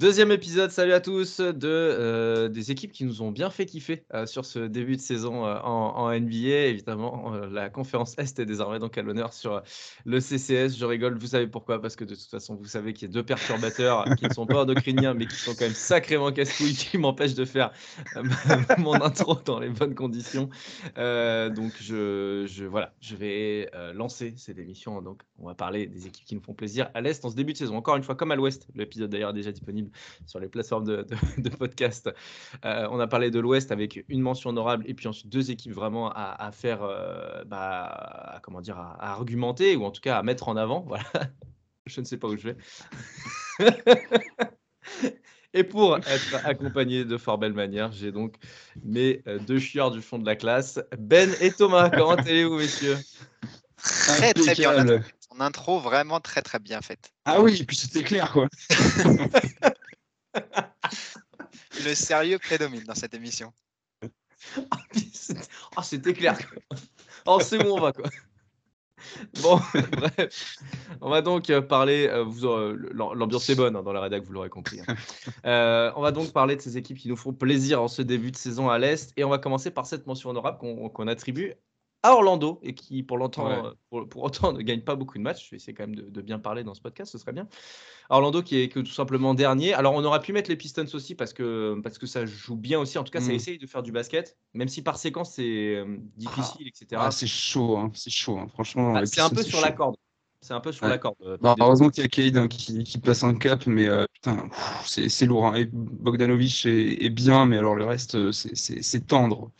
Deuxième 0.00 0.30
épisode, 0.30 0.70
salut 0.70 0.92
à 0.92 1.00
tous, 1.00 1.40
de, 1.40 1.56
euh, 1.64 2.48
des 2.48 2.70
équipes 2.70 2.92
qui 2.92 3.04
nous 3.04 3.20
ont 3.20 3.32
bien 3.32 3.50
fait 3.50 3.66
kiffer 3.66 4.04
euh, 4.14 4.26
sur 4.26 4.44
ce 4.44 4.60
début 4.60 4.94
de 4.94 5.00
saison 5.00 5.44
euh, 5.44 5.58
en, 5.58 6.16
NBA. 6.16 6.66
Évidemment, 6.66 7.32
la 7.50 7.68
conférence 7.68 8.16
Est 8.16 8.38
est 8.38 8.46
désormais 8.46 8.78
donc 8.78 8.96
à 8.96 9.02
l'honneur 9.02 9.32
sur 9.32 9.60
le 10.04 10.20
CCS. 10.20 10.78
Je 10.78 10.84
rigole, 10.84 11.18
vous 11.18 11.26
savez 11.26 11.48
pourquoi 11.48 11.82
Parce 11.82 11.96
que 11.96 12.04
de 12.04 12.14
toute 12.14 12.30
façon, 12.30 12.54
vous 12.54 12.66
savez 12.66 12.92
qu'il 12.92 13.08
y 13.08 13.10
a 13.10 13.12
deux 13.12 13.24
perturbateurs 13.24 14.04
qui 14.14 14.26
ne 14.26 14.32
sont 14.32 14.46
pas 14.46 14.62
endocriniens, 14.62 15.14
mais 15.14 15.26
qui 15.26 15.34
sont 15.34 15.54
quand 15.54 15.64
même 15.64 15.74
sacrément 15.74 16.30
casse-couilles, 16.30 16.76
qui 16.76 16.96
m'empêchent 16.96 17.34
de 17.34 17.44
faire 17.44 17.72
mon 18.78 19.02
intro 19.02 19.34
dans 19.44 19.58
les 19.58 19.68
bonnes 19.68 19.96
conditions. 19.96 20.48
donc, 20.94 21.72
je, 21.80 22.46
je, 22.46 22.64
voilà, 22.66 22.94
je 23.00 23.16
vais 23.16 23.68
lancer 23.94 24.34
cette 24.36 24.60
émission. 24.60 25.02
Donc, 25.02 25.22
on 25.40 25.48
va 25.48 25.56
parler 25.56 25.88
des 25.88 26.06
équipes 26.06 26.24
qui 26.24 26.36
nous 26.36 26.42
font 26.42 26.54
plaisir 26.54 26.88
à 26.94 27.00
l'Est 27.00 27.24
en 27.24 27.30
ce 27.30 27.34
début 27.34 27.52
de 27.52 27.58
saison. 27.58 27.76
Encore 27.76 27.96
une 27.96 28.04
fois, 28.04 28.14
comme 28.14 28.30
à 28.30 28.36
l'Ouest, 28.36 28.68
l'épisode 28.76 29.10
d'ailleurs 29.10 29.32
déjà 29.32 29.50
disponible 29.50 29.87
sur 30.26 30.40
les 30.40 30.48
plateformes 30.48 30.84
de, 31.38 31.48
podcast. 31.48 32.10
Euh, 32.64 32.88
on 32.90 33.00
a 33.00 33.06
parlé 33.06 33.30
de 33.30 33.40
l'Ouest 33.40 33.72
avec 33.72 34.04
une 34.08 34.20
mention 34.20 34.50
honorable 34.50 34.84
et 34.86 34.94
puis 34.94 35.08
ensuite 35.08 35.28
deux 35.28 35.50
équipes 35.50 35.72
vraiment 35.72 36.10
à, 36.12 36.50
faire, 36.52 36.82
euh, 36.82 37.44
bah, 37.44 38.40
comment 38.42 38.60
dire, 38.60 38.78
à, 38.78 39.12
argumenter 39.12 39.76
ou 39.76 39.84
en 39.84 39.90
tout 39.90 40.00
cas 40.00 40.18
à 40.18 40.22
mettre 40.22 40.48
en 40.48 40.56
avant. 40.56 40.80
Voilà. 40.86 41.04
je 41.86 42.00
ne 42.00 42.06
sais 42.06 42.16
pas 42.16 42.28
où 42.28 42.36
je 42.36 42.50
vais. 42.50 42.56
Et 45.54 45.64
pour 45.64 45.96
être 45.96 46.44
accompagné 46.44 47.04
de 47.04 47.16
fort 47.16 47.38
belle 47.38 47.54
manière, 47.54 47.90
j'ai 47.90 48.12
donc 48.12 48.36
mes 48.84 49.22
euh, 49.26 49.38
deux 49.38 49.58
chieurs 49.58 49.90
du 49.90 50.02
fond 50.02 50.18
de 50.18 50.26
la 50.26 50.36
classe, 50.36 50.78
Ben 50.98 51.34
et 51.40 51.50
Thomas. 51.50 51.88
Comment 51.90 52.16
allez-vous, 52.16 52.58
messieurs? 52.58 52.98
Très 53.82 54.34
très 54.34 54.54
bien. 54.54 54.84
Ton 54.84 55.40
intro 55.40 55.78
vraiment 55.78 56.20
très 56.20 56.42
très 56.42 56.58
bien 56.58 56.82
faite. 56.82 57.12
Ah 57.24 57.40
oui, 57.40 57.58
et 57.60 57.64
puis 57.64 57.76
c'était 57.76 58.02
clair 58.02 58.30
quoi. 58.32 58.48
Le 61.84 61.94
sérieux 61.94 62.38
prédomine 62.38 62.84
dans 62.84 62.94
cette 62.94 63.14
émission. 63.14 63.52
oh, 64.56 65.82
c'était 65.82 66.12
clair. 66.12 66.38
Oh, 67.26 67.40
c'est 67.40 67.58
bon, 67.58 67.78
on 67.78 67.80
va 67.80 67.92
quoi. 67.92 68.08
Bon, 69.42 69.60
bref, 69.92 70.58
on 71.00 71.08
va 71.08 71.22
donc 71.22 71.50
euh, 71.50 71.62
parler. 71.62 72.08
Euh, 72.08 72.76
l'ambiance 72.92 73.48
est 73.48 73.54
bonne 73.54 73.76
hein, 73.76 73.82
dans 73.82 73.92
la 73.92 74.00
rédac, 74.00 74.24
vous 74.24 74.32
l'aurez 74.32 74.48
compris. 74.48 74.80
Hein. 74.80 74.96
Euh, 75.46 75.92
on 75.96 76.02
va 76.02 76.12
donc 76.12 76.32
parler 76.32 76.56
de 76.56 76.60
ces 76.60 76.76
équipes 76.76 76.98
qui 76.98 77.08
nous 77.08 77.16
font 77.16 77.32
plaisir 77.32 77.82
en 77.82 77.88
ce 77.88 78.02
début 78.02 78.30
de 78.30 78.36
saison 78.36 78.68
à 78.68 78.78
l'Est. 78.78 79.12
Et 79.16 79.24
on 79.24 79.28
va 79.28 79.38
commencer 79.38 79.70
par 79.70 79.86
cette 79.86 80.06
mention 80.06 80.30
honorable 80.30 80.58
qu'on 80.58 81.06
attribue 81.06 81.54
à 82.08 82.12
Orlando 82.12 82.58
et 82.62 82.74
qui 82.74 83.02
pour, 83.02 83.18
longtemps, 83.18 83.72
pour, 83.90 84.22
autant 84.22 84.52
ne 84.52 84.62
gagne 84.62 84.80
pas 84.80 84.96
beaucoup 84.96 85.18
de 85.18 85.22
matchs. 85.22 85.46
Je 85.46 85.50
vais 85.50 85.56
essayer 85.56 85.74
quand 85.74 85.86
même 85.86 85.96
de, 85.96 86.22
bien 86.22 86.38
parler 86.38 86.64
dans 86.64 86.74
ce 86.74 86.80
podcast, 86.80 87.12
ce 87.12 87.18
serait 87.18 87.32
bien. 87.32 87.48
Orlando 88.10 88.42
qui 88.42 88.60
est 88.60 88.68
que 88.68 88.80
tout 88.80 88.92
simplement 88.92 89.34
dernier. 89.34 89.74
Alors 89.74 89.94
on 89.94 90.04
aurait 90.04 90.20
pu 90.20 90.32
mettre 90.32 90.50
les 90.50 90.56
Pistons 90.56 90.86
aussi 90.94 91.14
parce 91.14 91.32
que, 91.32 91.78
parce 91.82 91.98
que 91.98 92.06
ça 92.06 92.24
joue 92.26 92.56
bien 92.56 92.78
aussi. 92.78 92.98
En 92.98 93.04
tout 93.04 93.12
cas, 93.12 93.20
ça 93.20 93.32
mmh. 93.32 93.36
essaye 93.36 93.58
de 93.58 93.66
faire 93.66 93.82
du 93.82 93.92
basket, 93.92 94.36
même 94.54 94.68
si 94.68 94.82
par 94.82 94.96
séquence 94.98 95.34
c'est 95.34 95.76
euh, 95.76 95.98
difficile, 96.16 96.66
ah. 96.66 96.68
etc. 96.68 97.02
Ah, 97.04 97.10
c'est 97.10 97.26
chaud, 97.26 97.76
hein. 97.76 97.90
c'est 97.94 98.10
chaud. 98.10 98.38
Hein. 98.38 98.48
Franchement, 98.48 98.94
ah, 98.96 99.06
c'est 99.06 99.20
un 99.20 99.30
peu 99.30 99.42
sur 99.42 99.60
la 99.60 99.72
corde. 99.72 99.96
C'est 100.40 100.54
un 100.54 100.60
peu 100.60 100.70
sur 100.70 100.86
la 100.86 100.98
corde. 100.98 101.16
Euh, 101.22 101.36
bah, 101.40 101.56
heureusement 101.58 101.90
qu'il 101.90 102.02
y 102.02 102.06
a 102.06 102.08
Cade 102.08 102.36
hein, 102.36 102.46
qui, 102.46 102.84
qui, 102.84 102.98
passe 102.98 103.24
un 103.24 103.34
cap, 103.34 103.66
mais 103.66 103.88
euh, 103.88 104.06
putain, 104.14 104.48
c'est 104.84 105.26
lourd. 105.26 105.46
Hein. 105.46 105.54
Et 105.56 105.68
Bogdanovic 105.72 106.64
est, 106.64 107.10
bien, 107.10 107.44
mais 107.44 107.58
alors 107.58 107.74
le 107.74 107.84
reste, 107.84 108.14
euh, 108.14 108.30
c'est 108.32 109.06
tendre. 109.06 109.50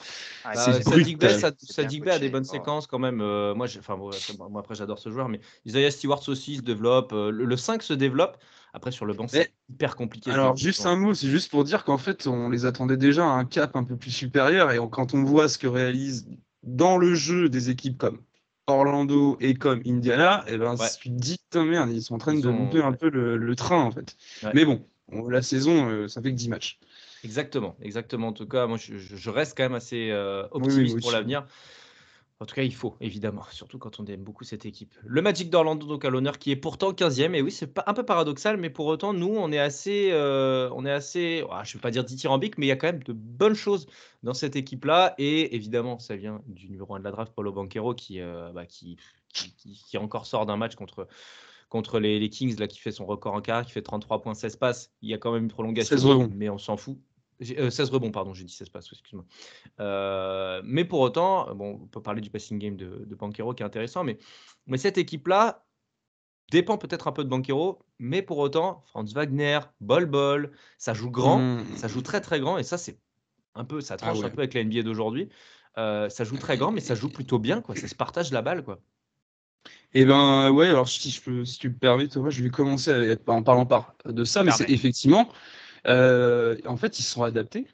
Ah, 0.44 0.54
Sadiq 0.54 1.18
Bey 1.18 2.10
a 2.10 2.18
des 2.20 2.28
bonnes 2.28 2.44
séquences 2.44 2.86
quand 2.86 3.00
même. 3.00 3.16
moi, 3.16 3.66
enfin, 3.78 3.96
moi, 3.96 4.12
après, 4.60 4.76
j'adore 4.76 5.00
ce 5.00 5.10
joueur, 5.10 5.28
mais 5.28 5.40
Isaiah 5.66 5.90
Stewart 5.90 6.22
aussi 6.28 6.56
se 6.56 6.62
développe. 6.62 7.12
Le, 7.12 7.56
5 7.56 7.82
se 7.82 7.92
développe. 7.92 8.38
Après, 8.72 8.92
sur 8.92 9.04
le 9.04 9.14
banc, 9.14 9.26
c'est 9.26 9.52
hyper 9.68 9.96
compliqué. 9.96 10.30
Alors, 10.30 10.56
juste 10.56 10.86
un 10.86 10.94
mot, 10.94 11.12
c'est 11.12 11.28
juste 11.28 11.50
pour 11.50 11.64
dire 11.64 11.84
qu'en 11.84 11.98
fait, 11.98 12.28
on 12.28 12.50
les 12.50 12.66
attendait 12.66 12.96
déjà 12.96 13.24
à 13.24 13.30
un 13.30 13.44
cap 13.44 13.74
un 13.74 13.82
peu 13.82 13.96
plus 13.96 14.12
supérieur. 14.12 14.70
Et 14.70 14.78
quand 14.92 15.14
on 15.14 15.24
voit 15.24 15.48
ce 15.48 15.58
que 15.58 15.66
réalisent 15.66 16.28
dans 16.62 16.98
le 16.98 17.14
jeu 17.14 17.48
des 17.48 17.70
équipes 17.70 17.98
comme 17.98 18.20
Orlando 18.68 19.36
et 19.40 19.54
comme 19.54 19.80
Indiana, 19.86 20.44
et 20.46 20.54
eh 20.54 20.58
ben, 20.58 20.76
tu 21.00 21.10
te 21.10 21.14
dis, 21.14 21.38
merde, 21.54 21.90
ils 21.90 22.02
sont 22.02 22.14
en 22.14 22.18
train 22.18 22.34
de 22.34 22.48
monter 22.48 22.82
un 22.82 22.92
peu 22.92 23.08
le, 23.08 23.56
train, 23.56 23.82
en 23.82 23.90
fait. 23.90 24.16
Mais 24.54 24.64
bon, 24.64 24.84
la 25.28 25.42
saison, 25.42 25.88
euh, 25.88 26.08
ça 26.08 26.22
fait 26.22 26.30
que 26.30 26.36
10 26.36 26.48
matchs. 26.48 26.78
Exactement, 27.24 27.76
exactement. 27.82 28.28
En 28.28 28.32
tout 28.32 28.46
cas, 28.46 28.66
moi, 28.66 28.78
je, 28.78 29.30
reste 29.30 29.56
quand 29.56 29.64
même 29.64 29.74
assez 29.74 30.10
euh, 30.10 30.46
optimiste 30.50 31.00
pour 31.00 31.12
l'avenir. 31.12 31.46
En 32.40 32.46
tout 32.46 32.54
cas, 32.54 32.62
il 32.62 32.74
faut, 32.74 32.96
évidemment, 33.00 33.42
surtout 33.50 33.78
quand 33.78 33.98
on 33.98 34.06
aime 34.06 34.22
beaucoup 34.22 34.44
cette 34.44 34.64
équipe. 34.64 34.94
Le 35.04 35.22
Magic 35.22 35.50
d'Orlando, 35.50 35.86
donc 35.86 36.04
à 36.04 36.10
l'honneur, 36.10 36.38
qui 36.38 36.52
est 36.52 36.56
pourtant 36.56 36.92
15e. 36.92 37.34
Et 37.34 37.42
oui, 37.42 37.50
c'est 37.50 37.76
un 37.84 37.94
peu 37.94 38.04
paradoxal, 38.04 38.56
mais 38.56 38.70
pour 38.70 38.86
autant, 38.86 39.12
nous, 39.12 39.34
on 39.36 39.50
est 39.50 39.58
assez, 39.58 40.10
euh, 40.12 40.70
on 40.74 40.86
est 40.86 40.92
assez 40.92 41.44
je 41.64 41.70
ne 41.70 41.72
vais 41.74 41.80
pas 41.80 41.90
dire 41.90 42.04
dithyrambique, 42.04 42.56
mais 42.56 42.66
il 42.66 42.68
y 42.68 42.72
a 42.72 42.76
quand 42.76 42.86
même 42.86 43.02
de 43.02 43.12
bonnes 43.12 43.54
choses 43.54 43.86
dans 44.22 44.34
cette 44.34 44.54
équipe-là. 44.54 45.14
Et 45.18 45.56
évidemment, 45.56 45.98
ça 45.98 46.14
vient 46.14 46.40
du 46.46 46.68
numéro 46.68 46.94
1 46.94 47.00
de 47.00 47.04
la 47.04 47.10
draft, 47.10 47.32
Paulo 47.34 47.52
Banquero, 47.52 47.94
qui, 47.94 48.20
euh, 48.20 48.52
bah, 48.52 48.66
qui, 48.66 48.98
qui, 49.32 49.98
encore 49.98 50.26
sort 50.26 50.46
d'un 50.46 50.56
match 50.56 50.76
contre, 50.76 51.08
contre 51.68 51.98
les, 51.98 52.30
Kings, 52.30 52.56
là, 52.60 52.68
qui 52.68 52.78
fait 52.78 52.92
son 52.92 53.04
record 53.04 53.34
en 53.34 53.40
carrière, 53.40 53.66
qui 53.66 53.72
fait 53.72 53.82
33 53.82 54.22
points, 54.22 54.34
16 54.34 54.56
passes. 54.56 54.92
Il 55.02 55.08
y 55.10 55.14
a 55.14 55.18
quand 55.18 55.32
même 55.32 55.44
une 55.44 55.50
prolongation, 55.50 56.30
mais 56.32 56.48
on 56.48 56.58
s'en 56.58 56.76
fout. 56.76 56.98
16 57.40 57.56
euh, 57.58 57.92
rebonds, 57.92 58.10
pardon, 58.10 58.34
j'ai 58.34 58.44
dit 58.44 58.52
16 58.52 58.68
passes, 58.70 58.88
excuse-moi. 58.90 59.24
Euh, 59.80 60.60
mais 60.64 60.84
pour 60.84 61.00
autant, 61.00 61.54
bon, 61.54 61.80
on 61.82 61.86
peut 61.86 62.02
parler 62.02 62.20
du 62.20 62.30
passing 62.30 62.58
game 62.58 62.76
de, 62.76 63.04
de 63.06 63.14
Banquero 63.14 63.54
qui 63.54 63.62
est 63.62 63.66
intéressant, 63.66 64.04
mais, 64.04 64.18
mais 64.66 64.78
cette 64.78 64.98
équipe-là 64.98 65.64
dépend 66.50 66.78
peut-être 66.78 67.08
un 67.08 67.12
peu 67.12 67.24
de 67.24 67.28
Banquero, 67.28 67.80
mais 67.98 68.22
pour 68.22 68.38
autant, 68.38 68.82
Franz 68.86 69.12
Wagner, 69.14 69.60
Bol 69.80 70.06
Bol, 70.06 70.52
ça 70.78 70.94
joue 70.94 71.10
grand, 71.10 71.38
mmh. 71.38 71.76
ça 71.76 71.88
joue 71.88 72.02
très 72.02 72.20
très 72.20 72.40
grand, 72.40 72.58
et 72.58 72.62
ça, 72.62 72.78
c'est 72.78 72.98
un 73.54 73.64
peu, 73.64 73.80
ça 73.80 73.94
ah 73.94 73.96
tranche 73.98 74.24
un 74.24 74.30
peu 74.30 74.40
avec 74.40 74.54
la 74.54 74.64
NBA 74.64 74.82
d'aujourd'hui. 74.82 75.28
Euh, 75.76 76.08
ça 76.08 76.24
joue 76.24 76.36
très 76.36 76.56
grand, 76.56 76.72
mais 76.72 76.80
ça 76.80 76.94
joue 76.94 77.08
plutôt 77.08 77.38
bien, 77.38 77.60
quoi. 77.60 77.76
Ça 77.76 77.86
se 77.86 77.94
partage 77.94 78.32
la 78.32 78.42
balle, 78.42 78.64
quoi. 78.64 78.80
Eh 79.94 80.04
ben 80.04 80.50
ouais, 80.50 80.68
alors 80.68 80.88
si, 80.88 81.10
je 81.10 81.20
peux, 81.20 81.44
si 81.44 81.58
tu 81.58 81.68
me 81.68 81.74
permets, 81.74 82.08
Thomas, 82.08 82.30
je 82.30 82.42
vais 82.42 82.50
commencer 82.50 83.16
en 83.26 83.42
parlant 83.42 83.66
par 83.66 83.94
de 84.04 84.24
ça, 84.24 84.42
mais 84.42 84.50
c'est 84.50 84.68
effectivement, 84.70 85.28
euh, 85.88 86.56
en 86.66 86.76
fait, 86.76 86.98
ils 86.98 87.02
se 87.02 87.12
sont 87.12 87.22
adaptés 87.22 87.66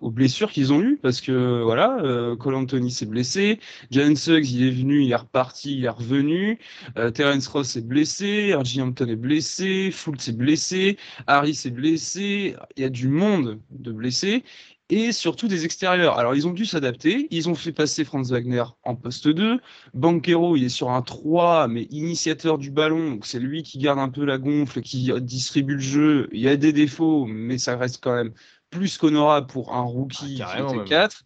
aux 0.00 0.10
blessures 0.10 0.50
qu'ils 0.50 0.72
ont 0.72 0.80
eues 0.80 0.98
parce 1.00 1.20
que 1.20 1.62
voilà, 1.62 1.98
euh, 2.02 2.36
Cole 2.36 2.54
Anthony 2.56 2.90
s'est 2.90 3.06
blessé, 3.06 3.60
Jalen 3.90 4.16
Suggs 4.16 4.50
il 4.50 4.66
est 4.66 4.70
venu, 4.70 5.02
il 5.02 5.12
est 5.12 5.16
reparti, 5.16 5.78
il 5.78 5.84
est 5.84 5.88
revenu, 5.88 6.58
euh, 6.96 7.10
Terence 7.10 7.46
Ross 7.48 7.76
est 7.76 7.86
blessé, 7.86 8.54
R.J. 8.54 8.82
Hampton 8.82 9.06
est 9.08 9.16
blessé, 9.16 9.90
Fultz 9.92 10.28
est 10.28 10.36
blessé, 10.36 10.96
Harris 11.26 11.62
est 11.64 11.70
blessé, 11.70 12.56
il 12.76 12.82
y 12.82 12.86
a 12.86 12.88
du 12.88 13.08
monde 13.08 13.60
de 13.70 13.92
blessés 13.92 14.42
et 14.90 15.12
surtout 15.12 15.48
des 15.48 15.64
extérieurs. 15.64 16.18
Alors, 16.18 16.34
ils 16.34 16.46
ont 16.46 16.52
dû 16.52 16.66
s'adapter. 16.66 17.28
Ils 17.30 17.48
ont 17.48 17.54
fait 17.54 17.72
passer 17.72 18.04
Franz 18.04 18.32
Wagner 18.32 18.64
en 18.82 18.96
poste 18.96 19.28
2. 19.28 19.60
Banquero, 19.94 20.56
il 20.56 20.64
est 20.64 20.68
sur 20.68 20.90
un 20.90 21.02
3, 21.02 21.68
mais 21.68 21.82
initiateur 21.90 22.58
du 22.58 22.70
ballon. 22.70 23.12
Donc, 23.12 23.26
c'est 23.26 23.38
lui 23.38 23.62
qui 23.62 23.78
garde 23.78 23.98
un 23.98 24.08
peu 24.08 24.24
la 24.24 24.38
gonfle, 24.38 24.80
qui 24.80 25.12
distribue 25.20 25.74
le 25.74 25.80
jeu. 25.80 26.28
Il 26.32 26.40
y 26.40 26.48
a 26.48 26.56
des 26.56 26.72
défauts, 26.72 27.24
mais 27.24 27.56
ça 27.56 27.76
reste 27.76 28.02
quand 28.02 28.14
même 28.14 28.32
plus 28.70 28.98
qu'honorable 28.98 29.46
pour 29.46 29.74
un 29.74 29.82
rookie 29.82 30.40
ah, 30.44 30.62
qui 30.62 30.88
4. 30.88 31.24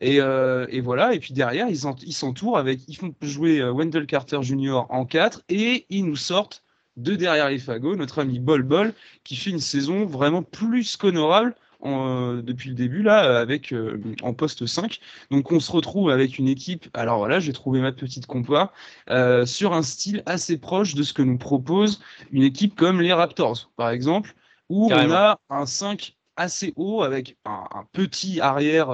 Et, 0.00 0.20
euh, 0.20 0.66
et, 0.70 0.80
voilà. 0.80 1.14
Et 1.14 1.20
puis 1.20 1.34
derrière, 1.34 1.68
ils 1.68 2.14
s'entourent 2.14 2.58
avec. 2.58 2.80
Ils 2.88 2.96
font 2.96 3.14
jouer 3.22 3.60
euh, 3.60 3.72
Wendell 3.72 4.06
Carter 4.06 4.42
Jr. 4.42 4.82
en 4.88 5.04
4 5.04 5.42
et 5.48 5.86
ils 5.88 6.04
nous 6.04 6.16
sortent 6.16 6.62
de 6.96 7.14
derrière 7.14 7.48
les 7.48 7.58
fagots 7.58 7.96
notre 7.96 8.20
ami 8.20 8.38
Bol 8.38 8.62
Bol, 8.62 8.92
qui 9.24 9.36
fait 9.36 9.50
une 9.50 9.60
saison 9.60 10.04
vraiment 10.04 10.42
plus 10.42 10.96
qu'honorable 10.96 11.54
euh, 11.84 12.42
depuis 12.42 12.68
le 12.68 12.76
début 12.76 13.02
là 13.02 13.40
avec 13.40 13.72
euh, 13.72 14.00
en 14.22 14.34
poste 14.34 14.66
5. 14.66 15.00
Donc 15.30 15.50
on 15.50 15.58
se 15.58 15.72
retrouve 15.72 16.10
avec 16.10 16.38
une 16.38 16.46
équipe. 16.46 16.88
Alors 16.94 17.18
voilà, 17.18 17.40
j'ai 17.40 17.52
trouvé 17.52 17.80
ma 17.80 17.90
petite 17.90 18.26
compoire 18.26 18.72
euh, 19.10 19.46
sur 19.46 19.72
un 19.72 19.82
style 19.82 20.22
assez 20.26 20.58
proche 20.58 20.94
de 20.94 21.02
ce 21.02 21.12
que 21.12 21.22
nous 21.22 21.38
propose 21.38 22.00
une 22.30 22.44
équipe 22.44 22.76
comme 22.76 23.00
les 23.00 23.12
Raptors 23.12 23.70
par 23.76 23.90
exemple, 23.90 24.34
où 24.68 24.92
on 24.92 25.10
a 25.10 25.40
un 25.50 25.66
5 25.66 26.16
assez 26.36 26.72
haut 26.76 27.02
avec 27.02 27.36
un, 27.44 27.66
petit 27.92 28.40
arrière 28.40 28.90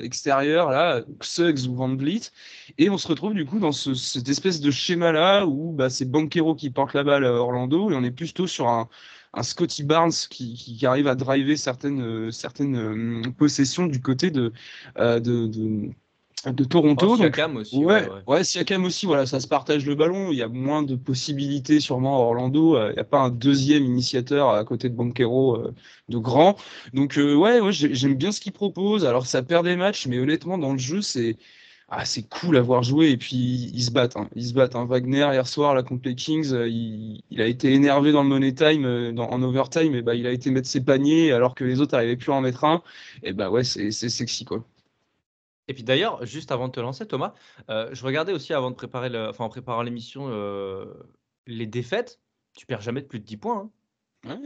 extérieur 0.00 0.70
là, 0.70 1.02
Suggs 1.20 1.68
ou 1.68 1.74
Van 1.76 1.94
Vliet, 1.94 2.32
et 2.78 2.90
on 2.90 2.98
se 2.98 3.06
retrouve 3.06 3.34
du 3.34 3.44
coup 3.46 3.60
dans 3.60 3.70
cette 3.70 4.28
espèce 4.28 4.60
de 4.60 4.70
schéma 4.70 5.12
là 5.12 5.46
où 5.46 5.72
bah, 5.72 5.88
c'est 5.88 6.10
Banquero 6.10 6.54
qui 6.54 6.70
porte 6.70 6.94
la 6.94 7.04
balle 7.04 7.24
à 7.24 7.32
Orlando 7.32 7.90
et 7.90 7.94
on 7.94 8.02
est 8.02 8.10
plutôt 8.10 8.46
sur 8.46 8.68
un 8.68 8.88
un 9.32 9.42
Scotty 9.42 9.84
Barnes 9.84 10.12
qui, 10.28 10.54
qui, 10.54 10.86
arrive 10.86 11.06
à 11.06 11.14
driver 11.14 11.56
certaines, 11.56 12.32
certaines 12.32 13.32
possessions 13.34 13.86
du 13.86 14.00
côté 14.00 14.30
de, 14.30 14.52
de 14.96 15.90
de 16.46 16.64
Toronto. 16.64 17.06
Oh, 17.10 17.16
Siakam 17.16 17.56
aussi. 17.56 17.76
Ouais, 17.76 18.08
ouais, 18.26 18.44
Siakam 18.44 18.84
aussi, 18.84 19.06
voilà, 19.06 19.26
ça 19.26 19.40
se 19.40 19.48
partage 19.48 19.84
le 19.84 19.94
ballon. 19.94 20.30
Il 20.30 20.38
y 20.38 20.42
a 20.42 20.48
moins 20.48 20.82
de 20.82 20.96
possibilités 20.96 21.80
sûrement 21.80 22.16
à 22.16 22.20
Orlando. 22.20 22.76
Euh, 22.76 22.90
il 22.90 22.94
n'y 22.94 23.00
a 23.00 23.04
pas 23.04 23.20
un 23.20 23.30
deuxième 23.30 23.84
initiateur 23.84 24.50
à 24.50 24.64
côté 24.64 24.88
de 24.88 24.94
Banquero 24.94 25.56
euh, 25.56 25.74
de 26.08 26.18
grand. 26.18 26.56
Donc 26.94 27.18
euh, 27.18 27.34
ouais, 27.34 27.60
ouais 27.60 27.72
j'aime 27.72 28.14
bien 28.14 28.32
ce 28.32 28.40
qu'il 28.40 28.52
propose. 28.52 29.04
Alors 29.04 29.26
ça 29.26 29.42
perd 29.42 29.66
des 29.66 29.76
matchs, 29.76 30.06
mais 30.06 30.18
honnêtement, 30.18 30.56
dans 30.56 30.72
le 30.72 30.78
jeu, 30.78 31.02
c'est 31.02 31.36
ah, 31.90 32.04
c'est 32.04 32.22
cool 32.28 32.56
à 32.56 32.62
voir 32.62 32.82
jouer. 32.82 33.10
Et 33.10 33.16
puis 33.16 33.36
ils 33.36 33.82
se 33.82 33.90
battent. 33.90 34.16
Hein. 34.16 34.28
Ils 34.36 34.46
se 34.46 34.54
battent. 34.54 34.76
Hein. 34.76 34.84
Wagner 34.84 35.28
hier 35.32 35.46
soir 35.46 35.74
là 35.74 35.82
contre 35.82 36.08
les 36.08 36.14
Kings, 36.14 36.52
il, 36.52 37.40
a 37.40 37.46
été 37.46 37.72
énervé 37.72 38.12
dans 38.12 38.22
le 38.22 38.28
money 38.28 38.54
time, 38.54 39.12
dans, 39.12 39.28
en 39.28 39.42
overtime. 39.42 39.94
Et 39.94 40.02
bah, 40.02 40.14
il 40.14 40.26
a 40.26 40.30
été 40.30 40.50
mettre 40.50 40.68
ses 40.68 40.84
paniers 40.84 41.32
alors 41.32 41.54
que 41.54 41.64
les 41.64 41.80
autres 41.80 41.92
n'arrivaient 41.92 42.16
plus 42.16 42.32
à 42.32 42.36
en 42.36 42.40
mettre 42.40 42.64
un. 42.64 42.82
Et 43.22 43.32
bah 43.32 43.50
ouais, 43.50 43.64
c'est 43.64 43.90
sexy 43.90 44.44
quoi. 44.44 44.64
Et 45.70 45.72
puis 45.72 45.84
d'ailleurs, 45.84 46.26
juste 46.26 46.50
avant 46.50 46.66
de 46.66 46.72
te 46.72 46.80
lancer, 46.80 47.06
Thomas, 47.06 47.32
euh, 47.68 47.88
je 47.92 48.04
regardais 48.04 48.32
aussi 48.32 48.52
avant 48.52 48.72
de 48.72 48.74
préparer, 48.74 49.08
le, 49.08 49.28
enfin 49.28 49.44
en 49.44 49.48
préparant 49.48 49.82
l'émission, 49.82 50.26
euh, 50.28 50.84
les 51.46 51.66
défaites. 51.66 52.18
Tu 52.54 52.66
perds 52.66 52.80
jamais 52.80 53.02
de 53.02 53.06
plus 53.06 53.20
de 53.20 53.24
10 53.24 53.36
points. 53.36 53.70
Hein. 54.28 54.40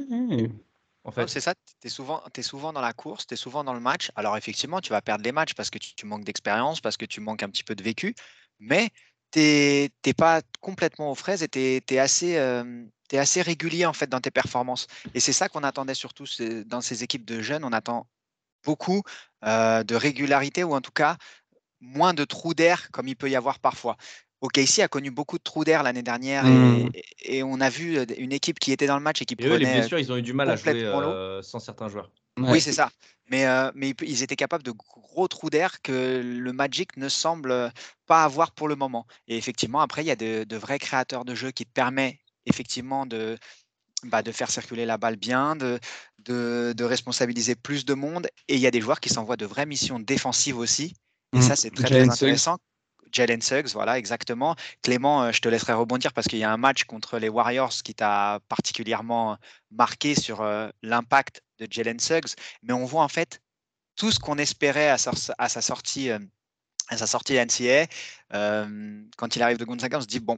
En 1.04 1.12
fait, 1.12 1.28
c'est 1.28 1.40
ça, 1.40 1.54
tu 1.54 1.86
es 1.86 1.90
souvent, 1.90 2.22
es 2.34 2.42
souvent 2.42 2.72
dans 2.72 2.80
la 2.80 2.94
course, 2.94 3.26
tu 3.26 3.34
es 3.34 3.36
souvent 3.36 3.62
dans 3.62 3.74
le 3.74 3.80
match. 3.80 4.10
Alors 4.16 4.38
effectivement, 4.38 4.80
tu 4.80 4.90
vas 4.90 5.02
perdre 5.02 5.22
les 5.22 5.32
matchs 5.32 5.52
parce 5.54 5.68
que 5.68 5.78
tu, 5.78 6.06
manques 6.06 6.24
d'expérience, 6.24 6.80
parce 6.80 6.96
que 6.96 7.04
tu 7.04 7.20
manques 7.20 7.42
un 7.42 7.50
petit 7.50 7.62
peu 7.62 7.74
de 7.74 7.82
vécu, 7.82 8.14
mais 8.58 8.88
tu 9.30 9.40
n'es 9.40 10.14
pas 10.16 10.40
complètement 10.60 11.10
aux 11.10 11.14
fraises 11.14 11.42
et 11.42 11.48
tu 11.48 11.60
es, 11.60 11.98
assez, 11.98 12.38
euh, 12.38 12.84
assez 13.12 13.42
régulier 13.42 13.84
en 13.84 13.92
fait 13.92 14.06
dans 14.06 14.20
tes 14.20 14.30
performances. 14.30 14.86
Et 15.12 15.20
c'est 15.20 15.34
ça 15.34 15.50
qu'on 15.50 15.62
attendait 15.62 15.94
surtout 15.94 16.24
dans 16.66 16.80
ces 16.80 17.04
équipes 17.04 17.26
de 17.26 17.42
jeunes. 17.42 17.64
On 17.64 17.72
attend 17.72 18.08
beaucoup 18.64 19.02
de 19.42 19.94
régularité 19.94 20.64
ou 20.64 20.74
en 20.74 20.80
tout 20.80 20.92
cas 20.92 21.18
moins 21.80 22.14
de 22.14 22.24
trous 22.24 22.54
d'air 22.54 22.90
comme 22.92 23.08
il 23.08 23.16
peut 23.16 23.28
y 23.28 23.36
avoir 23.36 23.58
parfois. 23.58 23.98
OKC 24.44 24.81
a 24.81 24.88
connu 24.88 25.11
beaucoup 25.11 25.38
de 25.38 25.43
trous 25.43 25.64
d'air 25.64 25.82
l'année 25.82 26.02
dernière 26.02 26.44
mmh. 26.44 26.91
et, 27.23 27.43
on 27.43 27.61
a 27.61 27.70
vu 27.70 27.99
une 28.19 28.32
équipe 28.32 28.58
qui 28.58 28.73
était 28.73 28.87
dans 28.87 28.96
le 28.96 29.02
match 29.02 29.23
et 29.23 29.25
qui 29.25 29.37
prenait. 29.37 29.58
les 29.58 29.64
blessures, 29.64 29.99
ils 29.99 30.12
ont 30.12 30.17
eu 30.17 30.23
du 30.23 30.35
mal 30.35 30.50
à 30.50 30.56
jouer 30.56 30.91
sans 31.43 31.58
certains 31.58 31.88
joueurs. 31.88 32.11
Oui, 32.38 32.61
c'est 32.61 32.73
ça. 32.73 32.91
Mais, 33.31 33.46
mais 33.75 33.94
ils 34.02 34.23
étaient 34.23 34.37
capables 34.37 34.62
de 34.62 34.73
gros 34.73 35.29
trous 35.29 35.49
d'air 35.49 35.81
que 35.81 36.20
le 36.23 36.52
Magic 36.52 36.96
ne 36.99 37.08
semble 37.08 37.73
pas 38.06 38.25
avoir 38.25 38.52
pour 38.52 38.69
le 38.69 38.76
moment. 38.76 39.06
Et 39.29 39.38
effectivement, 39.38 39.81
après, 39.81 40.02
il 40.02 40.08
y 40.08 40.11
a 40.11 40.17
de, 40.17 40.44
de 40.44 40.56
vrais 40.56 40.79
créateurs 40.79 41.25
de 41.25 41.35
jeu 41.35 41.50
qui 41.50 41.64
te 41.64 41.73
permettent 41.73 42.19
effectivement 42.46 43.06
de, 43.06 43.38
bah, 44.05 44.23
de 44.23 44.32
faire 44.32 44.50
circuler 44.50 44.85
la 44.85 44.99
balle 44.99 45.17
bien, 45.17 45.56
de, 45.56 45.79
de, 46.19 46.85
responsabiliser 46.85 47.55
plus 47.55 47.85
de 47.85 47.94
monde. 47.94 48.26
Et 48.49 48.55
il 48.55 48.61
y 48.61 48.67
a 48.67 48.70
des 48.70 48.81
joueurs 48.81 49.00
qui 49.00 49.08
s'envoient 49.08 49.37
de 49.37 49.46
vraies 49.46 49.67
missions 49.67 49.99
défensives 49.99 50.58
aussi. 50.58 50.94
Et 51.32 51.38
mmh. 51.38 51.43
ça, 51.43 51.56
c'est 51.56 51.70
très, 51.70 51.87
très 51.87 52.08
intéressant. 52.08 52.58
Jalen 53.14 53.40
Suggs, 53.40 53.69
voilà, 53.72 53.99
exactement. 53.99 54.56
Clément, 54.82 55.22
euh, 55.22 55.32
je 55.32 55.40
te 55.40 55.49
laisserai 55.49 55.72
rebondir 55.72 56.12
parce 56.12 56.26
qu'il 56.26 56.38
y 56.38 56.44
a 56.44 56.52
un 56.52 56.56
match 56.56 56.84
contre 56.84 57.19
les 57.19 57.28
Warriors 57.28 57.72
qui 57.84 57.94
t'a 57.94 58.40
particulièrement 58.49 59.38
marqué 59.70 60.14
sur 60.14 60.43
euh, 60.43 60.69
l'impact 60.82 61.43
de 61.58 61.66
Jalen 61.70 62.00
Suggs. 62.00 62.34
Mais 62.62 62.72
on 62.72 62.84
voit 62.84 63.02
en 63.02 63.08
fait 63.08 63.40
tout 63.96 64.11
ce 64.11 64.19
qu'on 64.19 64.38
espérait 64.38 64.90
à, 64.90 64.96
à, 65.38 65.49
sa 65.49 65.61
sortie. 65.62 66.11
Euh, 66.11 66.19
à 66.88 66.99
sa 66.99 67.06
sortie 67.06 67.38
NCA, 67.38 67.87
quand 69.17 69.37
il 69.37 69.43
arrive 69.43 69.56
de 69.56 69.64
Gonzaga, 69.64 69.96
on 69.96 70.00
se 70.02 70.06
dit 70.06 70.20
bon, 70.20 70.37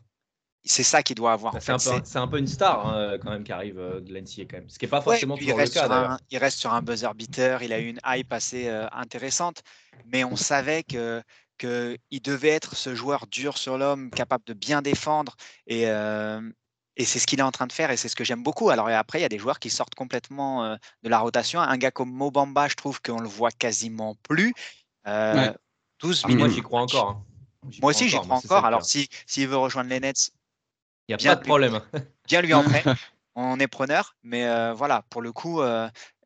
c'est 0.66 0.82
ça 0.82 1.02
qu'il 1.02 1.16
doit 1.16 1.32
avoir. 1.32 1.52
Bah, 1.52 1.60
c'est 1.60 2.16
un, 2.16 2.28
peu 2.28 2.38
une 2.38 2.46
star 2.46 2.86
hein, 2.86 3.18
quand 3.22 3.30
même 3.30 3.44
qui 3.44 3.52
arrive 3.52 3.78
euh, 3.78 4.00
de 4.00 4.12
l'NCA 4.12 4.42
quand 4.50 4.58
même. 4.58 4.68
Ce 4.68 4.78
qui 4.78 4.84
n'est 4.84 4.90
pas 4.90 5.00
forcément 5.00 5.36
toujours 5.36 5.58
le 5.58 5.66
cas. 5.66 6.18
il 6.30 6.38
reste 6.38 6.58
sur 6.58 6.74
un 6.74 6.82
buzzer 6.82 7.14
beater, 7.14 7.62
il 7.62 7.72
a 7.72 7.78
eu 7.78 7.86
une 7.86 8.00
hype 8.04 8.32
assez 8.32 8.68
euh, 8.68 8.86
intéressante, 8.92 9.62
mais 10.06 10.24
on 10.24 10.36
savait 10.36 10.82
que 10.82 11.22
qu'il 11.56 12.22
devait 12.22 12.48
être 12.48 12.76
ce 12.76 12.94
joueur 12.94 13.26
dur 13.26 13.58
sur 13.58 13.78
l'homme, 13.78 14.10
capable 14.10 14.44
de 14.44 14.52
bien 14.52 14.82
défendre. 14.82 15.36
Et, 15.66 15.84
euh, 15.86 16.40
et 16.96 17.04
c'est 17.04 17.18
ce 17.18 17.26
qu'il 17.26 17.40
est 17.40 17.42
en 17.42 17.52
train 17.52 17.66
de 17.66 17.72
faire 17.72 17.90
et 17.90 17.96
c'est 17.96 18.08
ce 18.08 18.16
que 18.16 18.24
j'aime 18.24 18.42
beaucoup. 18.42 18.70
Alors 18.70 18.88
après, 18.88 19.18
il 19.18 19.22
y 19.22 19.26
a 19.26 19.28
des 19.28 19.38
joueurs 19.38 19.58
qui 19.58 19.70
sortent 19.70 19.94
complètement 19.94 20.76
de 21.02 21.08
la 21.08 21.18
rotation. 21.18 21.60
Un 21.60 21.76
gars 21.76 21.90
comme 21.90 22.10
Mobamba, 22.10 22.68
je 22.68 22.74
trouve 22.74 23.02
qu'on 23.02 23.20
le 23.20 23.28
voit 23.28 23.50
quasiment 23.50 24.14
plus. 24.22 24.54
12 26.00 26.22
ah, 26.24 26.28
minutes. 26.28 26.44
Moi, 26.44 26.48
j'y 26.48 26.62
crois 26.62 26.80
encore. 26.82 27.08
Hein. 27.10 27.22
Moi 27.80 27.90
aussi, 27.90 28.08
j'y 28.08 28.16
crois 28.16 28.36
encore. 28.36 28.64
Alors, 28.64 28.84
s'il 28.84 29.06
si, 29.26 29.46
veut 29.46 29.56
rejoindre 29.56 29.90
les 29.90 30.00
Nets, 30.00 30.30
il 31.08 31.16
n'y 31.16 31.26
a 31.26 31.34
pas 31.34 31.36
de 31.36 31.46
problème. 31.46 31.80
Bien 32.28 32.42
lui 32.42 32.54
en 32.54 32.62
prêt. 32.64 32.84
on 33.34 33.58
est 33.58 33.68
preneur, 33.68 34.16
mais 34.22 34.46
euh, 34.46 34.72
voilà, 34.74 35.02
pour 35.10 35.22
le 35.22 35.32
coup, 35.32 35.60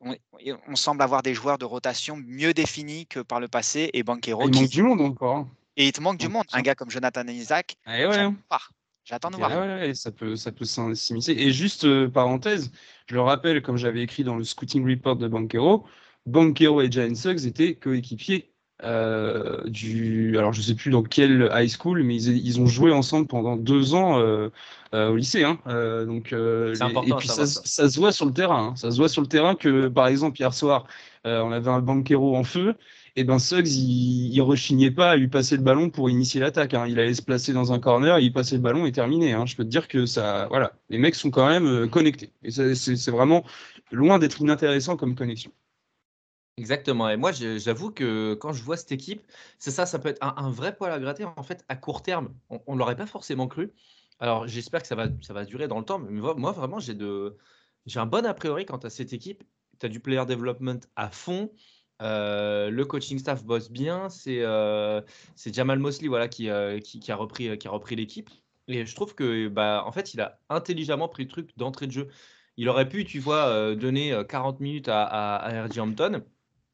on, 0.01 0.75
semble 0.75 1.01
avoir 1.01 1.21
des 1.21 1.33
joueurs 1.33 1.57
de 1.57 1.65
rotation 1.65 2.17
mieux 2.17 2.53
définis 2.53 3.05
que 3.07 3.19
par 3.19 3.39
le 3.39 3.47
passé 3.47 3.89
et 3.93 4.03
Banquero. 4.03 4.47
Il 4.47 4.55
manque 4.55 4.69
du 4.69 4.83
monde 4.83 5.01
encore. 5.01 5.37
Hein. 5.37 5.49
Et 5.77 5.87
il 5.87 5.91
te 5.91 6.01
manque 6.01 6.17
du 6.17 6.27
monde. 6.27 6.45
Un 6.53 6.61
gars 6.61 6.75
comme 6.75 6.89
Jonathan 6.89 7.25
Isaac. 7.27 7.77
Ah, 7.85 8.07
ouais. 8.07 8.29
J'attends 9.03 9.31
de 9.31 9.35
voir. 9.35 9.51
Ouais, 9.51 9.93
ça 9.93 10.11
peut, 10.11 10.35
ça 10.35 10.51
peut 10.51 10.65
s'immiscer. 10.65 11.31
Et 11.31 11.51
juste 11.51 11.85
euh, 11.85 12.07
parenthèse, 12.07 12.71
je 13.07 13.15
le 13.15 13.21
rappelle, 13.21 13.61
comme 13.61 13.77
j'avais 13.77 14.01
écrit 14.01 14.23
dans 14.23 14.35
le 14.35 14.43
scouting 14.43 14.87
report 14.87 15.15
de 15.15 15.27
Banquero, 15.27 15.85
Banquero 16.25 16.81
et 16.81 16.91
Jalen 16.91 17.15
Suggs 17.15 17.45
étaient 17.45 17.75
coéquipiers 17.75 18.50
euh, 18.83 19.61
du, 19.67 20.37
alors 20.37 20.53
je 20.53 20.61
sais 20.61 20.73
plus 20.73 20.89
dans 20.89 21.03
quel 21.03 21.49
high 21.53 21.69
school, 21.69 22.03
mais 22.03 22.15
ils, 22.15 22.45
ils 22.45 22.59
ont 22.59 22.65
joué 22.65 22.91
ensemble 22.91 23.27
pendant 23.27 23.55
deux 23.55 23.93
ans 23.93 24.19
euh, 24.19 24.49
euh, 24.93 25.09
au 25.09 25.15
lycée. 25.15 25.43
Hein. 25.43 25.59
donc, 26.05 26.33
et 26.33 27.13
puis 27.17 27.27
ça, 27.27 27.45
ça, 27.45 27.89
se 27.89 27.99
voit 27.99 28.11
sur 28.11 28.25
le 28.25 28.33
terrain. 28.33 28.69
Hein. 28.69 28.75
Ça 28.75 28.91
se 28.91 28.97
voit 28.97 29.09
sur 29.09 29.21
le 29.21 29.27
terrain 29.27 29.55
que, 29.55 29.87
par 29.87 30.07
exemple, 30.07 30.39
hier 30.39 30.53
soir, 30.53 30.85
on 31.25 31.51
avait 31.51 31.69
un 31.69 31.81
banquero 31.81 32.35
en 32.35 32.43
feu. 32.43 32.75
Et 33.17 33.25
ben 33.25 33.39
Suggs, 33.39 33.67
il, 33.67 34.33
il, 34.33 34.41
rechignait 34.41 34.89
pas 34.89 35.11
à 35.11 35.15
lui 35.17 35.27
passer 35.27 35.57
le 35.57 35.63
ballon 35.63 35.89
pour 35.89 36.09
initier 36.09 36.39
l'attaque. 36.39 36.73
Hein. 36.73 36.85
Il 36.87 36.97
allait 36.97 37.13
se 37.13 37.21
placer 37.21 37.51
dans 37.51 37.73
un 37.73 37.79
corner, 37.79 38.19
il 38.19 38.31
passait 38.31 38.55
le 38.55 38.61
ballon 38.61 38.85
et 38.85 38.93
terminé. 38.93 39.35
Je 39.45 39.55
peux 39.57 39.65
te 39.65 39.69
dire 39.69 39.89
que 39.89 40.05
ça, 40.05 40.47
voilà, 40.49 40.71
les 40.89 40.97
mecs 40.97 41.15
sont 41.15 41.29
quand 41.29 41.47
même 41.47 41.89
connectés. 41.89 42.31
Et 42.43 42.51
c'est 42.51 43.11
vraiment 43.11 43.43
loin 43.91 44.17
d'être 44.17 44.39
inintéressant 44.39 44.95
comme 44.95 45.15
connexion. 45.15 45.51
Exactement. 46.61 47.09
Et 47.09 47.17
moi, 47.17 47.31
j'avoue 47.31 47.89
que 47.91 48.35
quand 48.35 48.53
je 48.53 48.61
vois 48.61 48.77
cette 48.77 48.91
équipe, 48.91 49.23
c'est 49.57 49.71
ça, 49.71 49.87
ça 49.87 49.97
peut 49.97 50.09
être 50.09 50.19
un, 50.21 50.51
vrai 50.51 50.75
poil 50.75 50.91
à 50.91 50.99
gratter. 50.99 51.25
En 51.25 51.41
fait, 51.41 51.65
à 51.69 51.75
court 51.75 52.03
terme, 52.03 52.35
on 52.51 52.75
ne 52.75 52.77
l'aurait 52.77 52.95
pas 52.95 53.07
forcément 53.07 53.47
cru. 53.47 53.73
Alors, 54.19 54.47
j'espère 54.47 54.83
que 54.83 54.87
ça 54.87 54.93
va, 54.93 55.07
ça 55.23 55.33
va 55.33 55.43
durer 55.43 55.67
dans 55.67 55.79
le 55.79 55.85
temps. 55.85 55.97
Mais 55.97 56.11
moi, 56.11 56.51
vraiment, 56.51 56.77
j'ai 56.79 57.99
un 57.99 58.05
bon 58.05 58.27
a 58.27 58.33
priori 58.35 58.67
quant 58.67 58.77
à 58.77 58.91
cette 58.91 59.11
équipe. 59.11 59.43
Tu 59.79 59.87
as 59.87 59.89
du 59.89 59.99
player 59.99 60.23
development 60.27 60.81
à 60.95 61.09
fond. 61.09 61.51
Euh, 62.03 62.69
le 62.69 62.85
coaching 62.85 63.17
staff 63.17 63.43
bosse 63.43 63.71
bien. 63.71 64.09
C'est 64.09 64.43
euh, 64.43 65.01
Jamal 65.47 65.79
Mosley 65.79 66.09
voilà, 66.09 66.27
qui, 66.27 66.47
euh, 66.47 66.77
qui, 66.79 67.11
a 67.11 67.15
repris, 67.15 67.57
qui 67.57 67.67
a 67.67 67.71
repris 67.71 67.95
l'équipe. 67.95 68.29
Et 68.67 68.85
je 68.85 68.95
trouve 68.95 69.15
que, 69.15 69.47
bah, 69.47 69.83
en 69.87 69.91
fait, 69.91 70.13
il 70.13 70.21
a 70.21 70.39
intelligemment 70.49 71.09
pris 71.09 71.23
le 71.23 71.29
truc 71.29 71.57
d'entrée 71.57 71.87
de 71.87 71.91
jeu. 71.91 72.07
Il 72.55 72.69
aurait 72.69 72.87
pu, 72.87 73.03
tu 73.03 73.17
vois, 73.17 73.75
donner 73.75 74.21
40 74.29 74.59
minutes 74.59 74.89
à, 74.89 75.03
à, 75.03 75.37
à 75.37 75.65
R.J. 75.65 75.79
Hampton. 75.79 76.23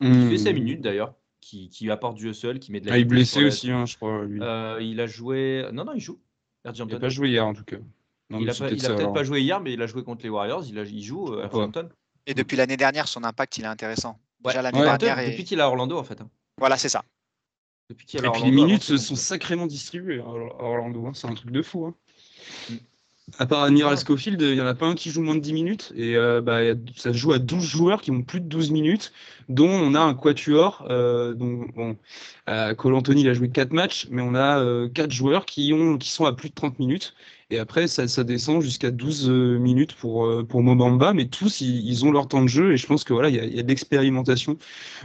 Il 0.01 0.29
fait 0.29 0.37
5 0.37 0.51
hmm. 0.51 0.55
minutes 0.55 0.81
d'ailleurs, 0.81 1.13
qui, 1.41 1.69
qui, 1.69 1.89
apporte 1.89 2.15
du 2.15 2.33
seul, 2.33 2.59
qui 2.59 2.71
met 2.71 2.79
de 2.79 2.87
la. 2.87 2.93
Ah, 2.93 2.97
il 2.97 3.01
est 3.01 3.05
blessé 3.05 3.43
aussi, 3.43 3.71
hein, 3.71 3.85
je 3.85 3.95
crois. 3.95 4.23
Euh, 4.23 4.77
il 4.81 4.99
a 4.99 5.07
joué. 5.07 5.67
Non, 5.73 5.85
non, 5.85 5.93
il 5.93 6.01
joue. 6.01 6.19
il 6.65 6.85
n'a 6.85 6.99
pas 6.99 7.09
joué 7.09 7.29
hier 7.29 7.45
en 7.45 7.53
tout 7.53 7.63
cas. 7.63 7.77
il 8.29 8.45
n'a 8.45 8.53
peut-être 8.53 9.13
pas 9.13 9.23
joué 9.23 9.41
hier, 9.41 9.59
mais 9.59 9.73
il 9.73 9.81
a 9.81 9.87
joué 9.87 10.03
contre 10.03 10.23
les 10.23 10.29
Warriors. 10.29 10.63
Il, 10.67 10.77
a, 10.79 10.83
il 10.83 11.01
joue 11.01 11.33
euh, 11.33 11.47
Et 12.25 12.33
depuis 12.33 12.57
l'année 12.57 12.77
dernière, 12.77 13.07
son 13.07 13.23
impact, 13.23 13.57
il 13.57 13.63
est 13.63 13.67
intéressant. 13.67 14.19
Déjà 14.43 14.61
l'année 14.61 14.81
dernière. 14.81 15.17
Depuis 15.17 15.43
qu'il 15.43 15.59
est 15.59 15.63
à 15.63 15.67
Orlando, 15.67 15.97
en 15.97 16.03
fait. 16.03 16.21
Hein. 16.21 16.29
Voilà, 16.57 16.77
c'est 16.77 16.89
ça. 16.89 17.03
Depuis 17.89 18.05
qu'il 18.05 18.23
et 18.23 18.29
puis 18.29 18.43
les 18.43 18.51
minutes 18.51 18.83
se 18.83 18.97
sont 18.97 19.15
sacrément 19.15 19.65
distribuées 19.65 20.19
à 20.19 20.27
Orlando. 20.27 21.05
Hein. 21.05 21.11
C'est 21.13 21.27
un 21.27 21.33
truc 21.33 21.51
de 21.51 21.61
fou. 21.61 21.85
Hein. 21.85 21.95
Mm. 22.69 22.75
À 23.39 23.45
part 23.45 23.63
Admiral 23.63 23.97
Schofield, 23.97 24.41
il 24.41 24.53
n'y 24.53 24.61
en 24.61 24.65
a 24.65 24.73
pas 24.73 24.85
un 24.85 24.95
qui 24.95 25.09
joue 25.11 25.21
moins 25.21 25.35
de 25.35 25.41
10 25.41 25.53
minutes. 25.53 25.93
Et 25.95 26.15
euh, 26.15 26.41
bah, 26.41 26.59
ça 26.95 27.11
se 27.11 27.17
joue 27.17 27.33
à 27.33 27.39
12 27.39 27.63
joueurs 27.63 28.01
qui 28.01 28.09
ont 28.11 28.21
plus 28.21 28.39
de 28.39 28.45
12 28.45 28.71
minutes, 28.71 29.11
dont 29.49 29.69
on 29.69 29.95
a 29.95 29.99
un 29.99 30.13
quatuor. 30.13 30.85
Euh, 30.89 31.33
dont, 31.33 31.65
bon, 31.75 31.97
euh, 32.49 32.73
Cole 32.73 32.93
Anthony 32.93 33.21
il 33.21 33.29
a 33.29 33.33
joué 33.33 33.49
4 33.49 33.73
matchs, 33.73 34.07
mais 34.11 34.21
on 34.21 34.33
a 34.33 34.59
euh, 34.59 34.87
4 34.87 35.11
joueurs 35.11 35.45
qui, 35.45 35.73
ont, 35.73 35.97
qui 35.97 36.09
sont 36.09 36.25
à 36.25 36.33
plus 36.33 36.49
de 36.49 36.55
30 36.55 36.79
minutes. 36.79 37.13
Et 37.49 37.59
après, 37.59 37.87
ça, 37.87 38.07
ça 38.07 38.23
descend 38.25 38.61
jusqu'à 38.61 38.91
12 38.91 39.29
euh, 39.29 39.57
minutes 39.57 39.93
pour, 39.95 40.25
euh, 40.25 40.43
pour 40.43 40.61
Mobamba. 40.63 41.13
Mais 41.13 41.27
tous, 41.27 41.61
ils, 41.61 42.05
ont 42.05 42.11
leur 42.11 42.27
temps 42.27 42.41
de 42.41 42.47
jeu. 42.47 42.73
Et 42.73 42.77
je 42.77 42.85
pense 42.87 43.03
que 43.03 43.13
voilà, 43.13 43.29
il 43.29 43.35
y 43.35 43.39
a, 43.39 43.45
y 43.45 43.59
a 43.59 43.63
de 43.63 43.67
l'expérimentation 43.67 44.57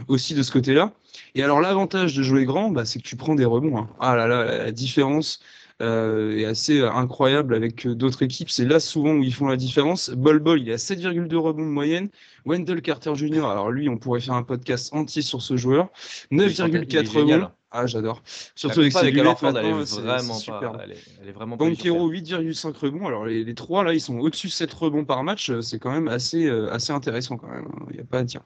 aussi 0.09 0.33
de 0.33 0.43
ce 0.43 0.51
côté-là. 0.51 0.91
Et 1.35 1.43
alors, 1.43 1.61
l'avantage 1.61 2.15
de 2.15 2.23
jouer 2.23 2.45
grand, 2.45 2.69
bah, 2.69 2.85
c'est 2.85 2.99
que 2.99 3.07
tu 3.07 3.15
prends 3.15 3.35
des 3.35 3.45
rebonds. 3.45 3.77
Hein. 3.77 3.89
Ah 3.99 4.15
là 4.15 4.27
là, 4.27 4.45
la 4.45 4.71
différence 4.71 5.39
euh, 5.83 6.37
est 6.37 6.45
assez 6.45 6.81
incroyable 6.81 7.53
avec 7.53 7.85
euh, 7.85 7.93
d'autres 7.93 8.23
équipes. 8.23 8.49
C'est 8.49 8.65
là 8.65 8.79
souvent 8.79 9.13
où 9.13 9.23
ils 9.23 9.33
font 9.33 9.47
la 9.47 9.57
différence. 9.57 10.09
Bol 10.09 10.39
Bol, 10.39 10.61
il 10.61 10.69
est 10.69 10.73
à 10.73 10.77
7,2 10.77 11.35
rebonds 11.35 11.65
de 11.65 11.69
moyenne. 11.69 12.09
Wendell 12.45 12.81
Carter 12.81 13.13
Jr., 13.15 13.45
alors 13.45 13.69
lui, 13.69 13.89
on 13.89 13.97
pourrait 13.97 14.21
faire 14.21 14.35
un 14.35 14.43
podcast 14.43 14.93
entier 14.93 15.21
sur 15.21 15.41
ce 15.41 15.57
joueur. 15.57 15.89
9,4 16.31 17.07
rebonds. 17.09 17.49
Ah, 17.71 17.87
j'adore. 17.87 18.21
Surtout 18.55 18.81
avec, 18.81 18.95
avec 18.95 19.13
elle 19.13 19.19
est 19.19 19.23
vraiment 19.23 19.35
pas. 19.35 20.83
Elle 20.83 20.91
est, 20.91 20.97
elle 21.21 21.29
est 21.29 21.31
vraiment 21.31 21.57
8,5 21.57 22.77
rebonds. 22.77 23.07
Alors, 23.07 23.25
les, 23.25 23.43
les, 23.43 23.55
trois, 23.55 23.83
là, 23.83 23.93
ils 23.93 24.01
sont 24.01 24.17
au-dessus 24.19 24.47
de 24.47 24.51
7 24.51 24.73
rebonds 24.73 25.05
par 25.05 25.23
match. 25.23 25.51
C'est 25.61 25.79
quand 25.79 25.91
même 25.91 26.07
assez, 26.07 26.49
assez 26.49 26.93
intéressant, 26.93 27.37
quand 27.37 27.49
même. 27.49 27.67
Il 27.89 27.95
n'y 27.95 28.01
a 28.01 28.05
pas 28.05 28.19
à 28.19 28.23
dire. 28.23 28.41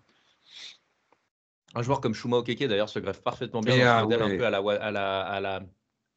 Un 1.76 1.82
joueur 1.82 2.02
comme 2.02 2.14
Shuma 2.14 2.38
Okeke, 2.38 2.64
d'ailleurs, 2.68 2.90
se 2.90 3.00
greffe 3.00 3.22
parfaitement 3.22 3.62
bien 3.62 3.78
dans 3.78 4.00
ce 4.00 4.04
modèle 4.04 4.22
un 4.22 4.38
peu 4.38 4.46
à 4.46 4.50
la, 4.50 4.58
à 4.60 4.92
la, 4.92 5.22
à 5.22 5.40
la 5.40 5.62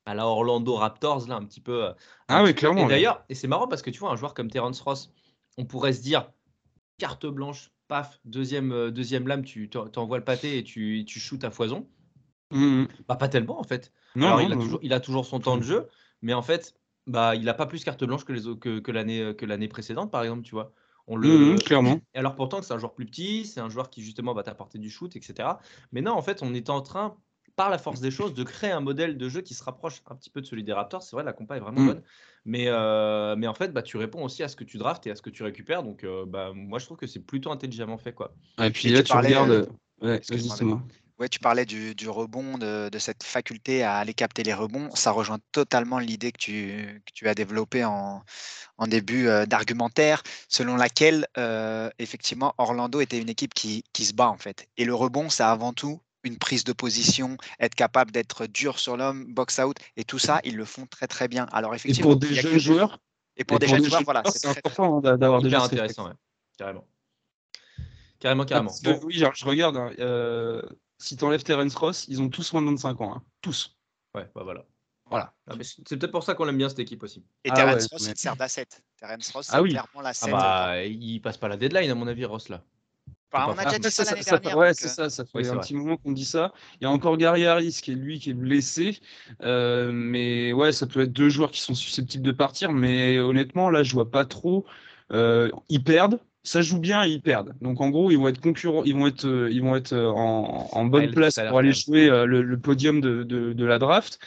à 0.06 0.14
la 0.14 0.26
Orlando 0.26 0.74
Raptors, 0.74 1.26
là, 1.28 1.36
un 1.36 1.44
petit 1.44 1.60
peu. 1.60 1.86
Euh, 1.86 1.92
ah 2.28 2.42
oui, 2.42 2.54
clairement. 2.54 2.86
Et 2.86 2.88
d'ailleurs, 2.88 3.24
et 3.28 3.34
c'est 3.34 3.48
marrant 3.48 3.68
parce 3.68 3.82
que 3.82 3.90
tu 3.90 4.00
vois, 4.00 4.10
un 4.10 4.16
joueur 4.16 4.34
comme 4.34 4.50
Terence 4.50 4.80
Ross, 4.80 5.12
on 5.58 5.64
pourrait 5.64 5.92
se 5.92 6.02
dire 6.02 6.30
carte 6.98 7.26
blanche, 7.26 7.70
paf, 7.88 8.20
deuxième, 8.24 8.72
euh, 8.72 8.90
deuxième 8.90 9.26
lame, 9.26 9.44
tu 9.44 9.68
t'envoies 9.68 10.18
le 10.18 10.24
pâté 10.24 10.58
et 10.58 10.64
tu, 10.64 11.04
tu 11.06 11.20
shootes 11.20 11.44
à 11.44 11.50
foison. 11.50 11.88
Mmh 12.52 12.86
bah, 13.06 13.14
pas 13.14 13.28
tellement 13.28 13.60
en 13.60 13.64
fait. 13.64 13.92
Non, 14.16 14.40
il, 14.40 14.52
a 14.52 14.56
toujours, 14.56 14.80
il, 14.82 14.92
a 14.92 14.98
toujours, 14.98 15.24
son 15.24 15.38
temps 15.38 15.56
de 15.56 15.62
jeu, 15.62 15.88
mais 16.20 16.34
en 16.34 16.42
fait, 16.42 16.74
bah, 17.06 17.36
il 17.36 17.44
n'a 17.44 17.54
pas 17.54 17.66
plus 17.66 17.84
carte 17.84 18.02
blanche 18.02 18.24
que 18.24 18.32
l'année 18.32 18.58
que, 18.58 18.78
que 18.80 18.90
l'année 18.90 19.34
que 19.36 19.46
l'année 19.46 19.68
précédente, 19.68 20.10
par 20.10 20.22
exemple, 20.22 20.42
tu 20.42 20.52
vois. 20.52 20.72
On 21.06 21.16
le... 21.16 21.54
Mmh 21.54 21.58
clairement. 21.58 22.00
Et 22.14 22.18
alors 22.18 22.36
pourtant, 22.36 22.62
c'est 22.62 22.72
un 22.72 22.78
joueur 22.78 22.94
plus 22.94 23.06
petit, 23.06 23.44
c'est 23.44 23.60
un 23.60 23.68
joueur 23.68 23.90
qui 23.90 24.02
justement 24.02 24.32
va 24.32 24.42
t'apporter 24.42 24.78
du 24.78 24.90
shoot, 24.90 25.14
etc. 25.16 25.48
Mais 25.92 26.02
non, 26.02 26.12
en 26.12 26.22
fait, 26.22 26.42
on 26.42 26.54
est 26.54 26.70
en 26.70 26.82
train 26.82 27.16
par 27.60 27.68
la 27.68 27.76
force 27.76 28.00
des 28.00 28.10
choses, 28.10 28.32
de 28.32 28.42
créer 28.42 28.70
un 28.70 28.80
modèle 28.80 29.18
de 29.18 29.28
jeu 29.28 29.42
qui 29.42 29.52
se 29.52 29.62
rapproche 29.62 30.00
un 30.06 30.14
petit 30.14 30.30
peu 30.30 30.40
de 30.40 30.46
celui 30.46 30.64
des 30.64 30.72
Raptors. 30.72 31.02
C'est 31.02 31.14
vrai, 31.14 31.24
la 31.24 31.34
compa 31.34 31.58
est 31.58 31.60
vraiment 31.60 31.82
mm. 31.82 31.86
bonne. 31.88 32.02
Mais, 32.46 32.68
euh, 32.68 33.36
mais 33.36 33.46
en 33.48 33.52
fait, 33.52 33.70
bah, 33.70 33.82
tu 33.82 33.98
réponds 33.98 34.24
aussi 34.24 34.42
à 34.42 34.48
ce 34.48 34.56
que 34.56 34.64
tu 34.64 34.78
draftes 34.78 35.06
et 35.06 35.10
à 35.10 35.14
ce 35.14 35.20
que 35.20 35.28
tu 35.28 35.42
récupères. 35.42 35.82
Donc, 35.82 36.02
euh, 36.02 36.24
bah, 36.26 36.52
moi, 36.54 36.78
je 36.78 36.86
trouve 36.86 36.96
que 36.96 37.06
c'est 37.06 37.20
plutôt 37.20 37.52
intelligemment 37.52 37.98
fait. 37.98 38.14
Quoi. 38.14 38.32
Et 38.62 38.70
puis 38.70 38.88
là, 38.88 39.02
tu, 39.02 39.12
regardes. 39.12 39.68
Ouais, 40.00 40.22
Ouais, 41.18 41.28
tu 41.28 41.38
parlais 41.38 41.66
du, 41.66 41.94
du 41.94 42.08
rebond, 42.08 42.56
de, 42.56 42.88
de, 42.88 42.98
cette 42.98 43.24
faculté 43.24 43.82
à 43.82 43.96
aller 43.96 44.14
capter 44.14 44.42
les 44.42 44.54
rebonds. 44.54 44.88
Ça 44.94 45.10
rejoint 45.10 45.38
totalement 45.52 45.98
l'idée 45.98 46.32
que 46.32 46.38
tu, 46.38 47.02
que 47.04 47.12
tu 47.12 47.28
as 47.28 47.34
développée 47.34 47.84
en, 47.84 48.22
en 48.78 48.86
début 48.86 49.28
euh, 49.28 49.44
d'argumentaire, 49.44 50.22
selon 50.48 50.76
laquelle, 50.76 51.26
effectivement, 51.98 52.54
Orlando 52.56 53.02
était 53.02 53.18
une 53.18 53.28
équipe 53.28 53.52
qui, 53.52 53.84
qui, 53.92 54.06
se 54.06 54.14
bat, 54.14 54.30
en 54.30 54.38
fait. 54.38 54.66
Et 54.78 54.86
le 54.86 54.94
rebond, 54.94 55.28
c'est 55.28 55.42
avant 55.42 55.74
tout 55.74 56.00
une 56.24 56.38
prise 56.38 56.64
de 56.64 56.72
position, 56.72 57.36
être 57.58 57.74
capable 57.74 58.10
d'être 58.10 58.46
dur 58.46 58.78
sur 58.78 58.96
l'homme, 58.96 59.32
box 59.32 59.58
out, 59.58 59.76
et 59.96 60.04
tout 60.04 60.18
ça, 60.18 60.40
ils 60.44 60.56
le 60.56 60.64
font 60.64 60.86
très 60.86 61.06
très 61.06 61.28
bien. 61.28 61.46
Alors 61.52 61.74
effectivement, 61.74 62.10
et 62.10 62.12
pour 62.12 62.20
des 62.20 62.34
jeunes 62.34 62.58
joueurs, 62.58 62.98
et 63.36 63.44
pour 63.44 63.58
des 63.58 63.68
jeunes 63.68 63.84
joueurs, 63.84 64.02
voilà, 64.04 64.22
c'est 64.26 64.48
important 64.48 65.00
d'avoir 65.00 65.42
des 65.42 65.54
intéressant, 65.54 66.08
ouais. 66.08 66.14
carrément, 66.58 66.86
carrément, 68.18 68.44
carrément. 68.44 68.72
Oui, 69.02 69.14
genre, 69.14 69.34
je 69.34 69.44
regarde. 69.44 69.76
Hein, 69.76 69.92
euh, 69.98 70.62
si 70.98 71.16
tu 71.16 71.24
enlèves 71.24 71.42
Terence 71.42 71.74
Ross, 71.74 72.04
ils 72.08 72.20
ont 72.20 72.28
tous 72.28 72.52
moins 72.52 72.60
de 72.60 72.68
25 72.68 73.00
ans, 73.00 73.14
hein. 73.16 73.22
tous. 73.40 73.76
Ouais, 74.14 74.28
bah 74.34 74.42
voilà. 74.44 74.66
Voilà. 75.08 75.32
Ah, 75.48 75.54
c'est 75.62 75.96
peut-être 75.96 76.12
pour 76.12 76.22
ça 76.22 76.34
qu'on 76.34 76.48
aime 76.48 76.56
bien 76.56 76.68
cette 76.68 76.78
équipe 76.78 77.02
aussi. 77.02 77.24
Et 77.44 77.50
ah 77.50 77.54
Terence 77.54 77.88
Ross, 77.90 78.06
il 78.06 78.16
sert 78.16 78.36
d'asset. 78.36 78.68
Terence 78.96 79.30
Ross, 79.30 79.48
ah 79.50 79.60
c'est 79.60 79.68
clairement 79.68 80.00
l'asset. 80.02 80.30
Ah 80.32 80.38
bah, 80.38 80.84
il 80.84 81.20
passe 81.20 81.36
pas 81.36 81.48
la 81.48 81.56
deadline, 81.56 81.90
à 81.90 81.94
mon 81.94 82.06
avis, 82.06 82.24
Ross, 82.24 82.48
là 82.48 82.62
on 83.32 83.58
a 83.58 83.64
déjà 83.64 83.78
dit 83.78 83.90
ça, 83.90 84.04
l'année 84.04 84.22
dernière. 84.22 84.56
Ouais, 84.56 84.74
c'est 84.74 84.88
ça, 84.88 85.10
ça 85.10 85.24
fait 85.24 85.48
un 85.48 85.58
petit 85.58 85.74
moment 85.74 85.96
qu'on 85.96 86.12
dit 86.12 86.24
ça. 86.24 86.52
Il 86.80 86.84
y 86.84 86.86
a 86.86 86.90
encore 86.90 87.16
Gary 87.16 87.46
Harris 87.46 87.80
qui 87.82 87.92
est 87.92 87.96
lui 87.96 88.18
qui 88.18 88.30
est 88.30 88.34
blessé. 88.34 88.98
Euh, 89.42 89.90
mais 89.92 90.52
ouais, 90.52 90.72
ça 90.72 90.86
peut 90.86 91.02
être 91.02 91.12
deux 91.12 91.28
joueurs 91.28 91.50
qui 91.50 91.60
sont 91.60 91.74
susceptibles 91.74 92.24
de 92.24 92.32
partir. 92.32 92.72
Mais 92.72 93.18
honnêtement, 93.18 93.70
là, 93.70 93.82
je 93.82 93.92
vois 93.92 94.10
pas 94.10 94.24
trop. 94.24 94.64
Euh, 95.12 95.50
ils 95.68 95.82
perdent. 95.82 96.18
Ça 96.42 96.62
joue 96.62 96.78
bien 96.78 97.04
et 97.04 97.10
ils 97.10 97.20
perdent. 97.20 97.54
Donc 97.60 97.82
en 97.82 97.90
gros, 97.90 98.10
ils 98.10 98.16
vont 98.16 98.28
être 98.28 98.40
concurrents, 98.40 98.82
ils 98.84 98.94
vont 98.94 99.06
être, 99.06 99.26
euh, 99.26 99.50
ils 99.52 99.60
vont 99.60 99.76
être 99.76 99.94
en, 99.94 100.84
bonne 100.86 101.10
place 101.10 101.38
pour 101.48 101.58
aller 101.58 101.72
jouer 101.72 102.08
le, 102.08 102.56
podium 102.56 103.02
de, 103.02 103.24
de, 103.24 103.64
la 103.66 103.78
draft. 103.78 104.18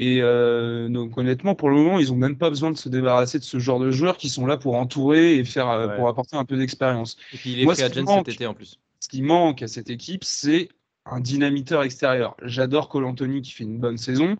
Et 0.00 0.22
euh, 0.22 0.88
donc 0.88 1.18
honnêtement, 1.18 1.56
pour 1.56 1.70
le 1.70 1.76
moment, 1.76 1.98
ils 1.98 2.08
n'ont 2.10 2.16
même 2.16 2.38
pas 2.38 2.50
besoin 2.50 2.70
de 2.70 2.76
se 2.76 2.88
débarrasser 2.88 3.40
de 3.40 3.44
ce 3.44 3.58
genre 3.58 3.80
de 3.80 3.90
joueurs 3.90 4.16
qui 4.16 4.28
sont 4.28 4.46
là 4.46 4.56
pour 4.56 4.76
entourer 4.76 5.34
et 5.34 5.44
faire 5.44 5.68
euh, 5.68 5.96
pour 5.96 6.08
apporter 6.08 6.36
un 6.36 6.44
peu 6.44 6.56
d'expérience. 6.56 7.16
Et 7.32 7.36
puis 7.36 7.52
il 7.52 7.60
est 7.60 7.64
Moi, 7.64 7.72
à 7.72 7.76
cet 7.76 7.96
été 8.28 8.46
en 8.46 8.54
plus. 8.54 8.78
Ce 9.00 9.08
qui 9.08 9.22
manque 9.22 9.60
à 9.60 9.66
cette 9.66 9.90
équipe, 9.90 10.22
c'est 10.22 10.68
un 11.04 11.18
dynamiteur 11.18 11.82
extérieur. 11.82 12.36
J'adore 12.42 12.88
Cole 12.88 13.06
Anthony 13.06 13.42
qui 13.42 13.50
fait 13.50 13.64
une 13.64 13.80
bonne 13.80 13.98
saison. 13.98 14.36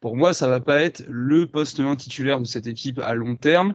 Pour 0.00 0.16
moi, 0.16 0.32
ça 0.32 0.48
va 0.48 0.60
pas 0.60 0.80
être 0.80 1.04
le 1.06 1.46
poste 1.46 1.80
1 1.80 1.96
titulaire 1.96 2.40
de 2.40 2.46
cette 2.46 2.66
équipe 2.66 2.98
à 2.98 3.14
long 3.14 3.36
terme. 3.36 3.74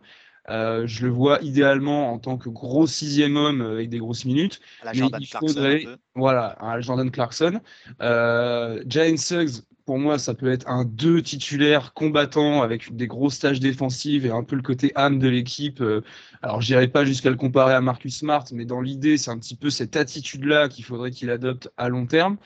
Euh, 0.49 0.87
je 0.87 1.05
le 1.05 1.11
vois 1.11 1.39
idéalement 1.41 2.11
en 2.11 2.17
tant 2.17 2.37
que 2.37 2.49
gros 2.49 2.87
sixième 2.87 3.35
homme 3.35 3.61
avec 3.61 3.89
des 3.89 3.99
grosses 3.99 4.25
minutes. 4.25 4.59
mais 4.83 5.09
il 5.19 5.27
faudrait, 5.27 5.85
voilà, 6.15 6.57
un 6.59 6.81
Jordan 6.81 7.11
Clarkson. 7.11 7.59
Euh, 8.01 8.83
Jalen 8.87 9.17
Suggs, 9.17 9.61
pour 9.89 9.97
moi, 9.97 10.19
ça 10.19 10.35
peut 10.35 10.51
être 10.51 10.69
un 10.69 10.85
deux 10.85 11.23
titulaire 11.23 11.93
combattant 11.95 12.61
avec 12.61 12.95
des 12.95 13.07
grosses 13.07 13.39
tâches 13.39 13.59
défensives 13.59 14.23
et 14.23 14.29
un 14.29 14.43
peu 14.43 14.55
le 14.55 14.61
côté 14.61 14.91
âme 14.93 15.17
de 15.17 15.27
l'équipe. 15.27 15.81
Euh, 15.81 16.03
alors, 16.43 16.61
je 16.61 16.71
n'irai 16.71 16.87
pas 16.89 17.05
jusqu'à 17.05 17.31
le 17.31 17.35
comparer 17.35 17.73
à 17.73 17.81
Marcus 17.81 18.19
Smart, 18.19 18.45
mais 18.53 18.65
dans 18.65 18.81
l'idée, 18.81 19.17
c'est 19.17 19.31
un 19.31 19.39
petit 19.39 19.55
peu 19.55 19.71
cette 19.71 19.95
attitude-là 19.95 20.69
qu'il 20.69 20.85
faudrait 20.85 21.09
qu'il 21.09 21.31
adopte 21.31 21.71
à 21.75 21.89
long 21.89 22.05
terme. 22.05 22.37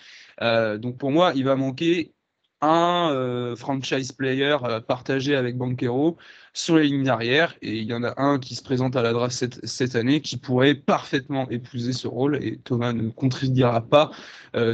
Euh, 0.42 0.78
donc, 0.78 0.98
pour 0.98 1.12
moi, 1.12 1.34
il 1.36 1.44
va 1.44 1.58
manquer 1.58 2.14
un 2.62 3.12
euh, 3.12 3.58
franchise 3.58 4.14
player 4.14 4.56
partagé 4.88 5.36
avec 5.36 5.58
Banquero 5.58 6.16
sur 6.54 6.78
les 6.78 6.86
lignes 6.86 7.04
d'arrière. 7.04 7.58
Et 7.62 7.78
il 7.78 7.84
y 7.84 7.94
en 7.94 8.06
a 8.06 8.14
un 8.22 8.40
qui 8.40 8.56
se 8.56 8.64
présente 8.64 8.96
à 8.96 9.02
la 9.02 9.12
draft 9.12 9.36
cette, 9.66 9.96
année 9.98 10.22
qui 10.22 10.38
pourrait 10.38 10.76
parfaitement 10.76 11.50
épouser 11.50 11.92
ce 11.92 12.08
rôle. 12.08 12.42
Et 12.42 12.60
Thomas 12.60 12.94
ne 12.94 13.10
contredira 13.10 13.82
pas 13.82 14.12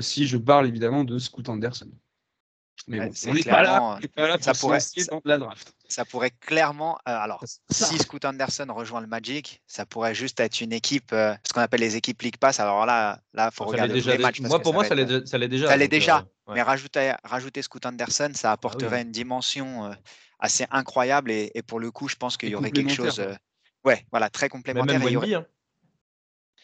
si 0.01 0.27
je 0.27 0.37
parle 0.37 0.67
évidemment 0.67 1.03
de 1.03 1.17
Scoot 1.17 1.49
Anderson. 1.49 1.89
Mais 2.87 3.09
on 3.27 3.33
n'est 3.33 3.43
pas 3.43 3.63
là, 3.63 3.99
ça 4.41 4.53
pourrait, 4.53 4.79
la 5.25 5.37
draft. 5.37 5.73
Ça 5.87 6.05
pourrait 6.05 6.31
clairement. 6.31 6.97
Euh, 7.07 7.15
alors, 7.15 7.43
si 7.69 7.97
Scoot 7.97 8.25
Anderson 8.25 8.67
rejoint 8.69 9.01
le 9.01 9.07
Magic, 9.07 9.61
ça 9.67 9.85
pourrait 9.85 10.15
juste 10.15 10.39
être 10.39 10.61
une 10.61 10.73
équipe, 10.73 11.11
euh, 11.13 11.33
ce 11.47 11.53
qu'on 11.53 11.61
appelle 11.61 11.81
les 11.81 11.95
équipes 11.95 12.21
League 12.21 12.37
Pass. 12.37 12.59
Alors 12.59 12.85
là, 12.85 13.19
là, 13.33 13.51
faut 13.51 13.65
regarder 13.65 13.93
déjà 13.93 14.11
les 14.11 14.17
matchs. 14.17 14.41
Moi, 14.41 14.59
pour 14.59 14.73
moi, 14.73 14.85
ça 14.85 14.95
l'est 14.95 15.05
déjà. 15.05 15.25
Ça 15.25 15.37
l'est 15.77 15.87
déjà. 15.87 16.19
Euh, 16.19 16.53
mais 16.53 16.61
rajouter, 16.61 17.13
rajouter 17.23 17.61
Scoot 17.61 17.85
Anderson, 17.85 18.31
ça 18.33 18.51
apporterait 18.51 18.99
ah 18.99 19.01
une 19.01 19.11
dimension 19.11 19.95
assez 20.39 20.65
incroyable. 20.71 21.31
Et, 21.31 21.61
pour 21.65 21.79
le 21.79 21.91
coup, 21.91 22.07
je 22.07 22.15
pense 22.15 22.37
qu'il 22.37 22.49
y 22.49 22.55
aurait 22.55 22.71
quelque 22.71 22.93
chose. 22.93 23.21
ouais, 23.83 24.05
voilà, 24.11 24.29
très 24.29 24.49
complémentaire. 24.49 24.99
Même 24.99 25.45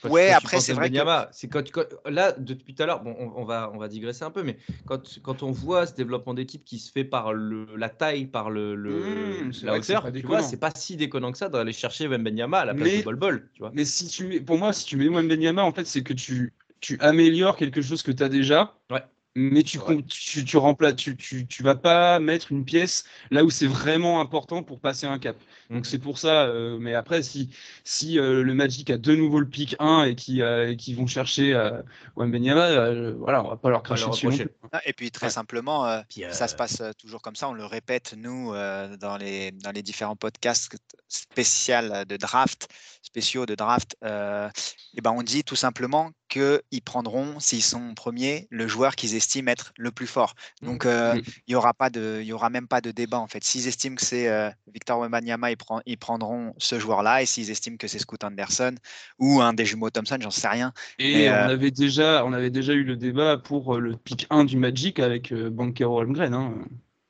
ouais, 0.03 0.31
après, 0.31 0.59
c'est 0.59 0.73
vrai. 0.73 0.91
C'est 1.31 1.47
quand, 1.47 1.63
là, 2.05 2.33
depuis 2.37 2.75
tout 2.75 2.83
à 2.83 2.85
l'heure, 2.85 3.01
bon, 3.01 3.15
on, 3.35 3.43
va, 3.43 3.71
on 3.73 3.77
va 3.77 3.87
digresser 3.87 4.23
un 4.23 4.31
peu, 4.31 4.43
mais 4.43 4.57
quand, 4.85 5.19
quand 5.23 5.43
on 5.43 5.51
voit 5.51 5.85
ce 5.87 5.93
développement 5.95 6.33
d'équipe 6.33 6.63
qui 6.63 6.79
se 6.79 6.91
fait 6.91 7.03
par 7.03 7.33
le, 7.33 7.67
la 7.75 7.89
taille, 7.89 8.25
par 8.25 8.49
le, 8.49 8.75
le 8.75 8.91
mmh, 8.91 9.51
la 9.63 9.77
hauteur, 9.77 10.11
tu 10.11 10.25
vois, 10.25 10.41
c'est 10.41 10.57
pas 10.57 10.71
si 10.75 10.97
déconnant 10.97 11.31
que 11.31 11.37
ça 11.37 11.49
d'aller 11.49 11.73
chercher 11.73 12.07
Wembenyama 12.07 12.59
à 12.59 12.65
la 12.65 12.73
place 12.73 12.97
de 12.97 13.03
Bol 13.03 13.15
Bol. 13.15 13.49
Tu 13.53 13.59
vois. 13.59 13.71
Mais 13.73 13.85
si 13.85 14.07
tu 14.07 14.25
mets, 14.25 14.39
pour 14.39 14.57
moi, 14.57 14.73
si 14.73 14.85
tu 14.85 14.97
mets 14.97 15.07
Wembenyama, 15.07 15.63
en 15.63 15.71
fait, 15.71 15.85
c'est 15.85 16.03
que 16.03 16.13
tu, 16.13 16.53
tu 16.79 16.97
améliores 16.99 17.55
quelque 17.55 17.81
chose 17.81 18.03
que 18.03 18.11
tu 18.11 18.23
as 18.23 18.29
déjà. 18.29 18.75
Ouais 18.91 19.03
mais 19.35 19.63
tu, 19.63 19.79
tu, 20.07 20.45
tu, 20.45 20.57
remplaces, 20.57 20.95
tu, 20.95 21.17
tu, 21.17 21.45
tu, 21.45 21.61
vas 21.61 21.75
pas 21.75 22.19
mettre 22.19 22.53
une 22.53 22.63
pièce 22.63 23.03
là 23.31 23.43
où 23.43 23.49
c'est 23.49 23.67
vraiment 23.67 24.21
important 24.21 24.63
pour 24.63 24.79
passer 24.79 25.07
un 25.07 25.19
cap. 25.19 25.35
Donc 25.69 25.81
mmh. 25.81 25.85
c'est 25.85 25.99
pour 25.99 26.17
ça. 26.17 26.45
Euh, 26.45 26.77
mais 26.79 26.93
après, 26.93 27.21
si, 27.21 27.49
si 27.83 28.17
euh, 28.17 28.43
le 28.43 28.53
Magic 28.53 28.89
a 28.89 28.97
de 28.97 29.13
nouveau 29.13 29.39
le 29.39 29.47
pic 29.47 29.75
1 29.79 30.05
et 30.05 30.15
qui, 30.15 30.41
euh, 30.41 30.73
qui 30.75 30.93
vont 30.93 31.05
chercher 31.05 31.53
euh, 31.53 31.81
Wembenyama, 32.15 33.11
voilà, 33.17 33.43
on 33.43 33.49
va 33.49 33.57
pas 33.57 33.69
leur 33.69 33.83
cracher 33.83 34.09
dessus. 34.09 34.47
Ah, 34.71 34.81
et 34.85 34.93
puis 34.93 35.11
très 35.11 35.29
simplement, 35.29 36.01
ça 36.31 36.47
se 36.47 36.55
passe 36.55 36.81
toujours 36.97 37.21
comme 37.21 37.35
ça. 37.35 37.49
On 37.49 37.53
le 37.53 37.65
répète 37.65 38.15
nous 38.17 38.53
dans 38.53 39.17
les 39.17 39.51
dans 39.51 39.71
les 39.71 39.83
différents 39.83 40.15
podcasts 40.15 40.77
spéciaux 41.07 42.05
de 42.07 42.17
draft, 42.17 42.69
spéciaux 43.05 43.45
de 43.45 43.55
draft. 43.55 43.95
et 44.03 45.01
ben 45.01 45.12
on 45.12 45.24
dit 45.24 45.43
tout 45.43 45.55
simplement 45.55 46.12
qu'ils 46.29 46.81
prendront, 46.83 47.39
s'ils 47.39 47.63
sont 47.63 47.93
premiers, 47.93 48.47
le 48.50 48.67
joueur 48.67 48.95
qu'ils 48.95 49.15
estiment 49.15 49.51
être 49.51 49.74
le 49.77 49.91
plus 49.91 50.07
fort. 50.07 50.35
Mmh. 50.62 50.65
Donc, 50.65 50.85
euh, 50.85 51.21
il 51.47 51.51
n'y 51.51 51.55
aura, 51.55 51.74
pas 51.74 51.89
de, 51.89 52.21
y 52.24 52.33
aura 52.33 52.50
même 52.50 52.67
pas 52.67 52.81
de 52.81 52.91
débat, 52.91 53.19
en 53.19 53.27
fait. 53.27 53.43
S'ils 53.43 53.67
estiment 53.67 53.95
que 53.95 54.05
c'est 54.05 54.27
euh, 54.27 54.50
Victor 54.74 55.00
Wembanyama, 55.00 55.51
ils, 55.51 55.57
ils, 55.85 55.97
prendront 55.97 56.53
ce 56.57 56.79
joueur-là. 56.79 57.21
Et 57.21 57.25
s'ils 57.25 57.51
estiment 57.51 57.77
que 57.77 57.88
c'est 57.88 58.00
Scoot 58.00 58.24
Anderson 58.24 58.75
ou 59.19 59.41
un 59.41 59.53
des 59.53 59.65
jumeaux 59.65 59.89
Thompson, 59.89 60.17
j'en 60.19 60.31
sais 60.31 60.47
rien. 60.47 60.74
Et 61.00 61.29
on, 61.29 61.33
euh, 61.33 61.47
avait 61.47 61.71
déjà, 61.71 62.25
on 62.25 62.33
avait 62.33 62.51
déjà 62.51 62.74
eu 62.74 62.83
le 62.83 62.95
débat 62.95 63.38
pour 63.38 63.77
le 63.77 63.95
pick 63.95 64.27
1 64.29 64.45
du 64.45 64.57
Magic 64.57 65.00
avec 65.00 65.33
Bankero 65.33 66.00
Holmgren. 66.00 66.33
Hein. 66.33 66.53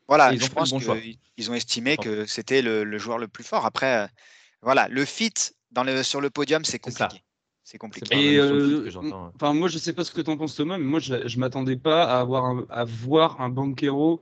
Voilà, 0.08 0.36
je 0.36 0.48
pense 0.48 0.72
qu'ils 1.36 1.52
ont 1.52 1.56
estimé 1.56 1.98
que 1.98 2.26
c'était 2.26 2.62
le, 2.62 2.98
joueur 3.00 3.18
le 3.18 3.28
plus 3.28 3.44
fort. 3.44 3.66
Après, 3.66 4.08
voilà, 4.62 4.88
le 4.90 5.04
fit 5.04 5.34
dans 5.72 5.84
le, 5.84 6.04
sur 6.04 6.22
le 6.22 6.30
podium, 6.30 6.64
c'est 6.66 6.80
compliqué. 6.80 7.24
C'est 7.64 7.80
compliqué. 7.80 8.34
Et 8.34 8.38
euh, 8.38 8.88
enfin, 9.36 9.54
moi, 9.54 9.68
je 9.70 9.80
sais 9.80 9.94
pas 9.94 10.04
ce 10.04 10.12
que 10.12 10.22
tu 10.22 10.30
en 10.30 10.38
penses, 10.38 10.56
Thomas, 10.56 10.78
mais 10.78 10.86
moi, 10.86 11.00
je, 11.00 11.16
ne 11.16 11.40
m'attendais 11.40 11.78
pas 11.78 12.04
à 12.04 12.20
avoir 12.20 12.64
à 12.70 12.86
voir 12.86 13.42
un 13.42 13.50
Banquero 13.50 14.22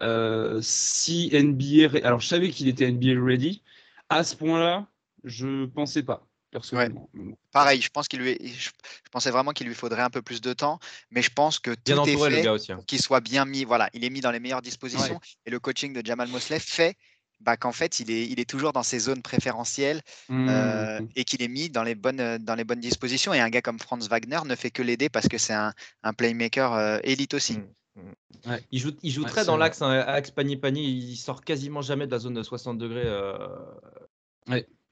euh, 0.00 0.58
si 0.60 1.30
NBA. 1.32 2.04
Alors, 2.04 2.20
je 2.20 2.26
savais 2.26 2.50
qu'il 2.50 2.66
était 2.66 2.90
NBA 2.90 3.24
ready. 3.24 3.62
À 4.08 4.24
ce 4.24 4.34
point-là, 4.34 4.88
je 5.22 5.66
pensais 5.66 6.02
pas. 6.02 6.26
personnellement. 6.50 7.08
Pareil, 7.52 7.80
je 7.80 7.90
pense 7.90 8.08
qu'il 8.08 8.20
lui, 8.20 8.36
je, 8.42 8.70
pensais 9.12 9.30
vraiment 9.30 9.52
qu'il 9.52 9.68
lui 9.68 9.74
faudrait 9.74 10.02
un 10.02 10.10
peu 10.10 10.20
plus 10.20 10.40
de 10.40 10.52
temps, 10.52 10.80
mais 11.10 11.22
je 11.22 11.30
pense 11.30 11.60
que 11.60 11.70
tout 11.70 11.92
est 12.08 12.16
fait 12.16 12.72
hein. 12.72 12.80
qu'il 12.88 13.00
soit 13.00 13.20
bien 13.20 13.44
mis. 13.44 13.64
Voilà, 13.64 13.88
il 13.92 14.04
est 14.04 14.10
mis 14.10 14.20
dans 14.20 14.32
les 14.32 14.40
meilleures 14.40 14.62
dispositions 14.62 15.20
et 15.46 15.50
le 15.50 15.60
coaching 15.60 15.92
de 15.92 16.04
Jamal 16.04 16.28
Mosley 16.28 16.58
fait 16.58 16.96
bah, 17.40 17.56
qu'en 17.56 17.72
fait, 17.72 18.00
il 18.00 18.10
est, 18.10 18.26
il 18.26 18.38
est 18.40 18.48
toujours 18.48 18.72
dans 18.72 18.82
ses 18.82 18.98
zones 18.98 19.22
préférentielles 19.22 20.02
mmh, 20.28 20.48
euh, 20.48 21.00
mmh. 21.00 21.08
et 21.16 21.24
qu'il 21.24 21.42
est 21.42 21.48
mis 21.48 21.70
dans 21.70 21.82
les, 21.82 21.94
bonnes, 21.94 22.38
dans 22.38 22.54
les 22.54 22.64
bonnes 22.64 22.80
dispositions. 22.80 23.32
Et 23.32 23.40
un 23.40 23.48
gars 23.48 23.62
comme 23.62 23.78
Franz 23.78 24.08
Wagner 24.08 24.40
ne 24.44 24.54
fait 24.54 24.70
que 24.70 24.82
l'aider 24.82 25.08
parce 25.08 25.28
que 25.28 25.38
c'est 25.38 25.54
un, 25.54 25.72
un, 26.02 26.12
playmaker 26.12 26.74
euh, 26.74 26.98
élite 27.02 27.34
aussi. 27.34 27.58
Mmh, 27.96 28.52
il 28.70 28.78
joue, 28.78 28.92
il 29.02 29.10
joue 29.10 29.24
très 29.24 29.44
dans 29.44 29.56
l'axe, 29.56 29.82
hein, 29.82 29.90
axe 29.90 30.30
panier-panier. 30.30 30.82
Il 30.82 31.16
sort 31.16 31.42
quasiment 31.42 31.82
jamais 31.82 32.06
de 32.06 32.12
la 32.12 32.18
zone 32.18 32.34
de 32.34 32.42
60 32.42 32.78
degrés. 32.78 33.04
Euh... 33.04 33.38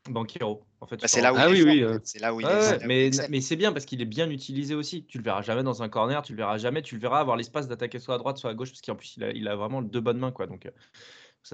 Banquero, 0.09 0.65
en 0.81 0.87
fait. 0.87 1.01
Bah, 1.01 1.09
c'est 1.09 1.21
là 1.21 1.33
où 1.33 1.37
ah, 1.39 1.49
il 1.51 1.65
oui, 1.65 1.81
est. 1.81 1.85
Oui, 1.85 1.99
c'est 2.03 2.19
là 2.19 2.35
où 2.35 2.41
il 2.41 2.47
est. 2.47 2.87
mais, 2.87 3.11
mais 3.29 3.41
c'est 3.41 3.57
bien 3.57 3.73
parce 3.73 3.85
qu'il 3.85 4.01
est 4.01 4.07
bien 4.07 4.31
utilisé 4.31 4.75
aussi. 4.75 5.05
Tu 5.05 5.19
le 5.19 5.25
verras 5.25 5.43
jamais 5.43 5.63
dans 5.63 5.83
un 5.83 5.89
corner, 5.89 6.23
tu 6.23 6.33
le 6.33 6.39
verras 6.39 6.57
jamais. 6.57 6.83
Tu 6.83 6.95
le 6.95 7.01
verras 7.01 7.21
avoir 7.21 7.37
l'espace 7.37 7.69
d'attaquer 7.69 7.99
soit 7.99 8.15
à 8.15 8.19
droite, 8.19 8.39
soit 8.39 8.51
à 8.51 8.55
gauche, 8.55 8.71
parce 8.71 8.81
qu'en 8.81 8.95
plus, 8.95 9.17
il 9.17 9.25
a, 9.25 9.31
il 9.33 9.49
a 9.49 9.57
vraiment 9.57 9.83
deux 9.83 10.01
bonnes 10.01 10.19
mains. 10.19 10.33
Quoi, 10.33 10.47
donc, 10.47 10.71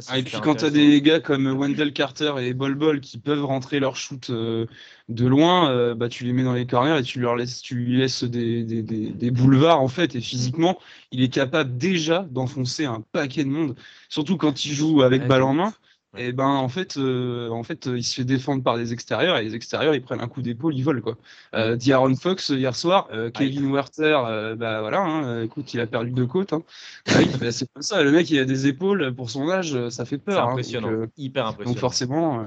ah, 0.08 0.18
et 0.18 0.22
puis 0.22 0.38
quand 0.42 0.56
tu 0.56 0.64
as 0.64 0.70
des 0.70 1.00
gars 1.02 1.20
comme 1.20 1.46
Wendell 1.46 1.92
Carter 1.92 2.34
et 2.40 2.52
Bol 2.52 2.74
Bol 2.74 3.00
qui 3.00 3.18
peuvent 3.18 3.44
rentrer 3.44 3.78
leur 3.80 3.96
shoot 3.96 4.30
euh, 4.30 4.66
de 5.08 5.26
loin, 5.26 5.70
euh, 5.70 5.94
bah, 5.94 6.08
tu 6.08 6.24
les 6.24 6.32
mets 6.32 6.42
dans 6.42 6.52
les 6.52 6.66
corners 6.66 6.98
et 6.98 7.02
tu, 7.02 7.20
leur 7.20 7.36
laisses, 7.36 7.60
tu 7.60 7.76
lui 7.76 7.98
laisses 7.98 8.24
des, 8.24 8.64
des, 8.64 8.82
des, 8.82 9.30
boulevards 9.30 9.80
en 9.80 9.88
fait. 9.88 10.16
Et 10.16 10.20
physiquement, 10.20 10.78
il 11.12 11.22
est 11.22 11.28
capable 11.28 11.76
déjà 11.76 12.26
d'enfoncer 12.30 12.84
un 12.86 13.02
paquet 13.12 13.44
de 13.44 13.50
monde, 13.50 13.76
surtout 14.08 14.36
quand 14.36 14.64
il 14.64 14.72
joue 14.72 15.02
avec 15.02 15.26
balle 15.26 15.42
en 15.42 15.54
main 15.54 15.74
et 16.16 16.32
ben 16.32 16.46
en 16.46 16.68
fait, 16.68 16.96
euh, 16.96 17.48
en 17.50 17.62
fait, 17.62 17.86
il 17.86 18.04
se 18.04 18.14
fait 18.14 18.24
défendre 18.24 18.62
par 18.62 18.76
des 18.76 18.92
extérieurs 18.92 19.36
et 19.36 19.44
les 19.44 19.54
extérieurs 19.54 19.94
ils 19.94 20.02
prennent 20.02 20.20
un 20.20 20.28
coup 20.28 20.42
d'épaule, 20.42 20.76
ils 20.76 20.82
volent 20.82 21.00
quoi. 21.00 21.16
Euh, 21.54 21.76
D'Aaron 21.76 22.14
Fox 22.14 22.50
hier 22.50 22.74
soir, 22.76 23.08
euh, 23.12 23.30
Kevin 23.30 23.72
Werther, 23.72 24.22
euh, 24.26 24.54
bah 24.54 24.80
voilà, 24.80 25.00
hein, 25.00 25.42
écoute, 25.42 25.72
il 25.74 25.80
a 25.80 25.86
perdu 25.86 26.10
deux 26.10 26.26
côtes. 26.26 26.52
Hein. 26.52 26.62
Bah 27.40 27.50
c'est 27.50 27.66
comme 27.72 27.82
ça, 27.82 28.02
le 28.02 28.12
mec 28.12 28.30
il 28.30 28.38
a 28.38 28.44
des 28.44 28.66
épaules 28.66 29.14
pour 29.14 29.30
son 29.30 29.50
âge, 29.50 29.88
ça 29.88 30.04
fait 30.04 30.18
peur. 30.18 30.46
Hein, 30.46 30.52
impressionnant, 30.52 30.90
donc, 30.90 31.10
hyper 31.16 31.46
impressionnant. 31.46 31.72
Donc 31.72 31.80
forcément. 31.80 32.46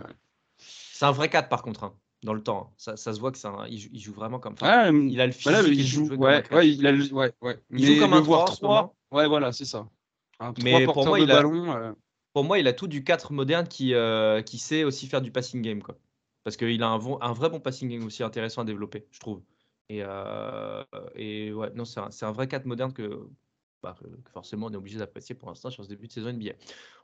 C'est 0.59 1.05
un 1.05 1.11
vrai 1.11 1.29
4 1.29 1.49
par 1.49 1.61
contre. 1.61 1.83
Hein, 1.83 1.93
dans 2.23 2.33
le 2.33 2.41
temps, 2.41 2.73
ça, 2.77 2.97
ça 2.97 3.13
se 3.13 3.19
voit 3.19 3.31
que 3.31 3.47
un, 3.47 3.67
il, 3.67 3.99
joue, 3.99 4.13
vraiment 4.13 4.39
comme 4.39 4.57
ça. 4.57 4.89
il 4.89 5.21
a 5.21 5.27
le 5.27 5.31
physique. 5.31 5.55
il 5.67 5.85
joue, 5.85 6.07
ouais, 6.15 6.43
ouais, 6.51 6.69
il 6.69 6.87
a 6.87 6.91
le, 6.91 7.13
ouais, 7.13 7.31
ouais. 7.41 7.59
Il 7.71 7.85
joue 7.85 8.01
comme 8.01 8.13
un 8.13 8.21
3, 8.23 8.45
3 8.45 8.95
Ouais, 9.11 9.27
voilà, 9.27 9.51
c'est 9.51 9.65
ça. 9.65 9.87
Un 10.39 10.51
3 10.53 10.63
mais 10.63 10.85
pour 10.85 11.05
moi, 11.05 11.19
il 11.19 11.29
a, 11.31 11.35
ballon, 11.35 11.95
pour 12.37 12.43
moi, 12.43 12.59
il 12.59 12.67
a 12.67 12.73
tout 12.73 12.85
du 12.85 13.03
4 13.03 13.33
moderne 13.33 13.67
qui, 13.67 13.95
euh, 13.95 14.43
qui 14.43 14.59
sait 14.59 14.83
aussi 14.83 15.07
faire 15.07 15.23
du 15.23 15.31
passing 15.31 15.59
game. 15.63 15.81
Quoi. 15.81 15.97
Parce 16.43 16.55
qu'il 16.55 16.83
a 16.83 16.87
un, 16.87 16.99
un, 17.21 17.33
vrai 17.33 17.49
bon 17.49 17.59
passing 17.59 17.89
game 17.89 18.05
aussi 18.05 18.21
intéressant 18.21 18.61
à 18.61 18.63
développer, 18.63 19.07
je 19.09 19.19
trouve. 19.19 19.41
Et, 19.89 20.03
euh, 20.03 20.83
et 21.15 21.51
ouais, 21.51 21.71
non, 21.73 21.83
c'est 21.83 21.99
un, 21.99 22.09
un, 22.21 22.31
vrai 22.31 22.47
4 22.47 22.65
moderne 22.65 22.93
bah, 23.81 23.95
que, 23.99 24.07
forcément 24.31 24.67
on 24.67 24.71
est 24.71 24.75
obligé 24.75 24.99
d'apprécier 24.99 25.33
pour 25.33 25.49
l'instant 25.49 25.71
sur 25.71 25.83
ce 25.83 25.89
début 25.89 26.05
de 26.05 26.11
saison 26.11 26.31
NBA. 26.31 26.51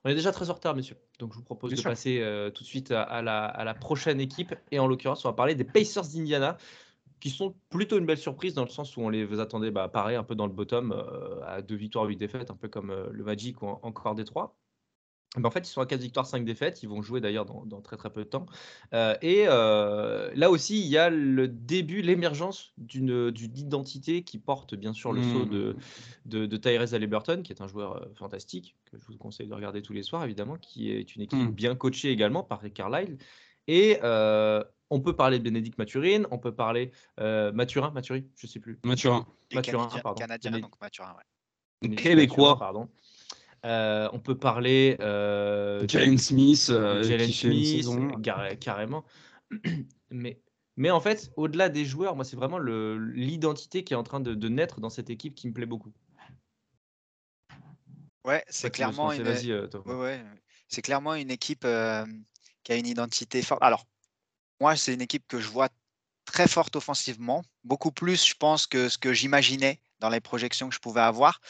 On 0.03 0.09
est 0.11 0.13
déjà 0.13 0.31
très 0.31 0.51
en 0.51 0.53
retard, 0.53 0.75
messieurs. 0.75 0.97
Donc 1.17 1.33
je 1.33 1.39
vous 1.39 1.43
propose 1.43 1.73
de 1.73 1.81
passer 1.81 2.19
euh, 2.21 2.51
tout 2.51 2.61
de 2.61 2.67
suite 2.67 2.91
à, 2.91 3.23
la, 3.23 3.45
à, 3.45 3.63
la, 3.63 3.73
prochaine 3.73 4.21
équipe. 4.21 4.53
Et 4.69 4.77
en 4.77 4.85
l'occurrence, 4.85 5.25
on 5.25 5.29
va 5.29 5.33
parler 5.33 5.55
des 5.55 5.63
Pacers 5.63 6.09
d'Indiana 6.09 6.57
qui 7.19 7.31
sont 7.31 7.55
plutôt 7.71 7.97
une 7.97 8.05
belle 8.05 8.19
surprise 8.19 8.53
dans 8.53 8.65
le 8.65 8.69
sens 8.69 8.95
où 8.97 9.01
on 9.01 9.09
les 9.09 9.39
attendait 9.39 9.71
bah, 9.71 9.87
pareil 9.87 10.15
un 10.15 10.23
peu 10.23 10.35
dans 10.35 10.45
le 10.45 10.53
bottom 10.53 10.93
à 11.43 11.63
deux 11.63 11.75
victoires, 11.75 12.05
huit 12.05 12.17
défaites, 12.17 12.51
un 12.51 12.55
peu 12.55 12.67
comme 12.67 12.93
le 13.09 13.23
Magic 13.23 13.63
ou 13.63 13.65
encore 13.81 14.13
des 14.13 14.25
trois. 14.25 14.55
Ben, 15.35 15.45
en 15.45 15.51
fait, 15.51 15.67
ils 15.67 15.71
sont 15.71 15.81
à 15.81 15.85
4 15.85 15.99
victoires, 15.99 16.27
5 16.27 16.45
défaites. 16.45 16.83
Ils 16.83 16.89
vont 16.89 17.01
jouer 17.01 17.19
d'ailleurs 17.19 17.45
dans, 17.45 17.81
très 17.81 17.97
très 17.97 18.11
peu 18.11 18.23
de 18.23 18.29
temps. 18.29 18.45
Euh, 18.93 19.15
et 19.21 19.45
euh, 19.47 20.31
là 20.35 20.51
aussi, 20.51 20.79
il 20.79 20.87
y 20.87 20.97
a 20.97 21.09
le 21.09 21.47
début, 21.47 22.01
l'émergence 22.01 22.73
d'une 22.77 23.33
identité 23.55 24.23
qui 24.23 24.37
porte 24.37 24.75
bien 24.75 24.93
sûr 24.93 25.11
le 25.11 25.23
saut 25.23 25.45
de, 25.45 25.73
mmh. 25.73 26.29
de, 26.29 26.45
de 26.45 26.57
Tyrese 26.57 26.93
Halliburton, 26.93 27.41
qui 27.41 27.51
est 27.51 27.61
un 27.61 27.67
joueur 27.67 27.97
euh, 27.97 28.05
fantastique, 28.15 28.75
que 28.85 28.97
je 28.99 29.05
vous 29.05 29.17
conseille 29.17 29.47
de 29.47 29.53
regarder 29.55 29.81
tous 29.81 29.93
les 29.93 30.03
soirs, 30.03 30.23
évidemment, 30.23 30.57
qui 30.57 30.91
est 30.91 31.15
une 31.15 31.23
équipe 31.23 31.39
mmh. 31.39 31.51
bien 31.51 31.75
coachée 31.75 32.11
également 32.11 32.43
par 32.43 32.61
Rick 32.61 32.75
Carlisle. 32.75 33.17
Et 33.67 33.99
on 34.89 34.99
peut 34.99 35.15
parler 35.15 35.39
de 35.39 35.43
Bénédicte 35.43 35.79
Mathurine, 35.79 36.27
on 36.29 36.37
peut 36.37 36.53
parler 36.53 36.91
Mathurin, 37.17 37.89
Mathurin, 37.89 38.21
je 38.35 38.45
ne 38.45 38.51
sais 38.51 38.59
plus. 38.59 38.77
Mathurin. 38.83 39.25
Mathurin, 39.51 39.87
pardon. 40.03 40.19
Canadien, 40.19 40.59
donc 40.59 40.79
Mathurin, 40.79 41.15
ouais. 41.17 41.95
Québécois. 41.95 42.57
Pardon. 42.59 42.87
Euh, 43.65 44.09
on 44.11 44.19
peut 44.19 44.37
parler. 44.37 44.97
Euh, 44.99 45.87
Jalen 45.87 46.17
Smith, 46.17 46.67
euh, 46.69 47.01
Jalen 47.03 47.31
Smith, 47.31 47.87
carrément. 48.59 49.05
mais, 50.11 50.41
mais 50.75 50.91
en 50.91 50.99
fait, 50.99 51.31
au-delà 51.37 51.69
des 51.69 51.85
joueurs, 51.85 52.15
moi, 52.15 52.25
c'est 52.25 52.35
vraiment 52.35 52.59
l'identité 52.59 53.83
qui 53.83 53.93
est 53.93 53.97
en 53.97 54.03
train 54.03 54.19
de, 54.19 54.49
naître 54.49 54.81
dans 54.81 54.89
cette 54.89 55.09
équipe 55.09 55.35
qui 55.35 55.47
me 55.47 55.53
plaît 55.53 55.65
beaucoup. 55.65 55.93
Ouais, 58.25 58.43
c'est 58.47 58.71
clairement, 58.71 59.11
une... 59.11 59.27
ouais, 59.27 60.23
c'est 60.69 60.81
clairement 60.81 61.13
une 61.13 61.29
équipe 61.29 61.67
qui 62.63 62.71
a 62.71 62.75
une 62.75 62.87
identité 62.87 63.41
forte. 63.41 63.61
Alors, 63.61 63.85
moi, 64.61 64.75
c'est 64.77 64.93
une 64.93 65.01
équipe 65.01 65.25
que 65.27 65.39
je 65.39 65.47
vois 65.49 65.69
très 66.25 66.47
forte 66.47 66.75
offensivement, 66.77 67.43
beaucoup 67.65 67.91
plus, 67.91 68.25
je 68.25 68.33
pense, 68.39 68.65
que 68.65 68.87
ce 68.87 68.97
que 68.97 69.13
j'imaginais 69.13 69.81
dans 69.99 70.09
les 70.09 70.21
projections 70.21 70.69
que 70.69 70.75
je 70.75 70.79
pouvais 70.79 71.01
avoir 71.01 71.41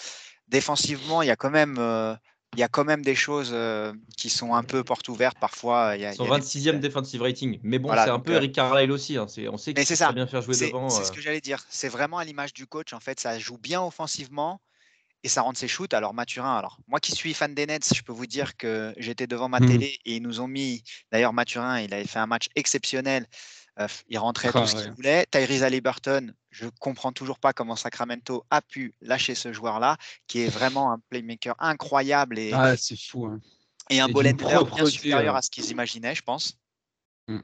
défensivement, 0.54 1.22
il 1.24 1.28
y 1.28 1.32
a 1.32 1.36
quand 1.36 1.50
même, 1.50 1.78
euh, 1.80 2.16
il 2.54 2.60
y 2.60 2.64
a 2.64 2.68
quand 2.68 2.86
même 2.86 3.02
des 3.02 3.16
choses 3.16 3.50
euh, 3.52 3.92
qui 4.16 4.30
sont 4.30 4.54
un 4.54 4.64
peu 4.64 4.84
portes 4.84 5.10
ouvertes 5.10 5.38
parfois. 5.40 5.96
Il 5.96 6.02
y 6.02 6.06
a, 6.06 6.14
Son 6.14 6.28
26e 6.28 6.80
defensive 6.80 7.22
rating. 7.22 7.60
Mais 7.64 7.80
bon, 7.80 7.90
c'est 7.92 8.10
un 8.10 8.20
peu 8.20 8.34
euh, 8.34 8.38
Eric 8.38 8.54
Carlisle 8.54 8.92
aussi. 8.92 9.18
Hein. 9.18 9.26
On 9.52 9.58
sait 9.58 9.74
qu'il 9.74 9.86
sait 9.86 10.14
bien 10.14 10.28
faire 10.28 10.42
jouer 10.42 10.56
devant. 10.56 10.90
C'est 10.90 11.04
ce 11.04 11.12
que 11.12 11.20
j'allais 11.20 11.42
dire. 11.42 11.66
C'est 11.70 11.90
vraiment 11.90 12.20
à 12.20 12.24
l'image 12.24 12.54
du 12.54 12.68
coach. 12.68 12.94
En 12.94 13.00
fait, 13.00 13.20
ça 13.20 13.38
joue 13.40 13.58
bien 13.58 13.82
offensivement 13.82 14.62
et 15.24 15.28
ça 15.28 15.42
rend 15.42 15.54
ses 15.56 15.68
shoots. 15.68 15.94
Alors, 15.96 16.14
Mathurin, 16.14 16.56
alors 16.56 16.78
moi 16.88 17.00
qui 17.00 17.14
suis 17.14 17.34
fan 17.34 17.56
des 17.56 17.66
Nets, 17.66 17.92
je 17.96 18.04
peux 18.04 18.14
vous 18.14 18.28
dire 18.28 18.56
que 18.56 18.94
j'étais 18.98 19.26
devant 19.26 19.50
ma 19.50 19.60
mmh. 19.60 19.68
télé 19.68 19.98
et 20.06 20.18
ils 20.18 20.22
nous 20.22 20.40
ont 20.40 20.48
mis. 20.48 20.84
D'ailleurs, 21.12 21.34
Mathurin, 21.34 21.82
il 21.82 21.92
avait 21.94 22.06
fait 22.06 22.20
un 22.20 22.28
match 22.28 22.48
exceptionnel 22.56 23.26
il 24.08 24.18
rentrait 24.18 24.52
tout 24.52 24.66
ce 24.68 24.76
qu'il 24.76 24.92
voulait. 24.94 25.26
Tyrese 25.32 25.64
Halliburton, 25.64 26.34
je 26.52 26.68
comprends 26.80 27.12
toujours 27.12 27.40
pas 27.40 27.54
comment 27.54 27.76
Sacramento 27.76 28.46
a 28.50 28.62
pu 28.62 28.94
lâcher 29.02 29.36
ce 29.36 29.52
joueur-là, 29.52 29.98
qui 30.28 30.42
est 30.42 30.50
vraiment 30.50 30.92
un 30.92 31.00
playmaker 31.10 31.56
incroyable 31.60 32.38
et, 32.40 32.52
ah, 32.54 32.78
c'est 32.78 33.00
fou, 33.00 33.26
hein. 33.26 33.40
et 33.90 34.00
un 34.00 34.10
ball 34.10 34.32
bien 34.34 34.86
supérieur 34.86 35.36
hein. 35.36 35.40
à 35.40 35.42
ce 35.42 35.50
qu'ils 35.50 35.70
imaginaient, 35.72 36.16
je 36.16 36.22
pense. 36.22 36.58
Mmh. 37.30 37.40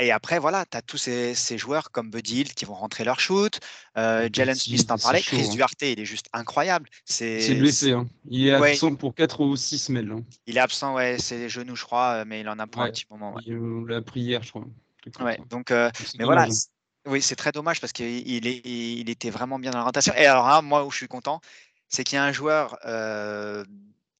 et 0.00 0.10
après, 0.10 0.40
voilà, 0.40 0.64
tu 0.68 0.76
as 0.76 0.82
tous 0.82 0.96
ces, 0.96 1.58
joueurs 1.58 1.92
comme 1.92 2.10
Buddy 2.10 2.40
Hill 2.40 2.54
qui 2.54 2.64
vont 2.64 2.74
rentrer 2.74 3.04
leur 3.04 3.20
shoot. 3.20 3.60
Euh, 3.96 4.28
Jalen 4.32 4.56
Smith, 4.56 4.86
t'en 4.86 4.98
parlais. 4.98 5.22
Chris 5.22 5.46
hein. 5.48 5.54
Duarte, 5.54 5.82
il 5.82 6.00
est 6.00 6.04
juste 6.04 6.26
incroyable. 6.32 6.88
C'est 7.04 7.54
blessé. 7.54 7.92
Hein. 7.92 8.08
Il 8.28 8.48
est 8.48 8.52
absent 8.52 8.96
pour 8.96 9.14
4 9.14 9.40
ou 9.40 9.56
6 9.56 9.78
semaines. 9.78 10.24
Il 10.46 10.56
est 10.56 10.60
absent, 10.60 10.94
ouais, 10.94 11.18
c'est 11.18 11.38
les 11.38 11.48
genoux, 11.48 11.76
je 11.76 11.84
crois, 11.84 12.24
mais 12.24 12.40
il 12.40 12.48
en 12.48 12.58
a 12.58 12.66
pour 12.66 12.82
un 12.82 12.90
petit 12.90 13.06
moment. 13.08 13.36
Il 13.46 13.56
l'a 13.88 14.02
pris 14.02 14.20
hier, 14.20 14.42
je 14.42 14.50
crois. 14.50 14.66
Ouais, 15.20 15.38
donc, 15.48 15.70
euh, 15.70 15.90
mais 16.18 16.24
voilà, 16.24 16.46
oui, 17.06 17.22
c'est 17.22 17.36
très 17.36 17.52
dommage 17.52 17.80
parce 17.80 17.92
qu'il 17.92 18.26
il 18.28 19.10
était 19.10 19.30
vraiment 19.30 19.58
bien 19.58 19.70
dans 19.70 19.78
la 19.78 19.84
rotation. 19.84 20.12
Et 20.14 20.26
alors, 20.26 20.48
hein, 20.48 20.62
moi, 20.62 20.84
où 20.84 20.90
je 20.90 20.96
suis 20.96 21.08
content, 21.08 21.40
c'est 21.88 22.04
qu'il 22.04 22.16
y 22.16 22.18
a 22.18 22.24
un 22.24 22.32
joueur 22.32 22.78
euh, 22.84 23.64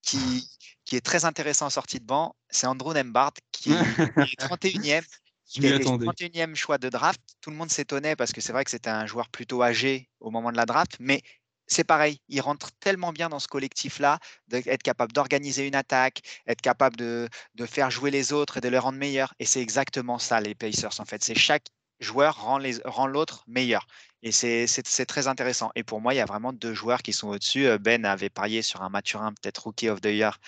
qui, 0.02 0.48
qui 0.84 0.96
est 0.96 1.00
très 1.00 1.24
intéressant 1.24 1.66
en 1.66 1.70
sortie 1.70 1.98
de 1.98 2.04
banc, 2.04 2.36
c'est 2.48 2.66
Andrew 2.66 2.94
Nembard, 2.94 3.32
qui, 3.52 3.72
est 3.72 4.40
31e. 4.40 5.04
Qui 5.44 5.60
31e 5.60 6.54
choix 6.56 6.78
de 6.78 6.88
draft. 6.88 7.20
Tout 7.40 7.50
le 7.50 7.56
monde 7.56 7.70
s'étonnait 7.70 8.16
parce 8.16 8.32
que 8.32 8.40
c'est 8.40 8.52
vrai 8.52 8.64
que 8.64 8.70
c'était 8.70 8.90
un 8.90 9.06
joueur 9.06 9.28
plutôt 9.28 9.62
âgé 9.62 10.08
au 10.18 10.30
moment 10.30 10.50
de 10.50 10.56
la 10.56 10.66
draft, 10.66 10.96
mais 10.98 11.22
c'est 11.66 11.84
pareil, 11.84 12.20
il 12.28 12.40
rentre 12.40 12.70
tellement 12.80 13.12
bien 13.12 13.28
dans 13.28 13.38
ce 13.38 13.48
collectif-là, 13.48 14.18
d'être 14.48 14.82
capable 14.82 15.12
d'organiser 15.12 15.66
une 15.66 15.74
attaque, 15.74 16.20
être 16.46 16.60
capable 16.60 16.96
de, 16.96 17.28
faire 17.66 17.90
jouer 17.90 18.10
les 18.10 18.32
autres 18.32 18.58
et 18.58 18.60
de 18.60 18.68
les 18.68 18.78
rendre 18.78 18.98
meilleurs. 18.98 19.34
Et 19.38 19.46
c'est 19.46 19.60
exactement 19.60 20.18
ça, 20.18 20.40
les 20.40 20.54
Pacers, 20.54 21.00
en 21.00 21.04
fait. 21.04 21.22
C'est 21.24 21.34
chaque 21.34 21.66
joueur 21.98 22.40
rend, 22.42 22.60
rend 22.84 23.06
l'autre 23.06 23.44
meilleur. 23.46 23.86
Et 24.22 24.32
c'est 24.32 25.06
très 25.06 25.28
intéressant. 25.28 25.70
Et 25.74 25.82
pour 25.82 26.00
moi, 26.00 26.14
il 26.14 26.16
y 26.16 26.20
a 26.20 26.24
vraiment 26.24 26.52
deux 26.52 26.74
joueurs 26.74 27.02
qui 27.02 27.12
sont 27.12 27.28
au-dessus. 27.28 27.66
Euh, 27.66 27.78
ben 27.78 28.04
avait 28.04 28.30
parié 28.30 28.62
sur 28.62 28.82
un 28.82 28.88
Mathurin, 28.88 29.32
peut-être 29.32 29.64
Rookie 29.64 29.88
of 29.88 30.00
the 30.00 30.06
Year 30.06 30.38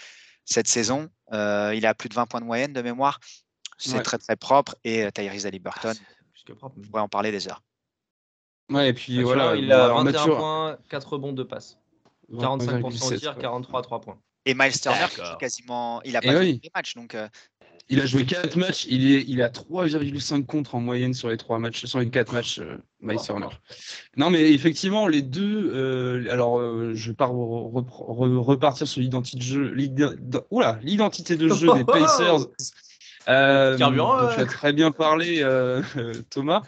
cette 0.44 0.68
saison. 0.68 1.10
Euh, 1.32 1.74
il 1.76 1.86
a 1.86 1.94
plus 1.94 2.08
de 2.08 2.14
20 2.14 2.26
points 2.26 2.40
de 2.40 2.46
moyenne 2.46 2.72
de 2.72 2.82
mémoire. 2.82 3.20
C'est 3.76 4.02
très, 4.02 4.18
très 4.18 4.36
propre. 4.36 4.74
Et 4.82 5.04
euh, 5.04 5.10
Tyrese 5.10 5.46
Halliburton, 5.46 5.94
ah, 5.94 6.54
on 6.62 6.70
pourrait 6.70 7.02
en 7.02 7.08
parler 7.08 7.30
des 7.30 7.46
heures. 7.48 7.62
Ouais, 8.70 8.90
et 8.90 8.92
puis 8.92 9.22
voilà. 9.22 9.56
Il 9.56 9.72
a 9.72 9.88
21 9.88 10.26
points, 10.26 10.78
4 10.88 11.12
rebonds 11.12 11.32
de 11.32 11.42
passe. 11.42 11.78
45% 12.32 13.14
au 13.14 13.16
tir, 13.16 13.38
43 13.38 13.80
à 13.80 13.82
3 13.82 14.00
points. 14.00 14.18
Et 14.44 14.54
Miles 14.54 14.78
Turner, 14.80 15.06
quasiment. 15.38 16.02
Il 16.04 16.16
a 16.16 16.20
pas 16.20 16.32
joué 16.32 16.54
des 16.54 16.70
matchs. 16.74 16.94
Donc, 16.94 17.14
euh, 17.14 17.28
Il 17.88 18.00
a 18.00 18.06
joué 18.06 18.24
4 18.24 18.56
matchs. 18.56 18.86
Il, 18.88 19.10
est, 19.10 19.24
il 19.26 19.42
a 19.42 19.48
3,5 19.48 20.44
contre 20.46 20.74
en 20.74 20.80
moyenne 20.80 21.14
sur 21.14 21.28
les 21.28 21.36
3 21.36 21.58
matchs, 21.58 21.86
sur 21.86 22.00
les 22.00 22.10
4 22.10 22.32
matchs, 22.32 22.58
euh, 22.58 22.76
Miles 23.00 23.20
Turner. 23.20 23.48
Non, 24.16 24.30
mais 24.30 24.52
effectivement, 24.52 25.08
les 25.08 25.22
deux. 25.22 25.70
Euh, 25.74 26.30
alors, 26.30 26.60
je 26.94 27.10
vais 27.10 27.16
pas 27.16 27.26
repartir 27.26 28.86
sur 28.86 29.00
l'identité 29.00 29.38
de 29.38 29.42
jeu. 29.42 29.72
L'identité 30.82 31.36
de 31.36 31.48
jeu 31.48 31.72
des 31.74 31.84
Pacers. 31.86 32.46
Euh, 33.28 33.76
tu 33.76 34.40
as 34.40 34.46
très 34.46 34.72
bien 34.72 34.90
parlé, 34.90 35.44
Thomas. 36.30 36.62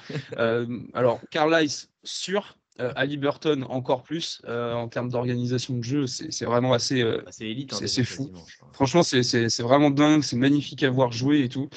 alors, 0.94 1.20
Carlisle, 1.31 1.88
sûr. 2.05 2.57
Euh, 2.81 2.92
Ali 2.96 3.18
Burton 3.18 3.66
encore 3.68 4.03
plus 4.03 4.40
euh, 4.49 4.73
en 4.73 4.88
termes 4.88 5.11
d'organisation 5.11 5.77
de 5.77 5.83
jeu, 5.83 6.07
c'est 6.07 6.44
vraiment 6.44 6.73
assez. 6.73 7.03
Euh, 7.03 7.23
c'est 7.31 7.46
élite. 7.46 7.75
Hein, 7.75 7.87
c'est 7.87 8.05
fou. 8.05 8.31
Franchement, 8.73 9.03
c'est 9.03 9.61
vraiment 9.61 9.90
dingue, 9.90 10.23
c'est 10.23 10.37
magnifique 10.37 10.83
à 10.83 10.90
voir 10.90 11.12
jouer 11.12 11.40
et 11.40 11.49
tout. 11.49 11.68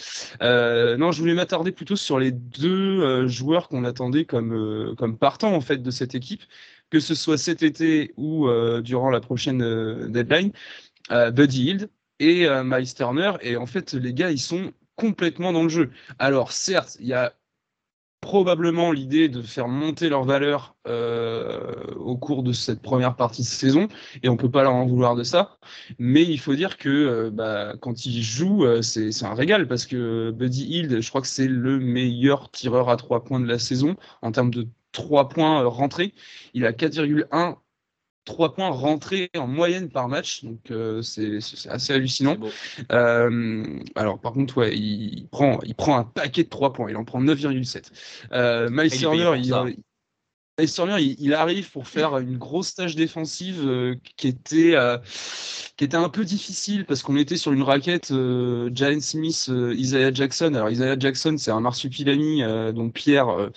non, 0.41 1.11
je 1.11 1.19
voulais 1.19 1.33
m'attarder 1.33 1.71
plutôt 1.71 1.95
sur 1.95 2.19
les 2.19 2.31
deux 2.31 3.27
joueurs 3.27 3.67
qu'on 3.67 3.83
attendait 3.83 4.25
comme, 4.25 4.95
comme 4.97 5.17
partants 5.17 5.53
en 5.53 5.61
fait 5.61 5.77
de 5.77 5.91
cette 5.91 6.15
équipe, 6.15 6.43
que 6.89 6.99
ce 6.99 7.15
soit 7.15 7.37
cet 7.37 7.63
été 7.63 8.13
ou 8.15 8.47
durant 8.81 9.09
la 9.09 9.19
prochaine 9.19 10.09
deadline. 10.09 10.51
Buddy 11.09 11.63
Hield 11.63 11.89
et 12.19 12.47
Miles 12.63 12.93
Turner. 12.93 13.33
Et 13.41 13.57
en 13.57 13.65
fait, 13.65 13.93
les 13.93 14.13
gars, 14.13 14.31
ils 14.31 14.39
sont 14.39 14.71
complètement 14.95 15.51
dans 15.53 15.63
le 15.63 15.69
jeu. 15.69 15.91
Alors, 16.19 16.51
certes, 16.51 16.97
il 16.99 17.07
y 17.07 17.13
a 17.13 17.33
probablement 18.23 18.93
l'idée 18.93 19.27
de 19.27 19.41
faire 19.41 19.67
monter 19.67 20.07
leur 20.07 20.23
valeur 20.23 20.77
euh, 20.87 21.73
au 21.97 22.15
cours 22.15 22.41
de 22.41 22.53
cette 22.53 22.81
première 22.81 23.17
partie 23.17 23.41
de 23.41 23.47
saison, 23.47 23.89
et 24.23 24.29
on 24.29 24.37
peut 24.37 24.49
pas 24.49 24.63
leur 24.63 24.73
en 24.73 24.85
vouloir 24.85 25.15
de 25.15 25.23
ça. 25.23 25.57
Mais 25.99 26.23
il 26.23 26.39
faut 26.39 26.55
dire 26.55 26.77
que 26.77 26.89
euh, 26.89 27.29
bah, 27.31 27.73
quand 27.81 28.05
ils 28.05 28.23
jouent, 28.23 28.63
euh, 28.63 28.81
c'est 28.81 29.25
un 29.25 29.33
régal, 29.33 29.67
parce 29.67 29.85
que 29.85 30.31
Buddy 30.31 30.63
Hield, 30.63 31.01
je 31.01 31.09
crois 31.09 31.19
que 31.19 31.27
c'est 31.27 31.49
le 31.49 31.79
meilleur 31.79 32.49
tireur 32.49 32.89
à 32.89 32.95
trois 32.95 33.25
points 33.25 33.41
de 33.41 33.45
la 33.45 33.59
saison 33.59 33.97
en 34.21 34.31
termes 34.31 34.51
de 34.51 34.67
trois 34.93 35.27
points 35.27 35.61
rentrés. 35.65 36.13
Il 36.53 36.65
a 36.65 36.71
4,1 36.71 37.57
3 38.25 38.53
points 38.53 38.69
rentrés 38.69 39.29
en 39.37 39.47
moyenne 39.47 39.89
par 39.89 40.07
match, 40.07 40.43
donc 40.43 40.71
euh, 40.71 41.01
c'est 41.01 41.39
assez 41.69 41.93
hallucinant. 41.93 42.37
Euh, 42.91 43.79
alors 43.95 44.19
par 44.19 44.33
contre, 44.33 44.57
ouais, 44.57 44.77
il 44.77 45.27
prend, 45.29 45.59
il 45.63 45.75
prend 45.75 45.97
un 45.97 46.03
paquet 46.03 46.43
de 46.43 46.49
3 46.49 46.73
points, 46.73 46.89
il 46.89 46.97
en 46.97 47.03
prend 47.03 47.21
9,7. 47.21 47.91
Euh, 48.31 48.69
Miles 48.71 48.91
Turner, 48.91 49.31
il, 49.37 49.53
il, 50.59 51.33
arrive 51.33 51.71
pour 51.71 51.87
faire 51.87 52.17
une 52.19 52.37
grosse 52.37 52.75
tâche 52.75 52.95
défensive 52.95 53.61
euh, 53.65 53.95
qui, 54.17 54.27
était, 54.27 54.75
euh, 54.75 54.97
qui 55.77 55.83
était 55.83 55.97
un 55.97 56.09
peu 56.09 56.23
difficile 56.23 56.85
parce 56.85 57.01
qu'on 57.01 57.17
était 57.17 57.37
sur 57.37 57.53
une 57.53 57.63
raquette 57.63 58.11
euh, 58.11 58.69
Jalen 58.73 59.01
Smith, 59.01 59.49
Isaiah 59.49 60.13
Jackson. 60.13 60.53
Alors 60.53 60.69
Isaiah 60.69 60.97
Jackson, 60.97 61.35
c'est 61.37 61.51
un 61.51 61.59
marsupilami 61.59 62.43
donc 62.73 62.93
Pierre, 62.93 63.49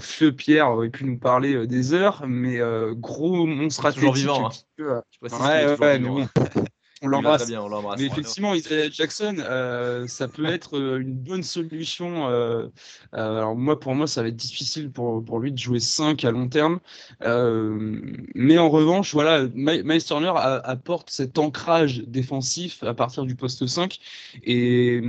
Feu 0.00 0.32
Pierre 0.32 0.70
aurait 0.70 0.90
pu 0.90 1.04
nous 1.04 1.18
parler 1.18 1.66
des 1.66 1.92
heures, 1.92 2.22
mais 2.26 2.60
gros 2.92 3.46
monstre 3.46 3.86
athlétique. 3.86 4.14
Toujours 4.14 4.50
vivant. 4.50 4.50
Hein. 4.78 5.02
ouais, 5.22 5.76
ouais, 5.78 5.98
mais 5.98 6.08
bon. 6.08 6.28
on 7.02 7.08
l'embrasse. 7.08 7.50
Mais 7.98 8.06
effectivement, 8.06 8.54
Israel 8.54 8.92
Jackson, 8.92 9.36
euh, 9.38 10.06
ça 10.06 10.28
peut 10.28 10.46
être 10.46 10.78
euh, 10.78 11.00
une 11.00 11.14
bonne 11.14 11.42
solution. 11.42 12.28
Euh, 12.28 12.68
alors 13.12 13.56
moi, 13.56 13.78
pour 13.78 13.94
moi, 13.94 14.06
ça 14.06 14.22
va 14.22 14.28
être 14.28 14.36
difficile 14.36 14.90
pour, 14.90 15.24
pour 15.24 15.40
lui 15.40 15.52
de 15.52 15.58
jouer 15.58 15.80
5 15.80 16.24
à 16.24 16.30
long 16.30 16.48
terme. 16.48 16.78
mais 17.20 18.58
en 18.58 18.70
revanche, 18.70 19.12
voilà, 19.12 19.46
Miles 19.54 20.04
Turner 20.04 20.32
apporte 20.36 21.10
cet 21.10 21.38
ancrage 21.38 22.02
défensif 22.06 22.82
à 22.84 22.94
partir 22.94 23.24
du 23.24 23.34
poste 23.34 23.66
5. 23.66 23.98
Et, 24.44 25.00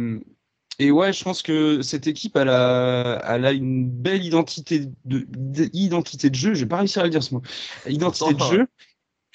et 0.79 0.91
ouais, 0.91 1.13
je 1.13 1.23
pense 1.23 1.43
que 1.43 1.81
cette 1.81 2.07
équipe, 2.07 2.35
elle 2.35 2.49
a, 2.49 3.21
elle 3.27 3.45
a 3.45 3.51
une 3.51 3.87
belle 3.87 4.23
identité 4.25 4.87
de, 5.05 5.27
identité 5.73 6.29
de 6.29 6.35
jeu. 6.35 6.53
Je 6.55 6.61
vais 6.61 6.69
pas 6.69 6.77
réussir 6.77 7.03
à 7.03 7.05
le 7.05 7.11
dire 7.11 7.21
ce 7.21 7.35
mot. 7.35 7.41
Identité 7.87 8.33
de 8.33 8.39
jeu. 8.39 8.67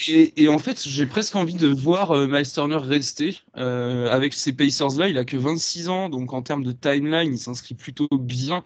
Et, 0.07 0.49
en 0.49 0.59
fait, 0.59 0.87
j'ai 0.87 1.07
presque 1.07 1.35
envie 1.35 1.55
de 1.55 1.67
voir 1.67 2.13
euh, 2.13 2.29
Miles 2.29 2.49
Turner 2.49 2.77
rester 2.77 3.41
euh, 3.57 4.09
avec 4.11 4.33
ces 4.33 4.53
Pacers-là. 4.53 5.09
Il 5.09 5.19
a 5.19 5.25
que 5.25 5.37
26 5.37 5.89
ans, 5.89 6.09
donc 6.09 6.33
en 6.33 6.41
termes 6.41 6.63
de 6.63 6.71
timeline, 6.71 7.33
il 7.33 7.39
s'inscrit 7.39 7.75
plutôt 7.75 8.07
bien 8.13 8.63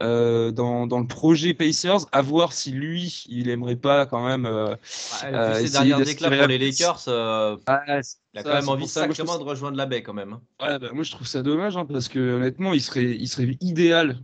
euh, 0.00 0.50
dans, 0.50 0.88
dans, 0.88 0.98
le 0.98 1.06
projet 1.06 1.54
Pacers. 1.54 2.06
À 2.10 2.20
voir 2.20 2.52
si 2.52 2.72
lui, 2.72 3.24
il 3.28 3.48
aimerait 3.48 3.76
pas 3.76 4.06
quand 4.06 4.26
même. 4.26 4.44
Euh, 4.44 4.74
ah, 5.22 5.54
ces 5.54 5.70
dernières 5.70 6.00
déclats 6.00 6.36
pour 6.36 6.48
les 6.48 6.58
Lakers, 6.58 7.04
ah, 7.06 8.00
il 8.34 8.40
a 8.40 8.42
quand 8.42 8.54
même 8.54 8.68
envie 8.68 8.88
sacrément 8.88 9.38
de 9.38 9.44
rejoindre 9.44 9.76
la 9.76 9.86
baie 9.86 10.02
quand 10.02 10.14
même. 10.14 10.32
Hein. 10.32 10.40
Ouais, 10.60 10.78
bah, 10.80 10.88
moi, 10.92 11.04
je 11.04 11.12
trouve 11.12 11.28
ça 11.28 11.44
dommage 11.44 11.76
hein, 11.76 11.86
parce 11.86 12.08
que 12.08 12.18
honnêtement, 12.18 12.72
il 12.72 12.82
serait, 12.82 13.04
il 13.04 13.28
serait 13.28 13.56
idéal. 13.60 14.18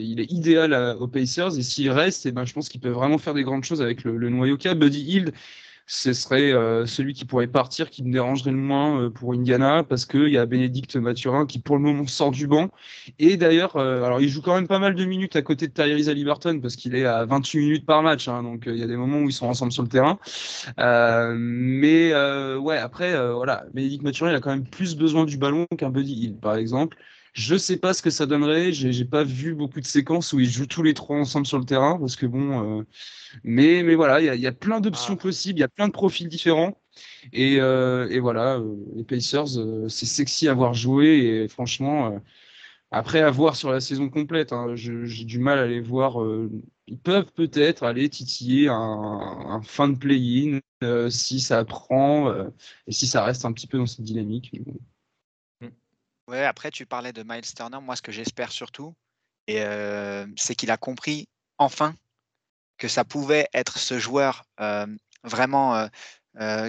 il 0.00 0.20
est 0.20 0.32
idéal 0.32 0.96
aux 0.98 1.08
Pacers 1.08 1.58
et 1.58 1.62
s'il 1.62 1.90
reste, 1.90 2.24
et 2.24 2.30
eh 2.30 2.32
ben, 2.32 2.46
je 2.46 2.54
pense 2.54 2.70
qu'il 2.70 2.80
peut 2.80 2.88
vraiment 2.88 3.18
faire 3.18 3.34
des 3.34 3.44
grandes 3.44 3.64
choses 3.64 3.82
avec 3.82 4.04
le, 4.04 4.16
le 4.16 4.30
noyau 4.30 4.56
K. 4.56 4.68
Buddy 4.68 5.02
Hield 5.02 5.34
ce 5.90 6.12
serait 6.12 6.52
euh, 6.52 6.84
celui 6.84 7.14
qui 7.14 7.24
pourrait 7.24 7.46
partir, 7.46 7.88
qui 7.88 8.04
me 8.04 8.12
dérangerait 8.12 8.50
le 8.50 8.58
moins 8.58 9.00
euh, 9.00 9.10
pour 9.10 9.32
Indiana, 9.32 9.82
parce 9.82 10.04
qu'il 10.04 10.28
y 10.28 10.36
a 10.36 10.44
Bénédicte 10.44 10.96
Mathurin 10.96 11.46
qui 11.46 11.60
pour 11.60 11.76
le 11.76 11.82
moment 11.82 12.06
sort 12.06 12.30
du 12.30 12.46
banc. 12.46 12.68
Et 13.18 13.38
d'ailleurs, 13.38 13.76
euh, 13.76 14.04
alors 14.04 14.20
il 14.20 14.28
joue 14.28 14.42
quand 14.42 14.54
même 14.54 14.68
pas 14.68 14.78
mal 14.78 14.94
de 14.94 15.04
minutes 15.06 15.34
à 15.34 15.42
côté 15.42 15.66
de 15.66 15.72
Tyrese 15.72 16.10
Liberton, 16.10 16.60
parce 16.60 16.76
qu'il 16.76 16.94
est 16.94 17.06
à 17.06 17.24
28 17.24 17.58
minutes 17.58 17.86
par 17.86 18.02
match, 18.02 18.28
hein, 18.28 18.42
donc 18.42 18.64
il 18.66 18.76
y 18.76 18.82
a 18.82 18.86
des 18.86 18.98
moments 18.98 19.20
où 19.20 19.30
ils 19.30 19.32
sont 19.32 19.46
ensemble 19.46 19.72
sur 19.72 19.82
le 19.82 19.88
terrain. 19.88 20.18
mais 20.76 22.12
ouais, 22.56 22.76
après, 22.76 23.32
voilà, 23.32 23.64
Bénédicte 23.72 24.04
Mathurin, 24.04 24.30
il 24.30 24.36
a 24.36 24.40
quand 24.40 24.50
même 24.50 24.66
plus 24.66 24.94
besoin 24.94 25.24
du 25.24 25.38
ballon 25.38 25.66
qu'un 25.78 25.88
Buddy 25.88 26.12
Hill, 26.12 26.36
par 26.36 26.56
exemple. 26.56 26.98
Je 27.34 27.56
sais 27.56 27.76
pas 27.76 27.94
ce 27.94 28.02
que 28.02 28.10
ça 28.10 28.26
donnerait. 28.26 28.72
J'ai 28.72 29.04
pas 29.04 29.24
vu 29.24 29.54
beaucoup 29.54 29.80
de 29.80 29.86
séquences 29.86 30.32
où 30.32 30.40
ils 30.40 30.48
jouent 30.50 30.66
tous 30.66 30.82
les 30.82 30.94
trois 30.94 31.16
ensemble 31.16 31.46
sur 31.46 31.58
le 31.58 31.64
terrain 31.64 31.98
parce 31.98 32.16
que 32.16 32.26
bon, 32.26 32.80
euh, 32.80 32.84
mais 33.44 33.82
mais 33.82 33.94
voilà, 33.94 34.20
il 34.34 34.40
y, 34.40 34.46
a 34.46 34.52
plein 34.52 34.80
d'options 34.80 35.14
ah. 35.14 35.22
possibles, 35.22 35.58
il 35.58 35.62
y 35.62 35.64
a 35.64 35.68
plein 35.68 35.88
de 35.88 35.92
profils 35.92 36.28
différents 36.28 36.80
et, 37.32 37.60
euh, 37.60 38.08
et 38.10 38.20
voilà, 38.20 38.56
euh, 38.58 38.76
les 38.96 39.04
Pacers, 39.04 39.48
c'est 39.88 40.06
sexy 40.06 40.48
à 40.48 40.54
voir 40.54 40.74
jouer 40.74 41.42
et 41.44 41.48
franchement, 41.48 42.20
après 42.90 43.20
à 43.20 43.30
voir 43.30 43.56
sur 43.56 43.70
la 43.70 43.80
saison 43.80 44.08
complète, 44.08 44.52
hein, 44.52 44.74
j'ai 44.74 45.24
du 45.24 45.38
mal 45.38 45.58
à 45.58 45.66
les 45.66 45.80
voir. 45.80 46.16
ils 46.86 46.98
peuvent 46.98 47.32
peut-être 47.34 47.84
aller 47.84 48.08
titiller 48.08 48.68
un, 48.68 48.74
un 48.74 49.62
fin 49.62 49.88
de 49.88 49.96
play-in 49.96 50.60
si 51.10 51.40
ça 51.40 51.64
prend 51.64 52.32
et 52.86 52.92
si 52.92 53.06
ça 53.06 53.24
reste 53.24 53.44
un 53.44 53.52
petit 53.52 53.66
peu 53.66 53.78
dans 53.78 53.86
cette 53.86 54.04
dynamique. 54.04 54.52
Ouais, 56.28 56.44
après, 56.44 56.70
tu 56.70 56.84
parlais 56.84 57.14
de 57.14 57.22
Miles 57.26 57.54
Turner. 57.54 57.78
Moi, 57.80 57.96
ce 57.96 58.02
que 58.02 58.12
j'espère 58.12 58.52
surtout, 58.52 58.94
et, 59.46 59.62
c'est 60.36 60.54
qu'il 60.54 60.70
a 60.70 60.76
compris 60.76 61.26
enfin 61.56 61.94
que 62.76 62.86
ça 62.86 63.02
pouvait 63.02 63.48
être 63.54 63.78
ce 63.78 63.98
joueur 63.98 64.44
vraiment 65.24 65.88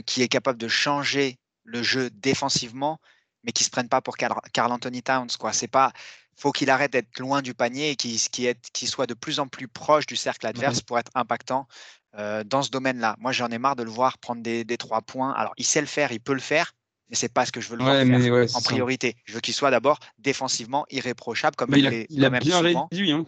qui 0.06 0.22
est 0.22 0.30
capable 0.30 0.58
de 0.58 0.70
changer 0.70 1.38
le 1.66 1.84
jeu 1.84 2.10
défensivement, 2.10 3.00
mais 3.44 3.52
qui 3.52 3.64
ne 3.64 3.66
se 3.66 3.70
prenne 3.70 3.90
pas 3.90 4.02
pour 4.02 4.16
Carl, 4.16 4.72
Anthony 4.72 5.04
Towns. 5.04 5.32
Quoi. 5.38 5.52
C'est 5.52 5.68
pas, 5.68 5.92
faut 6.38 6.54
qu'il 6.54 6.70
arrête 6.70 6.94
d'être 6.94 7.20
loin 7.20 7.42
du 7.42 7.54
panier 7.54 7.92
et 7.92 7.96
qu'il 7.98 8.18
soit 8.88 9.08
de 9.08 9.14
plus 9.14 9.42
en 9.42 9.48
plus 9.48 9.68
proche 9.68 10.06
du 10.06 10.16
cercle 10.16 10.48
adverse 10.48 10.80
pour 10.82 10.98
être 10.98 11.12
impactant 11.16 11.68
dans 12.14 12.64
ce 12.64 12.70
domaine-là. 12.70 13.18
Moi, 13.20 13.34
j'en 13.34 13.50
ai 13.50 13.58
marre 13.58 13.76
de 13.76 13.84
le 13.84 13.92
voir 13.92 14.20
prendre 14.20 14.42
des, 14.42 14.64
des 14.64 14.78
trois 14.78 15.02
points. 15.02 15.34
Alors, 15.34 15.54
il 15.58 15.66
sait 15.66 15.82
le 15.82 15.88
faire, 15.88 16.14
il 16.14 16.22
peut 16.22 16.34
le 16.34 16.40
faire, 16.40 16.72
mais 17.10 17.16
c'est 17.16 17.34
pas 17.34 17.46
ce 17.46 17.52
que 17.52 17.62
je 17.62 17.70
veux 17.70 17.78
le 17.78 17.84
voir 17.84 17.96
faire 17.96 18.56
en 18.56 18.62
priorité. 18.62 19.16
Je 19.26 19.34
veux 19.34 19.40
qu'il 19.40 19.54
soit 19.54 19.72
d'abord 19.72 20.00
défensivement 20.18 20.86
irréprochable 20.90 21.56
comme 21.56 21.74
il, 21.76 21.88
a, 21.88 21.92
il 22.10 22.26
a 22.26 22.30
bien 22.30 22.62
réduit. 22.62 23.12
Hein. 23.12 23.26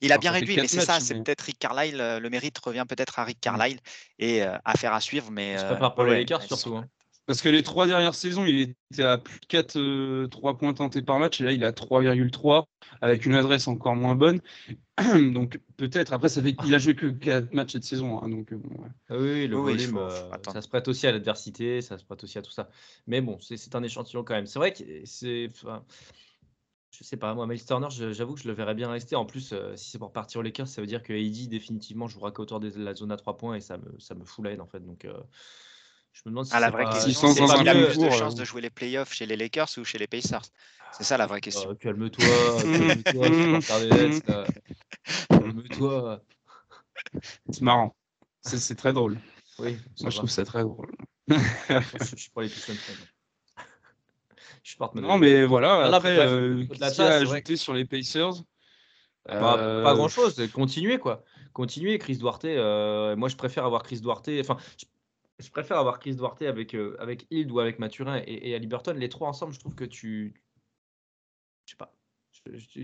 Il 0.00 0.12
a 0.12 0.18
bien 0.18 0.30
réduit, 0.30 0.56
mais 0.56 0.68
c'est 0.68 0.80
ça, 0.80 1.00
c'est 1.00 1.14
peut-être 1.14 1.42
Rick 1.42 1.58
Carlisle. 1.58 2.00
Euh, 2.00 2.20
le 2.20 2.30
mérite 2.30 2.58
revient 2.58 2.84
peut-être 2.88 3.18
à 3.18 3.24
Rick. 3.24 3.40
Carlisle 3.40 3.78
et 4.18 4.42
euh, 4.42 4.56
à 4.64 4.76
faire 4.76 4.92
à 4.92 5.00
suivre. 5.00 5.30
Mais, 5.30 5.56
je 5.58 5.64
préfère 5.64 5.94
pour 5.94 6.04
les 6.04 6.26
surtout. 6.26 6.76
Hein. 6.76 6.86
Parce 7.26 7.40
que 7.40 7.48
les 7.48 7.62
trois 7.62 7.86
dernières 7.86 8.14
saisons, 8.14 8.44
il 8.44 8.60
était 8.60 9.02
à 9.02 9.16
plus 9.16 9.40
de 9.40 9.46
4 9.46 10.26
3 10.26 10.52
euh, 10.52 10.54
points 10.54 10.74
tentés 10.74 11.00
par 11.00 11.18
match, 11.18 11.40
et 11.40 11.44
là, 11.44 11.52
il 11.52 11.64
a 11.64 11.72
3,3 11.72 12.66
avec 13.00 13.24
une 13.24 13.34
adresse 13.34 13.66
encore 13.66 13.96
moins 13.96 14.14
bonne. 14.14 14.42
donc 15.32 15.58
peut-être, 15.78 16.12
après, 16.12 16.28
ça 16.28 16.42
fait 16.42 16.54
qu'il 16.54 16.74
a 16.74 16.78
joué 16.78 16.94
que 16.94 17.06
4 17.06 17.54
matchs 17.54 17.72
cette 17.72 17.84
saison. 17.84 18.22
Hein, 18.22 18.28
donc, 18.28 18.52
euh, 18.52 18.58
ah 19.08 19.16
oui, 19.16 19.46
le 19.46 19.56
volume, 19.56 19.96
euh, 19.96 20.10
ça 20.52 20.60
se 20.60 20.68
prête 20.68 20.86
aussi 20.86 21.06
à 21.06 21.12
l'adversité, 21.12 21.80
ça 21.80 21.96
se 21.96 22.04
prête 22.04 22.22
aussi 22.22 22.36
à 22.36 22.42
tout 22.42 22.52
ça. 22.52 22.68
Mais 23.06 23.22
bon, 23.22 23.38
c'est 23.40 23.74
un 23.74 23.82
échantillon 23.82 24.22
quand 24.22 24.34
même. 24.34 24.46
C'est 24.46 24.58
vrai 24.58 24.74
que 24.74 24.84
c'est. 25.04 25.48
Je 26.90 27.02
sais 27.02 27.16
pas, 27.16 27.34
moi, 27.34 27.48
Miles 27.48 27.64
Turner, 27.64 27.88
j'avoue 27.90 28.34
que 28.34 28.40
je 28.40 28.46
le 28.46 28.54
verrais 28.54 28.74
bien 28.74 28.88
rester. 28.88 29.16
En 29.16 29.24
plus, 29.24 29.52
si 29.74 29.90
c'est 29.90 29.98
pour 29.98 30.12
partir 30.12 30.40
aux 30.40 30.42
Lakers, 30.42 30.68
ça 30.68 30.80
veut 30.80 30.86
dire 30.86 31.02
que 31.02 31.12
AD 31.12 31.48
définitivement 31.48 32.06
jouera 32.06 32.30
qu'autour 32.30 32.60
de 32.60 32.70
la 32.76 32.94
zone 32.94 33.10
à 33.10 33.16
3 33.16 33.36
points 33.36 33.56
et 33.56 33.60
ça 33.60 33.78
me, 33.78 33.98
ça 33.98 34.14
me 34.14 34.24
fout 34.24 34.44
la 34.44 34.52
haine 34.52 34.60
en 34.60 34.66
fait. 34.66 34.78
Donc, 34.78 35.04
je 36.14 36.22
me 36.26 36.30
demande 36.30 36.46
si 36.46 36.52
ah, 36.54 36.60
la 36.60 36.70
vraie 36.70 36.84
question, 36.84 37.34
c'est 37.34 37.60
il 37.60 37.68
a 37.68 37.74
plus 37.74 37.98
de 37.98 38.10
chances 38.10 38.36
de 38.36 38.44
jouer 38.44 38.60
les 38.60 38.70
playoffs 38.70 39.12
chez 39.12 39.26
les 39.26 39.36
Lakers 39.36 39.68
ou 39.78 39.84
chez 39.84 39.98
les 39.98 40.06
Pacers 40.06 40.44
C'est 40.92 41.02
ça 41.02 41.18
la 41.18 41.26
vraie 41.26 41.40
question. 41.40 41.70
Oh, 41.70 41.74
calme-toi, 41.74 42.24
calme-toi, 43.04 44.44
calme-toi. 45.28 46.22
C'est 47.50 47.62
marrant. 47.62 47.96
C'est 48.42 48.76
très 48.76 48.92
drôle. 48.92 49.18
Oui, 49.58 49.76
moi 50.00 50.10
je 50.10 50.16
trouve 50.16 50.30
ça 50.30 50.44
très 50.44 50.62
drôle. 50.62 50.92
je, 51.28 52.16
suis 52.16 52.30
pas 52.30 52.42
les 52.42 52.48
Pistons. 52.48 52.74
Je 54.62 54.76
porte 54.76 54.94
Non, 54.94 55.18
mais 55.18 55.44
voilà, 55.44 55.94
après, 55.94 56.18
euh, 56.18 56.64
qu'est-ce 56.66 56.94
qu'il 56.94 57.04
y 57.04 57.06
a 57.06 57.10
à 57.10 57.16
ajouter 57.16 57.56
sur 57.56 57.74
les 57.74 57.84
Pacers? 57.84 58.34
Bah, 59.26 59.56
euh... 59.58 59.82
Pas 59.82 59.94
grand-chose, 59.94 60.40
continuer 60.52 60.98
quoi. 60.98 61.24
Continuer, 61.52 61.98
Chris 61.98 62.16
Duarte. 62.16 62.46
Euh, 62.46 63.14
moi, 63.14 63.28
je 63.28 63.36
préfère 63.36 63.64
avoir 63.64 63.84
Chris 63.84 64.00
Duarte. 64.00 64.28
Enfin, 64.40 64.56
je 64.76 64.86
préfère 65.50 65.78
avoir 65.78 65.98
Chris 65.98 66.14
Duarte 66.14 66.42
avec, 66.42 66.74
euh, 66.74 66.96
avec 67.00 67.26
Hild 67.30 67.50
ou 67.50 67.60
avec 67.60 67.78
Mathurin 67.78 68.22
et, 68.26 68.50
et 68.50 68.54
Ali 68.54 68.66
Burton. 68.66 68.96
Les 68.96 69.08
trois 69.08 69.28
ensemble, 69.28 69.52
je 69.52 69.58
trouve 69.58 69.74
que 69.74 69.84
tu 69.84 70.34
Je 71.66 71.72
sais 71.72 71.76
pas. 71.76 71.92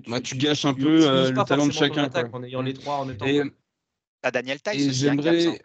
Bah, 0.08 0.20
tu, 0.20 0.36
gâches 0.36 0.64
un 0.64 0.74
peu 0.74 1.06
euh, 1.06 1.30
le 1.30 1.44
talent 1.44 1.66
de 1.66 1.72
chacun. 1.72 2.08
En 2.32 2.42
ayant 2.42 2.62
les 2.62 2.74
trois 2.74 2.96
en 2.96 3.08
étant. 3.10 3.26
Et, 3.26 3.42
à 4.22 4.30
Daniel 4.30 4.60
Tice 4.60 4.92
j'aimerais. 4.92 5.62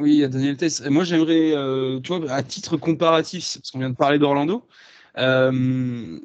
Oui, 0.00 0.14
il 0.14 0.20
y 0.20 0.24
a 0.24 0.28
Daniel 0.28 0.56
Tice. 0.56 0.80
Moi, 0.82 1.04
j'aimerais, 1.04 1.52
euh, 1.54 2.00
tu 2.00 2.16
vois, 2.16 2.32
à 2.32 2.42
titre 2.42 2.76
comparatif, 2.76 3.54
parce 3.54 3.70
qu'on 3.70 3.78
vient 3.78 3.90
de 3.90 3.96
parler 3.96 4.18
d'Orlando, 4.18 4.66
euh, 5.18 6.18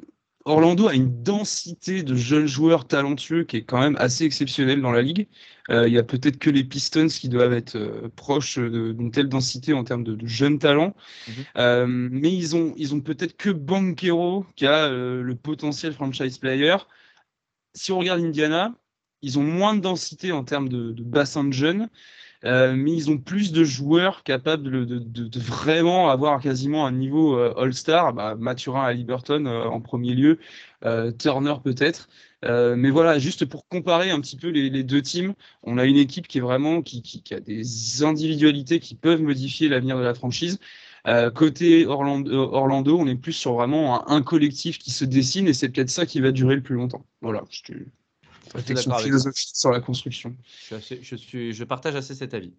Orlando 0.46 0.88
a 0.88 0.94
une 0.94 1.22
densité 1.22 2.02
de 2.02 2.14
jeunes 2.14 2.46
joueurs 2.46 2.86
talentueux 2.86 3.44
qui 3.44 3.58
est 3.58 3.64
quand 3.64 3.80
même 3.80 3.96
assez 3.98 4.24
exceptionnelle 4.24 4.80
dans 4.80 4.90
la 4.90 5.02
ligue. 5.02 5.28
Euh, 5.70 5.86
il 5.86 5.92
y 5.92 5.98
a 5.98 6.02
peut-être 6.02 6.38
que 6.38 6.48
les 6.48 6.64
Pistons 6.64 7.08
qui 7.08 7.28
doivent 7.28 7.52
être 7.52 7.76
euh, 7.76 8.08
proches 8.16 8.58
d'une 8.58 9.10
telle 9.10 9.28
densité 9.28 9.74
en 9.74 9.84
termes 9.84 10.02
de, 10.02 10.26
jeunes 10.26 10.58
talents. 10.58 10.94
Mhm. 11.28 11.34
Euh, 11.56 11.86
mais 11.86 12.32
ils 12.32 12.56
ont, 12.56 12.72
ils 12.76 12.94
ont 12.94 13.00
peut-être 13.00 13.36
que 13.36 13.50
Banquero 13.50 14.46
qui 14.56 14.66
a 14.66 14.88
le 14.88 15.34
potentiel 15.34 15.92
franchise 15.92 16.38
player. 16.38 16.76
Si 17.74 17.92
on 17.92 17.98
regarde 17.98 18.20
Indiana, 18.20 18.74
ils 19.22 19.38
ont 19.38 19.44
moins 19.44 19.74
de 19.74 19.80
densité 19.80 20.32
en 20.32 20.44
termes 20.44 20.68
de, 20.68 20.92
de 20.92 21.02
bassin 21.02 21.44
de 21.44 21.52
jeunes. 21.52 21.88
Euh, 22.44 22.74
mais 22.74 22.92
ils 22.92 23.10
ont 23.10 23.18
plus 23.18 23.52
de 23.52 23.64
joueurs 23.64 24.22
capables 24.22 24.86
de, 24.86 25.40
vraiment 25.40 26.08
avoir 26.08 26.40
quasiment 26.40 26.86
un 26.86 26.92
niveau 26.92 27.36
euh, 27.36 27.54
All-Star. 27.56 28.14
Bah, 28.14 28.36
à 28.76 28.92
Liberton 28.92 29.44
euh, 29.46 29.64
en 29.64 29.80
premier 29.80 30.14
lieu, 30.14 30.38
Turner 31.18 31.54
peut-être. 31.62 32.08
mais 32.42 32.90
voilà, 32.90 33.18
juste 33.18 33.44
pour 33.44 33.66
comparer 33.68 34.10
un 34.10 34.20
petit 34.20 34.36
peu 34.36 34.48
les, 34.48 34.82
deux 34.82 35.02
teams, 35.02 35.34
on 35.62 35.78
a 35.78 35.84
une 35.84 35.96
équipe 35.96 36.26
qui 36.28 36.38
est 36.38 36.40
vraiment 36.40 36.82
qui, 36.82 37.22
a 37.32 37.40
des 37.40 38.02
individualités 38.02 38.80
qui 38.80 38.94
peuvent 38.94 39.22
modifier 39.22 39.68
l'avenir 39.68 39.98
de 39.98 40.02
la 40.02 40.14
franchise. 40.14 40.58
côté 41.34 41.86
Orlando, 41.86 42.98
on 42.98 43.06
est 43.06 43.16
plus 43.16 43.32
sur 43.34 43.54
vraiment 43.54 44.08
un, 44.08 44.22
collectif 44.22 44.78
qui 44.78 44.90
se 44.90 45.04
dessine 45.04 45.48
et 45.48 45.52
c'est 45.54 45.68
peut-être 45.68 45.90
ça 45.90 46.06
qui 46.06 46.20
va 46.20 46.32
durer 46.32 46.56
le 46.56 46.62
plus 46.62 46.76
longtemps. 46.76 47.04
Voilà, 47.20 47.42
réflexion 48.54 48.96
philosophique 48.98 49.50
sur 49.54 49.70
la 49.70 49.80
construction. 49.80 50.36
Je, 50.70 51.16
suis, 51.16 51.52
je, 51.52 51.64
partage 51.64 51.96
assez 51.96 52.14
cet 52.14 52.34
avis. 52.34 52.54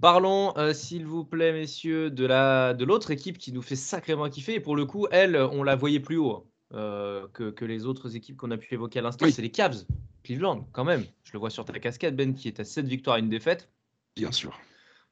Parlons, 0.00 0.56
euh, 0.58 0.74
s'il 0.74 1.06
vous 1.06 1.24
plaît, 1.24 1.52
messieurs, 1.52 2.10
de 2.10 2.26
la 2.26 2.74
de 2.74 2.84
l'autre 2.84 3.10
équipe 3.10 3.38
qui 3.38 3.52
nous 3.52 3.62
fait 3.62 3.76
sacrément 3.76 4.28
kiffer. 4.28 4.54
Et 4.54 4.60
pour 4.60 4.76
le 4.76 4.84
coup, 4.84 5.06
elle, 5.10 5.36
on 5.36 5.62
la 5.62 5.74
voyait 5.74 6.00
plus 6.00 6.18
haut 6.18 6.46
euh, 6.74 7.26
que, 7.32 7.50
que, 7.50 7.64
les 7.64 7.86
autres 7.86 8.14
équipes 8.14 8.36
qu'on 8.36 8.50
a 8.50 8.58
pu 8.58 8.74
évoquer 8.74 8.98
à 8.98 9.02
l'instant. 9.02 9.26
C'est 9.30 9.42
les 9.42 9.50
Cavs, 9.50 9.84
Cleveland, 10.22 10.68
quand 10.72 10.84
même. 10.84 11.04
Je 11.24 11.32
le 11.32 11.38
vois 11.38 11.50
sur 11.50 11.64
ta 11.64 11.78
casquette, 11.78 12.14
Ben, 12.14 12.34
qui 12.34 12.48
est 12.48 12.60
à 12.60 12.64
7 12.64 12.86
victoires 12.86 13.16
et 13.16 13.20
une 13.20 13.28
défaite. 13.28 13.70
Bien 14.16 14.32
sûr. 14.32 14.58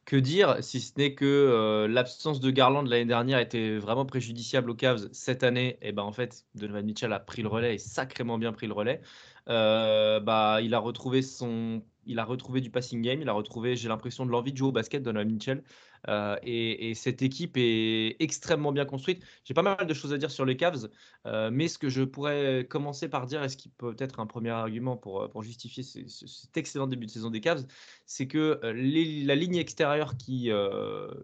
Que 0.04 0.16
dire 0.16 0.58
si 0.62 0.80
ce 0.82 0.92
n'est 0.98 1.14
que 1.14 1.24
euh, 1.24 1.88
l'absence 1.88 2.38
de 2.38 2.50
Garland 2.50 2.82
l'année 2.82 3.06
dernière 3.06 3.38
était 3.38 3.78
vraiment 3.78 4.04
préjudiciable 4.04 4.70
aux 4.70 4.74
Cavs 4.74 5.08
cette 5.12 5.42
année 5.42 5.78
Et 5.80 5.92
ben 5.92 6.02
en 6.02 6.12
fait, 6.12 6.44
Donovan 6.54 6.84
Mitchell 6.84 7.12
a 7.12 7.20
pris 7.20 7.40
le 7.40 7.48
relais 7.48 7.76
et 7.76 7.78
sacrément 7.78 8.36
bien 8.36 8.52
pris 8.52 8.66
le 8.66 8.74
relais. 8.74 9.00
Euh, 9.48 10.20
bah, 10.20 10.60
il 10.62 10.74
a 10.74 10.78
retrouvé 10.78 11.22
son, 11.22 11.82
il 12.04 12.18
a 12.18 12.24
retrouvé 12.24 12.60
du 12.60 12.70
passing 12.70 13.00
game, 13.00 13.22
il 13.22 13.28
a 13.28 13.32
retrouvé, 13.32 13.76
j'ai 13.76 13.88
l'impression, 13.88 14.26
de 14.26 14.30
l'envie 14.30 14.52
de 14.52 14.58
jouer 14.58 14.68
au 14.68 14.72
basket, 14.72 15.02
Donovan 15.02 15.30
Mitchell. 15.30 15.64
Euh, 16.08 16.36
et, 16.42 16.94
cette 16.94 17.22
équipe 17.22 17.56
est 17.56 18.16
extrêmement 18.20 18.72
bien 18.72 18.84
construite. 18.84 19.22
J'ai 19.44 19.54
pas 19.54 19.62
mal 19.62 19.86
de 19.86 19.94
choses 19.94 20.12
à 20.12 20.18
dire 20.18 20.30
sur 20.30 20.44
les 20.44 20.56
Cavs, 20.56 20.88
euh, 21.26 21.50
mais 21.52 21.68
ce 21.68 21.78
que 21.78 21.88
je 21.88 22.02
pourrais 22.02 22.66
commencer 22.68 23.08
par 23.08 23.26
dire, 23.26 23.42
et 23.42 23.48
ce 23.48 23.56
qui 23.56 23.68
peut 23.68 23.96
être 23.98 24.20
un 24.20 24.26
premier 24.26 24.50
argument 24.50 24.96
pour, 24.96 25.28
pour 25.30 25.42
justifier 25.42 25.82
cet 25.82 26.56
excellent 26.56 26.86
début 26.86 27.06
de 27.06 27.10
saison 27.10 27.30
des 27.30 27.40
Cavs, 27.40 27.64
c'est 28.06 28.26
que 28.26 28.60
la 28.62 29.34
ligne 29.34 29.56
extérieure 29.56 30.16
qui 30.16 30.50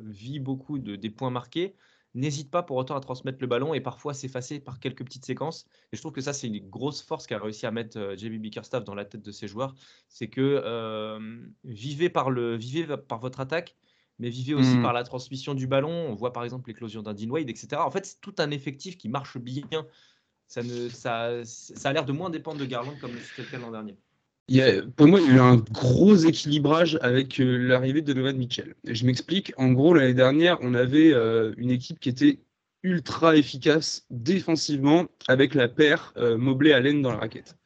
vit 0.01 0.41
beaucoup 0.41 0.79
de, 0.79 0.97
des 0.97 1.11
points 1.11 1.31
marqués, 1.31 1.75
n'hésite 2.15 2.51
pas 2.51 2.63
pour 2.63 2.77
autant 2.77 2.97
à 2.97 3.01
transmettre 3.01 3.39
le 3.41 3.47
ballon 3.47 3.75
et 3.75 3.81
parfois 3.81 4.15
s'effacer 4.15 4.61
par 4.61 4.81
quelques 4.81 5.05
petites 5.05 5.25
séquences. 5.25 5.67
Et 5.93 5.97
je 5.97 6.03
trouve 6.03 6.13
que 6.13 6.21
ça, 6.21 6.33
c'est 6.33 6.49
une 6.49 6.69
grosse 6.69 7.03
force 7.03 7.27
qu'a 7.27 7.39
réussi 7.39 7.67
à 7.67 7.71
mettre 7.71 7.99
euh, 7.99 8.17
Bickerstaff 8.17 8.85
dans 8.85 8.95
la 8.95 9.05
tête 9.05 9.23
de 9.23 9.33
ses 9.33 9.49
joueurs. 9.49 9.75
C'est 10.09 10.29
que 10.29 10.41
euh, 10.65 11.41
vivez, 11.65 12.09
par 12.11 12.31
le, 12.31 12.57
vivez 12.57 12.97
par 12.97 13.19
votre 13.19 13.41
attaque, 13.41 13.77
mais 14.21 14.31
vivez 14.31 14.55
aussi 14.55 14.77
mmh. 14.77 14.83
par 14.83 14.93
la 14.93 15.03
transmission 15.03 15.55
du 15.55 15.67
ballon. 15.67 15.91
On 15.91 16.15
voit 16.15 16.33
par 16.33 16.45
exemple 16.45 16.69
l'éclosion 16.69 17.03
d'un 17.03 17.15
Dean 17.15 17.31
Wade, 17.31 17.51
etc. 17.51 17.69
En 17.77 17.91
fait, 17.91 18.07
c'est 18.07 18.21
tout 18.21 18.35
un 18.39 18.51
effectif 18.51 18.97
qui 18.97 19.09
marche 19.09 19.39
bien. 19.39 19.65
Ça, 20.47 20.63
ne, 20.63 20.89
ça, 20.89 21.45
ça 21.45 21.89
a 21.89 21.93
l'air 21.93 22.05
de 22.05 22.13
moins 22.13 22.31
dépendre 22.31 22.59
de 22.59 22.65
Garland 22.65 22.95
comme 23.01 23.13
c'était 23.13 23.43
le 23.43 23.49
cas 23.49 23.59
l'an 23.59 23.71
dernier 23.71 23.97
pour 24.97 25.07
moi, 25.07 25.21
il 25.21 25.27
y 25.27 25.31
a 25.31 25.35
eu 25.35 25.41
un 25.41 25.57
gros 25.57 26.17
équilibrage 26.17 26.99
avec 27.03 27.41
euh, 27.41 27.57
l'arrivée 27.69 28.03
de 28.03 28.13
Donovan 28.13 28.37
Mitchell. 28.37 28.75
je 28.85 29.07
m'explique. 29.07 29.53
En 29.57 29.73
gros, 29.73 29.95
l'année 29.95 30.15
dernière, 30.15 30.59
on 30.61 30.75
avait 30.75 31.13
euh, 31.13 31.55
une 31.57 31.71
équipe 31.71 32.01
qui 32.01 32.09
était 32.09 32.41
ultra 32.83 33.37
efficace 33.37 34.07
défensivement 34.11 35.07
avec 35.29 35.55
la 35.55 35.69
paire 35.69 36.13
euh, 36.17 36.37
Mobley-Allen 36.37 37.01
dans 37.01 37.13
la 37.13 37.19
raquette. 37.19 37.57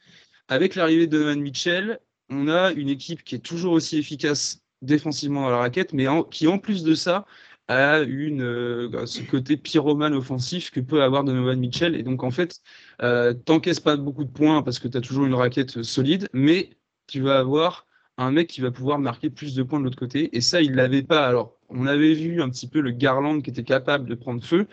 Avec 0.48 0.74
l'arrivée 0.74 1.06
de 1.06 1.16
Donovan 1.16 1.40
Mitchell, 1.40 2.00
on 2.28 2.48
a 2.48 2.72
une 2.72 2.90
équipe 2.90 3.24
qui 3.24 3.36
est 3.36 3.44
toujours 3.44 3.72
aussi 3.72 3.96
efficace 3.98 4.60
défensivement 4.84 5.42
dans 5.42 5.50
la 5.50 5.58
raquette, 5.58 5.92
mais 5.92 6.06
qui 6.30 6.46
en 6.46 6.58
plus 6.58 6.84
de 6.84 6.94
ça 6.94 7.24
à 7.68 8.00
une, 8.00 8.42
euh, 8.42 9.06
ce 9.06 9.22
côté 9.22 9.56
pyromane 9.56 10.14
offensif 10.14 10.70
que 10.70 10.80
peut 10.80 11.02
avoir 11.02 11.24
Donovan 11.24 11.58
Mitchell. 11.58 11.94
Et 11.94 12.02
donc, 12.02 12.22
en 12.22 12.30
fait, 12.30 12.60
euh, 13.02 13.32
t'encaisses 13.32 13.80
pas 13.80 13.96
beaucoup 13.96 14.24
de 14.24 14.30
points 14.30 14.62
parce 14.62 14.78
que 14.78 14.88
tu 14.88 14.96
as 14.96 15.00
toujours 15.00 15.24
une 15.26 15.34
raquette 15.34 15.82
solide, 15.82 16.28
mais 16.32 16.70
tu 17.06 17.20
vas 17.20 17.38
avoir 17.38 17.86
un 18.16 18.30
mec 18.30 18.48
qui 18.48 18.60
va 18.60 18.70
pouvoir 18.70 18.98
marquer 18.98 19.30
plus 19.30 19.54
de 19.54 19.62
points 19.62 19.80
de 19.80 19.84
l'autre 19.84 19.98
côté. 19.98 20.36
Et 20.36 20.40
ça, 20.40 20.60
il 20.62 20.74
l'avait 20.74 21.02
pas. 21.02 21.26
Alors, 21.26 21.56
on 21.68 21.86
avait 21.86 22.12
vu 22.12 22.42
un 22.42 22.50
petit 22.50 22.68
peu 22.68 22.80
le 22.80 22.90
Garland 22.90 23.40
qui 23.40 23.50
était 23.50 23.64
capable 23.64 24.08
de 24.08 24.14
prendre 24.14 24.44
feu, 24.44 24.66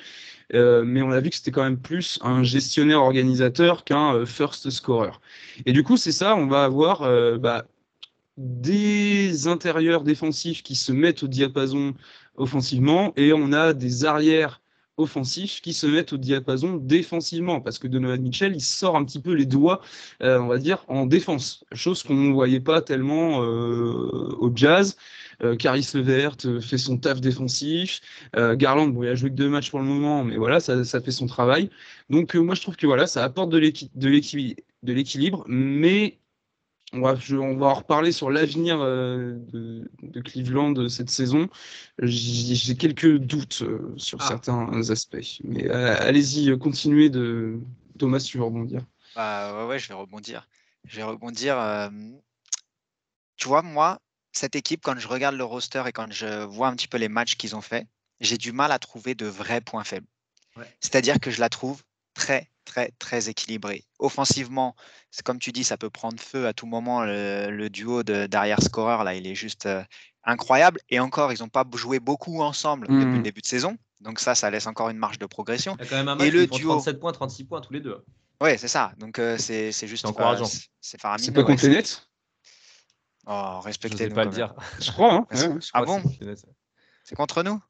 euh, 0.53 0.83
mais 0.85 1.01
on 1.01 1.11
a 1.11 1.19
vu 1.21 1.29
que 1.29 1.35
c'était 1.35 1.51
quand 1.51 1.63
même 1.63 1.79
plus 1.79 2.19
un 2.21 2.43
gestionnaire 2.43 3.01
organisateur 3.01 3.83
qu'un 3.85 4.15
euh, 4.15 4.25
first 4.25 4.69
scorer. 4.69 5.11
Et 5.65 5.71
du 5.71 5.83
coup, 5.83 5.97
c'est 5.97 6.11
ça, 6.11 6.35
on 6.35 6.47
va 6.47 6.65
avoir 6.65 7.01
bah, 7.39 7.65
des 8.37 9.47
intérieurs 9.47 10.03
défensifs 10.03 10.63
qui 10.63 10.75
se 10.75 10.91
mettent 10.91 11.23
au 11.23 11.27
diapason 11.27 11.93
offensivement 12.35 13.13
et 13.17 13.33
on 13.33 13.51
a 13.53 13.73
des 13.73 14.05
arrières 14.05 14.61
offensifs 14.97 15.61
qui 15.61 15.73
se 15.73 15.87
mettent 15.87 16.13
au 16.13 16.17
diapason 16.17 16.77
défensivement. 16.77 17.61
Parce 17.61 17.79
que 17.79 17.87
Donovan 17.87 18.21
Mitchell 18.21 18.53
il 18.55 18.61
sort 18.61 18.95
un 18.95 19.03
petit 19.03 19.21
peu 19.21 19.33
les 19.33 19.45
doigts 19.45 19.81
euh, 20.23 20.39
on 20.39 20.47
va 20.47 20.57
dire 20.57 20.85
en 20.87 21.05
défense 21.05 21.65
chose 21.73 22.03
qu'on 22.03 22.15
ne 22.15 22.33
voyait 22.33 22.59
pas 22.59 22.81
tellement 22.81 23.43
euh, 23.43 24.35
au 24.39 24.51
jazz. 24.55 24.97
Euh, 25.43 25.55
Caris 25.55 25.89
Levert 25.93 26.37
fait 26.61 26.77
son 26.77 26.97
taf 26.97 27.19
défensif. 27.21 28.01
Garland 28.53 28.87
bon 28.87 29.03
il 29.03 29.09
a 29.09 29.15
joué 29.15 29.29
que 29.29 29.35
deux 29.35 29.49
matchs 29.49 29.71
pour 29.71 29.79
le 29.79 29.85
moment 29.85 30.23
mais 30.23 30.37
voilà 30.37 30.59
ça, 30.59 30.83
ça 30.83 31.01
fait 31.01 31.11
son 31.11 31.27
travail. 31.27 31.69
Donc 32.09 32.35
moi 32.35 32.55
je 32.55 32.61
trouve 32.61 32.75
que 32.75 32.87
voilà 32.87 33.07
ça 33.07 33.23
apporte 33.23 33.49
de 33.49 33.57
l'équilibre 34.83 35.43
mais 35.47 36.20
on 36.93 37.01
va, 37.01 37.15
on 37.31 37.55
va 37.55 37.67
en 37.67 37.73
reparler 37.73 38.11
sur 38.11 38.29
l'avenir 38.29 38.79
euh, 38.81 39.37
de, 39.53 40.21
Cleveland 40.21 40.89
cette 40.89 41.09
saison. 41.09 41.47
J'ai 41.99 42.75
quelques 42.75 43.17
doutes 43.17 43.61
euh, 43.61 43.93
sur 43.97 44.19
ah. 44.21 44.27
certains 44.27 44.89
aspects. 44.89 45.39
Mais 45.43 45.69
euh, 45.69 45.95
allez-y, 45.99 46.57
continuez 46.57 47.09
de. 47.09 47.59
Thomas, 47.97 48.19
tu 48.19 48.37
veux 48.37 48.43
rebondir? 48.43 48.85
Bah, 49.15 49.67
ouais, 49.67 49.79
je 49.79 49.87
vais 49.87 49.93
rebondir. 49.93 50.47
Je 50.85 50.97
vais 50.97 51.03
rebondir. 51.03 51.89
Tu 53.37 53.47
vois, 53.47 53.61
moi, 53.61 53.99
cette 54.31 54.55
équipe, 54.55 54.81
quand 54.83 54.97
je 54.97 55.07
regarde 55.07 55.35
le 55.35 55.43
roster 55.43 55.83
et 55.87 55.91
quand 55.91 56.11
je 56.11 56.43
vois 56.43 56.67
un 56.67 56.75
petit 56.75 56.87
peu 56.87 56.97
les 56.97 57.09
matchs 57.09 57.35
qu'ils 57.35 57.55
ont 57.55 57.61
fait, 57.61 57.87
j'ai 58.19 58.37
du 58.37 58.51
mal 58.51 58.71
à 58.71 58.79
trouver 58.79 59.15
de 59.15 59.25
vrais 59.25 59.61
points 59.61 59.83
faibles. 59.83 60.07
C'est-à-dire 60.79 61.19
que 61.19 61.31
je 61.31 61.39
la 61.39 61.49
trouve 61.49 61.81
très, 62.13 62.50
très, 62.71 62.91
très 62.99 63.29
équilibré. 63.29 63.83
Offensivement, 63.99 64.75
c'est 65.11 65.23
comme 65.23 65.39
tu 65.39 65.51
dis, 65.51 65.63
ça 65.63 65.77
peut 65.77 65.89
prendre 65.89 66.19
feu 66.19 66.47
à 66.47 66.53
tout 66.53 66.65
moment. 66.65 67.03
Le, 67.03 67.67
duo 67.69 68.03
d'arrière-scoreur, 68.03 69.03
là, 69.03 69.13
il 69.13 69.27
est 69.27 69.35
juste 69.35 69.65
euh, 69.65 69.83
incroyable. 70.23 70.79
Et 70.89 70.99
encore, 70.99 71.33
ils 71.33 71.41
n'ont 71.41 71.49
pas 71.49 71.65
joué 71.73 71.99
beaucoup 71.99 72.41
ensemble 72.41 72.87
depuis 72.87 73.03
le 73.03 73.19
mmh. 73.19 73.23
début 73.23 73.41
de 73.41 73.45
saison. 73.45 73.77
Donc 73.99 74.19
ça, 74.19 74.35
ça 74.35 74.49
laisse 74.49 74.67
encore 74.67 74.89
une 74.89 74.97
marge 74.97 75.19
de 75.19 75.25
progression. 75.25 75.75
Il 75.79 75.83
y 75.83 75.87
a 75.87 75.89
quand 75.89 75.95
même 75.97 76.07
un 76.07 76.15
match 76.15 76.27
et 76.27 76.31
le 76.31 76.47
duo... 76.47 76.69
37 76.71 76.99
points, 76.99 77.11
36 77.11 77.43
points 77.43 77.61
tous 77.61 77.73
les 77.73 77.81
deux. 77.81 78.03
Oui, 78.41 78.57
c'est 78.57 78.69
ça. 78.69 78.93
Donc 78.97 79.19
euh, 79.19 79.37
c'est 79.37 79.71
juste 79.87 80.05
encourageant. 80.05 80.45
c'est 80.45 80.65
C'est 80.79 81.33
pas 81.33 81.43
contre 81.43 81.67
net 81.67 82.07
Oh, 83.27 83.59
respectez. 83.59 84.09
Je 84.09 84.15
pas 84.15 84.25
le 84.25 84.31
dire. 84.31 84.55
Je 84.79 84.91
crois. 84.91 85.13
Hein. 85.13 85.59
ah 85.73 85.83
bon? 85.83 86.01
C'est 87.03 87.15
contre 87.15 87.43
nous? 87.43 87.61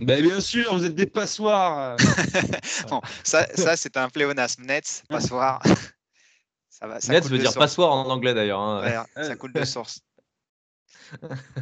Ben 0.00 0.22
Bien 0.22 0.40
sûr, 0.40 0.74
vous 0.74 0.84
êtes 0.84 0.94
des 0.94 1.06
passoires. 1.06 1.96
bon, 2.88 3.00
ça, 3.24 3.46
ça 3.54 3.76
c'est 3.76 3.96
un 3.96 4.08
pléonasme. 4.08 4.64
Nets, 4.64 5.04
passoire. 5.08 5.62
ça 6.70 6.86
va, 6.86 7.00
ça 7.00 7.12
Nets 7.12 7.28
veut 7.28 7.38
dire 7.38 7.54
passoire 7.54 7.92
en 7.92 8.08
anglais 8.08 8.34
d'ailleurs. 8.34 8.60
Hein. 8.60 9.04
ça 9.16 9.36
coule 9.36 9.52
de 9.52 9.64
source. 9.64 10.00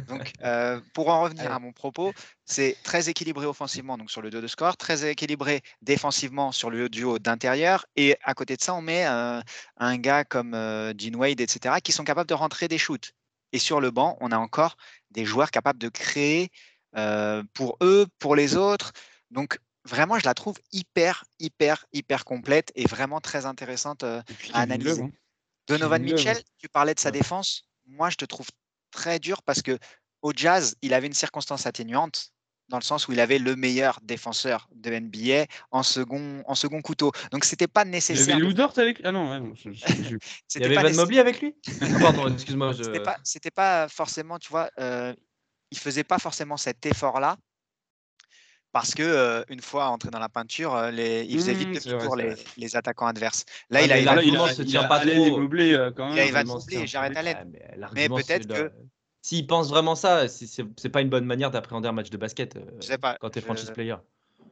donc, 0.07 0.31
euh, 0.43 0.79
pour 0.93 1.09
en 1.09 1.21
revenir 1.21 1.51
à 1.51 1.59
mon 1.59 1.71
propos, 1.71 2.13
c'est 2.45 2.75
très 2.83 3.09
équilibré 3.09 3.45
offensivement 3.45 3.97
donc 3.97 4.09
sur 4.09 4.21
le 4.21 4.29
duo 4.29 4.41
de 4.41 4.47
score, 4.47 4.77
très 4.77 5.09
équilibré 5.09 5.61
défensivement 5.81 6.51
sur 6.51 6.69
le 6.69 6.89
duo 6.89 7.19
d'intérieur. 7.19 7.85
Et 7.95 8.15
à 8.23 8.33
côté 8.33 8.55
de 8.55 8.61
ça, 8.61 8.73
on 8.73 8.81
met 8.81 9.05
euh, 9.05 9.41
un 9.77 9.97
gars 9.97 10.23
comme 10.23 10.53
euh, 10.53 10.93
Gene 10.97 11.15
Wade, 11.15 11.41
etc., 11.41 11.75
qui 11.83 11.91
sont 11.91 12.03
capables 12.03 12.29
de 12.29 12.33
rentrer 12.33 12.67
des 12.67 12.77
shoots. 12.77 13.13
Et 13.51 13.59
sur 13.59 13.79
le 13.79 13.91
banc, 13.91 14.17
on 14.19 14.31
a 14.31 14.37
encore 14.37 14.75
des 15.11 15.25
joueurs 15.25 15.51
capables 15.51 15.79
de 15.79 15.89
créer 15.89 16.51
euh, 16.95 17.43
pour 17.53 17.77
eux, 17.81 18.07
pour 18.19 18.35
les 18.35 18.55
autres. 18.55 18.91
Donc, 19.31 19.59
vraiment, 19.83 20.19
je 20.19 20.25
la 20.25 20.33
trouve 20.33 20.57
hyper, 20.71 21.25
hyper, 21.39 21.85
hyper 21.93 22.25
complète 22.25 22.71
et 22.75 22.85
vraiment 22.85 23.21
très 23.21 23.45
intéressante 23.45 24.03
à 24.03 24.23
analyser. 24.53 25.03
Hein. 25.03 25.11
Donovan 25.67 26.01
Mitchell, 26.01 26.37
tu 26.57 26.69
parlais 26.69 26.93
de 26.93 26.99
sa 26.99 27.11
défense. 27.11 27.63
Moi, 27.85 28.09
je 28.09 28.17
te 28.17 28.25
trouve 28.25 28.47
très 28.91 29.19
dur 29.19 29.41
parce 29.43 29.61
que 29.61 29.77
au 30.21 30.31
Jazz, 30.35 30.75
il 30.81 30.93
avait 30.93 31.07
une 31.07 31.13
circonstance 31.13 31.65
atténuante 31.65 32.31
dans 32.69 32.77
le 32.77 32.83
sens 32.83 33.07
où 33.07 33.11
il 33.11 33.19
avait 33.19 33.37
le 33.37 33.55
meilleur 33.55 33.99
défenseur 34.01 34.67
de 34.73 34.89
NBA 34.89 35.45
en 35.71 35.83
second, 35.83 36.43
en 36.47 36.55
second 36.55 36.81
couteau. 36.81 37.11
Donc, 37.31 37.45
c'était 37.45 37.67
pas 37.67 37.85
nécessaire. 37.85 38.37
Il 38.39 38.43
y 38.43 38.61
avait 38.61 38.81
avec. 38.81 39.01
Ah 39.03 39.11
non, 39.11 39.53
il 39.65 40.61
y 40.61 40.63
avait 40.63 40.75
Van 40.75 40.93
Mobley 40.93 41.19
avec 41.19 41.41
lui? 41.41 41.55
Pardon, 42.01 42.27
excuse-moi. 42.33 42.73
C'était 43.23 43.51
pas, 43.51 43.87
forcément, 43.87 44.39
tu 44.39 44.49
vois, 44.49 44.69
euh, 44.79 45.13
il 45.71 45.77
faisait 45.77 46.03
pas 46.03 46.19
forcément 46.19 46.57
cet 46.57 46.85
effort-là 46.85 47.37
parce 48.75 48.93
que 48.93 49.03
euh, 49.03 49.41
une 49.47 49.61
fois 49.61 49.87
entré 49.87 50.09
dans 50.09 50.19
la 50.19 50.27
peinture, 50.27 50.75
euh, 50.75 50.91
les, 50.91 51.23
il 51.29 51.37
faisait 51.37 51.53
vite 51.53 51.85
mmh, 51.85 51.97
pour 51.99 52.17
les, 52.17 52.35
les, 52.57 52.75
attaquants 52.75 53.07
adverses. 53.07 53.45
Là, 53.69 53.81
il 53.81 53.89
a, 53.89 53.99
il 53.99 54.09
a, 54.09 54.21
il 54.21 54.53
se 54.53 54.63
tient 54.63 54.83
pas 54.83 54.99
trop. 54.99 55.09
Il 55.09 55.93
quand 55.95 56.13
même. 56.13 56.27
Il 56.27 56.35
a 56.35 56.43
Mobley, 56.43 56.85
j'arrête 56.85 57.15
à 57.15 57.21
l'aide. 57.21 57.37
Mais 57.93 58.09
peut-être 58.09 58.47
que 58.47 58.71
s'il 59.21 59.47
pense 59.47 59.69
vraiment 59.69 59.95
ça, 59.95 60.27
c'est 60.27 60.89
pas 60.89 60.99
une 60.99 61.09
bonne 61.09 61.23
manière 61.23 61.51
d'appréhender 61.51 61.87
un 61.87 61.93
match 61.93 62.09
de 62.09 62.17
basket 62.17 62.57
euh, 62.57 62.65
je 62.81 62.87
sais 62.87 62.97
pas, 62.97 63.17
quand 63.21 63.29
tu 63.29 63.39
es 63.39 63.41
franchise 63.41 63.71
player. 63.71 63.95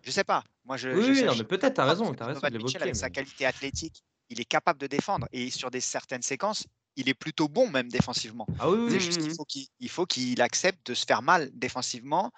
Je 0.02 0.10
sais 0.10 0.24
pas. 0.24 0.44
Moi, 0.64 0.78
je, 0.78 0.90
oui, 0.90 1.24
non, 1.26 1.34
mais 1.38 1.44
peut-être, 1.44 1.74
tu 1.74 1.82
as 1.82 1.86
raison. 1.86 2.14
As 2.18 2.26
raison 2.26 2.40
avec 2.42 2.96
sa 2.96 3.10
qualité 3.10 3.46
athlétique, 3.46 4.06
il 4.30 4.40
est 4.40 4.46
capable 4.46 4.80
de 4.80 4.88
défendre. 4.88 5.28
Et 5.34 5.50
sur 5.50 5.70
des 5.70 5.82
certaines 5.82 6.22
séquences, 6.22 6.66
il 6.96 7.10
est 7.10 7.14
plutôt 7.14 7.48
bon, 7.48 7.70
même 7.70 7.90
défensivement. 7.90 8.48
Ah 8.60 8.70
oui, 8.70 8.92
c'est 8.92 9.00
juste 9.00 9.42
qu'il 9.48 9.90
faut 9.90 10.06
qu'il 10.06 10.42
accepte 10.42 10.88
de 10.88 10.94
se 10.94 11.06
faire 11.06 11.22
mal 11.22 11.50
défensivement 11.54 12.32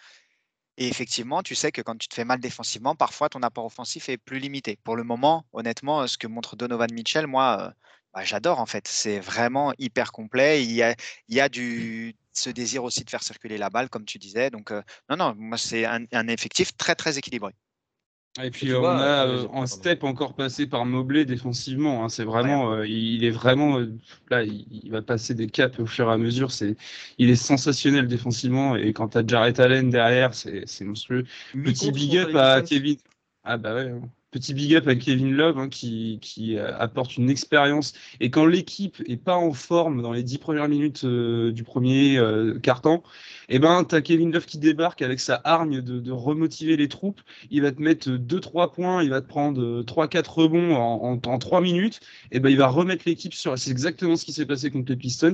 et 0.78 0.88
effectivement, 0.88 1.42
tu 1.42 1.56
sais 1.56 1.72
que 1.72 1.82
quand 1.82 1.98
tu 1.98 2.08
te 2.08 2.16
fais 2.16 2.26
mal 2.26 2.40
défensivement, 2.40 2.96
parfois 2.96 3.30
ton 3.30 3.42
apport 3.44 3.66
offensif 3.66 4.10
est 4.10 4.18
plus 4.18 4.40
limité. 4.40 4.78
Pour 4.84 4.96
le 4.98 5.04
moment, 5.04 5.46
honnêtement, 5.54 6.06
ce 6.08 6.18
que 6.18 6.28
montre 6.28 6.56
Donovan 6.58 6.92
Mitchell, 6.94 7.28
moi, 7.28 7.58
euh, 7.62 7.72
bah, 8.14 8.26
j'adore 8.26 8.60
en 8.60 8.66
fait. 8.66 8.88
C'est 8.88 9.20
vraiment 9.20 9.74
hyper 9.78 10.12
complet. 10.12 10.64
Il 10.64 10.72
y 10.72 10.84
a, 10.84 10.96
il 11.30 11.36
y 11.36 11.40
a 11.40 11.48
du, 11.48 12.16
ce 12.34 12.50
désir 12.50 12.84
aussi 12.84 13.06
de 13.06 13.10
faire 13.10 13.24
circuler 13.24 13.58
la 13.58 13.70
balle, 13.70 13.90
comme 13.90 14.06
tu 14.06 14.20
disais. 14.20 14.50
Donc, 14.50 14.72
euh, 14.72 14.82
non, 15.10 15.16
non, 15.16 15.34
moi, 15.38 15.58
c'est 15.58 15.86
un 15.86 16.28
effectif 16.28 16.76
très, 16.76 16.96
très 16.96 17.18
équilibré. 17.18 17.54
Et 18.44 18.52
puis 18.52 18.74
on 18.74 18.84
a 18.84 19.28
euh, 19.28 19.48
un 19.54 19.66
step 19.66 20.04
encore 20.04 20.34
passé 20.34 20.68
par 20.68 20.86
Mobley 20.86 21.24
défensivement. 21.24 22.04
Hein. 22.04 22.10
c'est 22.10 22.26
vraiment, 22.26 22.74
euh, 22.74 22.88
il 22.88 23.24
est 23.24 23.32
vraiment 23.32 23.80
euh, 23.80 23.94
là, 24.30 24.44
il, 24.44 24.90
va 24.92 25.02
passer 25.02 25.34
des 25.34 25.48
caps 25.48 25.80
au 25.80 25.86
fur 25.86 26.10
et 26.10 26.14
à 26.14 26.18
mesure. 26.18 26.52
C'est, 26.52 26.76
il 27.18 27.30
est 27.30 27.38
sensationnel 27.38 28.08
défensivement. 28.08 28.76
Et 28.76 28.92
quand 28.92 29.10
tu 29.10 29.18
as 29.20 29.24
Jarrett 29.26 29.58
Allen 29.60 29.90
derrière, 29.90 30.34
c'est, 30.34 30.66
monstrueux. 30.82 31.24
Petit 31.54 31.92
big 31.94 32.18
up 32.18 32.36
à 32.36 32.62
Kevin. 32.62 32.98
Ah 33.46 33.58
bah 33.58 33.74
ouais. 33.74 33.90
Hein 33.90 34.02
petit 34.36 34.54
big 34.54 34.76
up 34.76 34.86
à 34.90 34.96
Kevin 34.96 35.32
Love 35.34 35.58
hein, 35.58 35.70
qui, 35.70 36.20
euh, 36.58 36.78
apporte 36.78 37.16
une 37.16 37.30
expérience. 37.30 37.94
Et 38.20 38.30
quand 38.30 38.46
l'équipe 38.46 39.02
est 39.08 39.16
pas 39.16 39.38
en 39.38 39.54
forme 39.54 40.02
dans 40.02 40.12
les 40.12 40.24
dix 40.24 40.40
premières 40.40 40.68
minutes 40.68 41.06
euh, 41.06 41.54
du 41.54 41.64
premier 41.64 42.18
euh, 42.18 42.60
quart-temps, 42.60 43.02
et 43.50 43.56
eh 43.56 43.60
ben, 43.60 43.84
tu 43.84 43.96
as 43.96 44.02
Kevin 44.02 44.32
Love 44.32 44.46
qui 44.46 44.58
débarque 44.58 45.02
avec 45.02 45.20
sa 45.20 45.42
hargne 45.44 45.82
de, 45.82 46.12
remotiver 46.12 46.78
les 46.78 46.88
troupes. 46.88 47.22
Il 47.52 47.62
va 47.62 47.72
te 47.72 47.82
mettre 47.82 48.10
2-3 48.10 48.74
points, 48.74 49.04
il 49.04 49.10
va 49.10 49.22
te 49.22 49.28
prendre 49.28 49.84
3-4 49.84 50.30
rebonds 50.30 50.76
en, 50.76 51.20
en, 51.24 51.38
3 51.40 51.62
minutes. 51.62 52.00
Et 52.32 52.40
ben, 52.40 52.50
il 52.50 52.58
va 52.58 52.68
remettre 52.68 53.04
l'équipe 53.06 53.34
sur. 53.34 53.58
C'est 53.58 53.72
exactement 53.72 54.16
ce 54.16 54.26
qui 54.26 54.34
s'est 54.34 54.46
passé 54.46 54.72
contre 54.72 54.92
les 54.92 54.98
Pistons. 54.98 55.34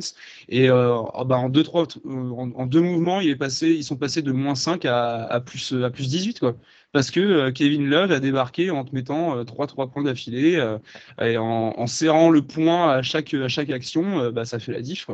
Et 0.49 0.69
oh, 0.71 1.09
bah, 1.25 1.37
en, 1.37 1.49
deux, 1.49 1.63
trois, 1.63 1.87
en, 2.05 2.65
deux 2.65 2.81
mouvements, 2.81 3.19
il 3.21 3.29
est 3.29 3.35
passé, 3.35 3.69
ils 3.69 3.83
sont 3.83 3.97
passés 3.97 4.21
de 4.21 4.31
moins 4.31 4.55
5 4.55 4.85
à, 4.85 5.25
à, 5.25 5.39
plus, 5.39 5.73
à 5.83 5.89
plus 5.89 6.09
18. 6.09 6.39
Quoi 6.39 6.55
parce 6.91 7.11
que 7.11 7.19
euh, 7.19 7.51
Kevin 7.51 7.89
Love 7.89 8.11
a 8.11 8.19
débarqué 8.19 8.71
en 8.71 8.83
te 8.85 8.93
mettant 8.93 9.43
3-3 9.43 9.83
euh, 9.83 9.87
points 9.87 10.03
d'affilée 10.03 10.57
euh, 10.57 10.77
et 11.21 11.37
en, 11.37 11.87
serrant 11.87 12.29
le 12.29 12.41
point 12.41 12.91
à 12.91 13.01
chaque, 13.01 13.33
à 13.33 13.47
chaque 13.47 13.69
action, 13.69 14.31
bah, 14.31 14.45
ça 14.45 14.59
fait 14.59 14.73
la 14.73 14.81
diff. 14.81 15.09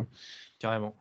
Carrément. 0.59 0.95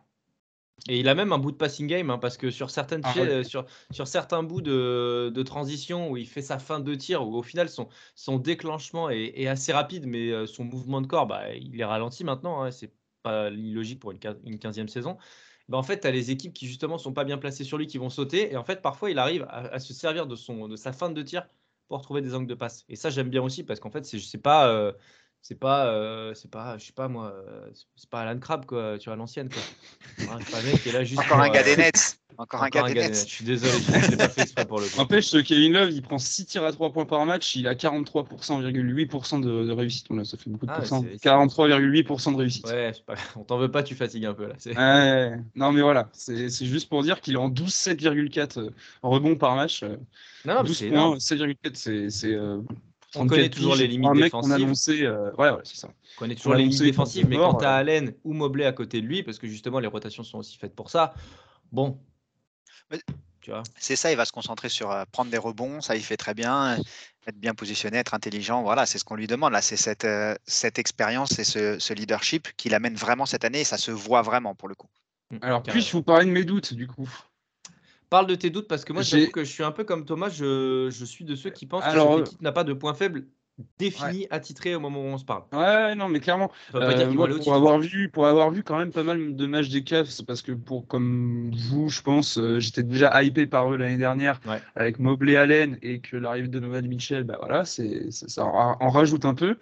Et 0.88 1.00
il 1.00 1.08
a 1.08 1.14
même 1.14 1.32
un 1.32 1.38
bout 1.38 1.50
de 1.50 1.56
passing 1.56 1.86
game, 1.86 2.10
hein, 2.10 2.18
parce 2.18 2.36
que 2.36 2.50
sur, 2.50 2.70
certaines 2.70 3.00
ah 3.04 3.42
sur, 3.44 3.66
sur 3.90 4.06
certains 4.06 4.42
bouts 4.42 4.60
de, 4.60 5.32
de, 5.34 5.42
transition 5.42 6.10
où 6.10 6.16
il 6.16 6.26
fait 6.26 6.42
sa 6.42 6.58
fin 6.58 6.78
de 6.78 6.94
tir, 6.94 7.26
où 7.26 7.34
au 7.34 7.42
final 7.42 7.68
son, 7.68 7.88
son 8.14 8.38
déclenchement 8.38 9.10
est, 9.10 9.46
assez 9.48 9.72
rapide, 9.72 10.06
mais 10.06 10.46
son 10.46 10.64
mouvement 10.64 11.00
de 11.00 11.06
corps, 11.06 11.26
bah, 11.26 11.52
il 11.54 11.80
est 11.80 11.84
ralenti 11.84 12.22
maintenant. 12.22 12.62
Hein, 12.62 12.70
c'est 12.70 12.92
pas 13.22 13.50
illogique 13.50 13.98
pour 13.98 14.12
une, 14.12 14.20
une 14.44 14.56
15e 14.56 14.86
saison. 14.86 15.16
Bah, 15.68 15.78
en 15.78 15.82
fait, 15.82 16.00
tu 16.00 16.06
as 16.06 16.10
les 16.10 16.30
équipes 16.30 16.52
qui 16.52 16.66
justement 16.66 16.98
sont 16.98 17.12
pas 17.12 17.24
bien 17.24 17.38
placées 17.38 17.64
sur 17.64 17.78
lui 17.78 17.86
qui 17.86 17.98
vont 17.98 18.10
sauter. 18.10 18.52
Et 18.52 18.56
en 18.56 18.64
fait, 18.64 18.82
parfois, 18.82 19.10
il 19.10 19.18
arrive 19.18 19.46
à, 19.48 19.78
se 19.80 19.92
servir 19.92 20.26
de, 20.26 20.36
son, 20.36 20.68
de 20.68 20.76
sa 20.76 20.92
fin 20.92 21.10
de 21.10 21.22
tir 21.22 21.48
pour 21.88 22.02
trouver 22.02 22.20
des 22.22 22.34
angles 22.34 22.46
de 22.46 22.54
passe. 22.54 22.84
Et 22.88 22.96
ça, 22.96 23.10
j'aime 23.10 23.28
bien 23.28 23.42
aussi 23.42 23.64
parce 23.64 23.80
qu'en 23.80 23.90
fait, 23.90 24.04
c'est 24.04 24.38
pas. 24.38 24.68
Euh, 24.68 24.92
c'est 25.48 25.54
pas, 25.54 25.86
euh, 25.86 26.34
c'est 26.34 26.50
pas, 26.50 26.76
je 26.76 26.86
sais 26.86 26.92
pas 26.92 27.06
moi, 27.06 27.32
euh, 27.32 27.68
c'est 27.94 28.10
pas 28.10 28.22
Alan 28.22 28.36
Crabbe 28.40 28.64
quoi, 28.64 28.98
tu 28.98 29.08
vois 29.08 29.14
l'ancienne 29.14 29.48
quoi. 29.48 29.62
Hein, 30.28 30.38
pas 30.50 30.60
mec 30.62 30.82
qui 30.82 30.88
est 30.88 30.92
là 30.92 31.04
juste 31.04 31.20
Encore 31.20 31.38
un 31.38 31.50
gars 31.50 31.62
des 31.62 31.76
Nets. 31.76 32.18
Encore, 32.36 32.64
un 32.64 32.68
gars 32.68 32.82
des 32.82 32.94
Nets. 32.94 33.14
Je 33.14 33.32
suis 33.32 33.44
désolé, 33.44 33.72
je 33.78 34.10
l'ai 34.10 34.16
pas 34.16 34.28
fait 34.28 34.42
exprès 34.42 34.66
pour 34.66 34.80
le 34.80 34.88
coup. 34.88 34.96
N'empêche, 34.96 35.30
Kevin 35.44 35.72
Love, 35.74 35.92
il 35.92 36.02
prend 36.02 36.18
6 36.18 36.46
tirs 36.46 36.64
à 36.64 36.72
3 36.72 36.92
points 36.92 37.04
par 37.04 37.24
match, 37.26 37.54
il 37.54 37.68
a 37.68 37.74
43,8% 37.74 39.40
de, 39.40 39.66
de, 39.66 39.72
réussite. 39.72 40.08
Bon, 40.08 40.16
là, 40.16 40.24
ça 40.24 40.36
fait 40.36 40.50
beaucoup 40.50 40.66
de 40.66 40.72
ah, 40.72 40.78
pourcents. 40.78 41.04
43,8% 41.04 42.32
de 42.32 42.36
réussite. 42.38 42.66
Ouais, 42.66 42.92
pas... 43.06 43.14
on 43.36 43.44
t'en 43.44 43.58
veut 43.58 43.70
pas, 43.70 43.84
tu 43.84 43.94
fatigues 43.94 44.26
un 44.26 44.34
peu 44.34 44.48
là. 44.48 44.54
Ouais, 44.66 45.38
non 45.54 45.70
mais 45.70 45.82
voilà, 45.82 46.08
c'est 46.12 46.48
juste 46.48 46.88
pour 46.88 47.04
dire 47.04 47.20
qu'il 47.20 47.34
est 47.34 47.38
en 47.38 47.50
12,7,4 47.50 48.58
euh, 48.58 48.70
rebonds 49.04 49.36
par 49.36 49.54
match. 49.54 49.84
Non, 50.44 50.64
12 50.64 50.86
points, 50.88 51.16
7,4 51.18 52.08
c'est 52.10 52.36
on 53.14 53.26
connaît 53.26 53.48
toujours 53.48 53.76
les 53.76 53.86
limites 53.86 54.12
défensives. 54.12 54.52
On 54.52 54.54
annoncé, 54.54 55.02
euh, 55.02 55.30
ouais, 55.38 55.50
ouais, 55.50 55.60
c'est 55.64 55.76
ça. 55.76 55.88
On 55.88 56.20
connaît 56.20 56.34
toujours 56.34 56.54
les 56.54 56.64
limites 56.64 56.82
défensives, 56.82 57.26
mais 57.28 57.36
quand 57.36 57.54
tu 57.54 57.64
as 57.64 57.74
Allen 57.74 58.14
ou 58.24 58.32
Mobley 58.32 58.66
à 58.66 58.72
côté 58.72 59.00
de 59.00 59.06
lui, 59.06 59.22
parce 59.22 59.38
que 59.38 59.46
justement 59.46 59.78
les 59.78 59.86
rotations 59.86 60.24
sont 60.24 60.38
aussi 60.38 60.58
faites 60.58 60.74
pour 60.74 60.90
ça, 60.90 61.14
bon. 61.72 61.98
C'est 63.78 63.94
ça, 63.94 64.10
il 64.10 64.16
va 64.16 64.24
se 64.24 64.32
concentrer 64.32 64.68
sur 64.68 64.90
euh, 64.90 65.04
prendre 65.12 65.30
des 65.30 65.38
rebonds, 65.38 65.80
ça 65.80 65.94
il 65.94 66.02
fait 66.02 66.16
très 66.16 66.34
bien, 66.34 66.78
être 67.26 67.38
bien 67.38 67.54
positionné, 67.54 67.98
être 67.98 68.14
intelligent. 68.14 68.62
Voilà, 68.62 68.86
c'est 68.86 68.98
ce 68.98 69.04
qu'on 69.04 69.14
lui 69.14 69.26
demande. 69.26 69.52
Là, 69.52 69.62
c'est 69.62 69.76
cette, 69.76 70.04
euh, 70.04 70.34
cette 70.46 70.78
expérience 70.78 71.38
et 71.38 71.44
ce, 71.44 71.92
leadership 71.92 72.48
qu'il 72.56 72.74
amène 72.74 72.94
vraiment 72.94 73.26
cette 73.26 73.44
année 73.44 73.60
et 73.60 73.64
ça 73.64 73.78
se 73.78 73.90
voit 73.90 74.22
vraiment 74.22 74.54
pour 74.54 74.68
le 74.68 74.74
coup. 74.74 74.88
Alors, 75.42 75.62
puis-je 75.62 75.92
vous 75.92 76.02
parler 76.02 76.26
de 76.26 76.30
mes 76.30 76.44
doutes 76.44 76.74
du 76.74 76.86
coup? 76.86 77.08
Parle 78.10 78.26
de 78.26 78.34
tes 78.34 78.50
doutes 78.50 78.68
parce 78.68 78.84
que 78.84 78.92
moi, 78.92 79.02
j'avoue 79.02 79.30
que 79.30 79.44
je 79.44 79.50
suis 79.50 79.64
un 79.64 79.72
peu 79.72 79.84
comme 79.84 80.04
Thomas. 80.04 80.28
Je, 80.28 80.88
je 80.90 81.04
suis 81.04 81.24
de 81.24 81.34
ceux 81.34 81.50
qui 81.50 81.66
pensent 81.66 81.84
que 81.84 81.90
cette 81.90 82.28
équipe 82.28 82.42
n'a 82.42 82.52
pas 82.52 82.64
de 82.64 82.72
point 82.72 82.94
faible 82.94 83.26
défini, 83.78 84.26
attitré 84.30 84.74
au 84.74 84.80
moment 84.80 85.00
où 85.00 85.06
on 85.06 85.18
se 85.18 85.24
parle. 85.24 85.44
Ouais, 85.52 85.94
non, 85.94 86.08
mais 86.08 86.20
clairement. 86.20 86.50
Euh, 86.74 87.12
pour 87.42 87.54
avoir 87.54 87.78
vu, 87.78 88.10
pour 88.10 88.26
avoir 88.26 88.50
vu 88.50 88.62
quand 88.62 88.78
même 88.78 88.92
pas 88.92 89.02
mal 89.02 89.34
de 89.34 89.46
matchs 89.46 89.70
des 89.70 89.82
Cavs, 89.82 90.22
parce 90.26 90.42
que 90.42 90.52
pour 90.52 90.86
comme 90.86 91.50
vous, 91.54 91.88
je 91.88 92.02
pense, 92.02 92.38
euh, 92.38 92.60
j'étais 92.60 92.82
déjà 92.82 93.22
hypé 93.22 93.46
par 93.46 93.72
eux 93.72 93.76
l'année 93.76 93.96
dernière 93.96 94.40
avec 94.74 94.98
Mobley 94.98 95.36
Allen 95.36 95.78
et 95.82 96.00
que 96.00 96.16
l'arrivée 96.16 96.48
de 96.48 96.60
Novan 96.60 96.82
Mitchell, 96.82 97.24
bah 97.24 97.36
voilà, 97.40 97.64
c'est 97.64 98.10
ça, 98.10 98.44
en 98.44 98.90
rajoute 98.90 99.24
un 99.24 99.34
peu. 99.34 99.56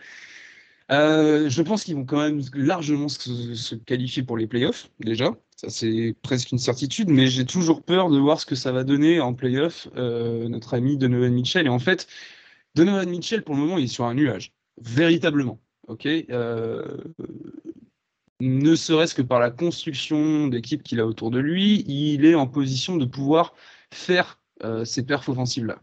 Euh, 0.91 1.49
je 1.49 1.63
pense 1.63 1.85
qu'ils 1.85 1.95
vont 1.95 2.05
quand 2.05 2.21
même 2.21 2.43
largement 2.53 3.09
se, 3.09 3.55
se, 3.55 3.75
qualifier 3.75 4.23
pour 4.23 4.37
les 4.37 4.47
playoffs 4.47 4.91
déjà. 5.01 5.35
Ça, 5.57 5.71
c'est 5.71 6.17
presque 6.23 6.51
une 6.53 6.59
certitude, 6.59 7.09
mais 7.09 7.29
j'ai 7.29 7.47
toujours 7.47 7.83
peur 7.83 8.11
de 8.11 8.19
voir 8.19 8.41
ce 8.41 8.47
que 8.47 8.57
ça 8.57 8.73
va 8.73 8.83
donner 8.83 9.21
en 9.21 9.35
playoff, 9.35 9.89
euh, 9.97 10.49
notre 10.49 10.75
ami 10.75 10.97
Donovan 10.99 11.33
Mitchell. 11.33 11.67
Et 11.67 11.71
en 11.71 11.79
fait, 11.79 12.09
Donovan 12.75 13.09
Mitchell, 13.09 13.45
pour 13.45 13.55
le 13.55 13.61
moment, 13.61 13.79
il 13.79 13.85
est 13.85 13.89
sur 13.89 14.05
un 14.05 14.15
nuage, 14.15 14.53
véritablement. 14.81 15.61
Euh, 16.31 16.97
ne 18.41 18.75
serait-ce 18.75 19.15
que 19.15 19.23
par 19.23 19.39
la 19.39 19.51
construction 19.51 20.49
d'équipe 20.49 20.83
qu'il 20.83 21.01
a 21.01 21.07
autour 21.07 21.31
de 21.31 21.39
lui, 21.39 21.85
il 21.87 22.25
est 22.25 22.35
en 22.35 22.47
position 22.47 22.97
de 22.97 23.05
pouvoir 23.05 23.55
faire 23.93 24.41
euh, 24.65 24.85
ces 24.85 25.05
perfs 25.05 25.29
offensives-là. 25.29 25.83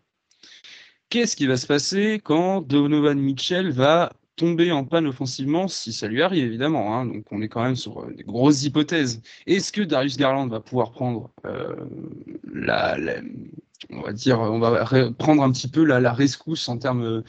Qu'est-ce 1.09 1.35
qui 1.35 1.47
va 1.47 1.57
se 1.57 1.67
passer 1.67 2.19
quand 2.23 2.61
Donovan 2.61 3.19
Mitchell 3.19 3.71
va 3.71 4.13
tomber 4.35 4.71
en 4.71 4.85
panne 4.85 5.07
offensivement 5.07 5.67
si 5.67 5.93
ça 5.93 6.07
lui 6.07 6.21
arrive, 6.21 6.45
évidemment. 6.45 6.95
Hein. 6.95 7.05
Donc 7.05 7.25
on 7.31 7.41
est 7.41 7.47
quand 7.47 7.63
même 7.63 7.75
sur 7.75 7.99
euh, 7.99 8.13
des 8.13 8.23
grosses 8.23 8.63
hypothèses. 8.63 9.21
Est-ce 9.45 9.71
que 9.71 9.81
Darius 9.81 10.17
Garland 10.17 10.47
va 10.47 10.59
pouvoir 10.59 10.91
prendre 10.91 11.31
euh, 11.45 11.75
la, 12.51 12.97
on 13.89 14.01
va 14.01 14.13
dire, 14.13 14.39
on 14.39 14.59
va 14.59 14.85
prendre 15.17 15.43
un 15.43 15.51
petit 15.51 15.67
peu 15.67 15.83
la, 15.83 16.13
rescousse 16.13 16.67
en 16.69 16.77
termes 16.77 17.23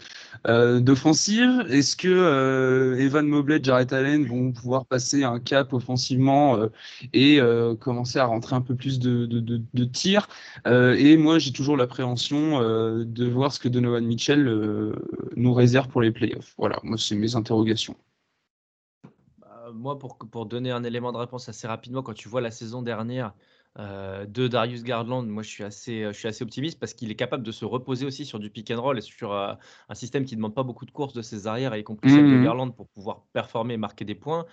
euh, 0.47 0.81
d'offensive. 0.81 1.65
Est-ce 1.69 1.97
que 1.97 2.09
euh, 2.09 2.99
Evan 2.99 3.27
Mobley, 3.27 3.61
Jarrett 3.63 3.93
Allen 3.93 4.27
vont 4.27 4.53
pouvoir 4.53 4.87
passer 4.87 5.25
un 5.25 5.41
cap 5.41 5.73
offensivement 5.73 6.57
euh, 6.57 6.69
et 7.13 7.41
commencer 7.81 8.19
à 8.19 8.27
rentrer 8.27 8.57
un 8.57 8.61
peu 8.61 8.75
plus 8.75 8.99
de, 8.99 9.27
de, 9.27 9.41
de, 9.73 9.85
tirs 9.85 10.29
Et 10.67 11.17
moi, 11.17 11.39
j'ai 11.39 11.53
toujours 11.53 11.77
l'appréhension 11.77 12.61
de 12.61 13.29
voir 13.29 13.53
ce 13.53 13.61
que 13.61 13.69
Donovan 13.69 14.05
Mitchell 14.05 14.45
nous 15.37 15.55
réserve 15.55 15.89
pour 15.89 16.03
les 16.03 16.11
playoffs. 16.11 16.55
Voilà, 16.59 16.79
moi, 16.83 16.97
c'est 16.99 17.15
mes 17.15 17.37
interrogations 17.37 17.97
bah, 19.39 19.71
moi, 19.73 19.99
pour, 19.99 20.19
pour 20.19 20.47
donner 20.47 20.71
un 20.71 20.85
élément 20.85 21.13
de 21.13 21.19
réponse 21.19 21.49
assez 21.49 21.67
rapidement, 21.67 22.03
quand 22.03 22.15
tu 22.15 22.29
vois 22.29 22.41
la 22.41 22.51
saison 22.51 22.83
dernière 22.83 23.33
euh, 23.79 24.27
de 24.27 24.49
Darius 24.49 24.83
Garland, 24.83 25.23
moi 25.23 25.43
je 25.43 25.49
suis 25.49 25.65
assez, 25.65 26.05
je 26.05 26.13
suis 26.13 26.29
assez 26.29 26.43
optimiste 26.43 26.79
parce 26.79 26.95
qu'il 26.95 27.11
est 27.11 27.17
capable 27.17 27.43
de 27.43 27.53
se 27.53 27.65
reposer 27.65 28.05
aussi 28.05 28.25
sur 28.25 28.39
du 28.39 28.51
pick 28.51 28.71
and 28.71 28.81
roll 28.81 28.99
et 28.99 29.03
sur 29.03 29.33
un 29.33 29.59
système 29.95 30.25
qui 30.25 30.35
ne 30.35 30.39
demande 30.39 30.55
pas 30.55 30.63
beaucoup 30.63 30.85
de 30.85 30.91
courses 30.91 31.15
de 31.15 31.23
ses 31.23 31.47
arrières, 31.47 31.75
y 31.77 31.85
compris 31.85 32.11
celle 32.11 32.31
de 32.31 32.37
mmh. 32.37 32.45
Garland, 32.45 32.71
pour 32.71 32.89
pouvoir 32.89 33.23
performer 33.33 33.75
et 33.75 33.79
marquer 33.79 34.05
des 34.05 34.15
points. 34.15 34.47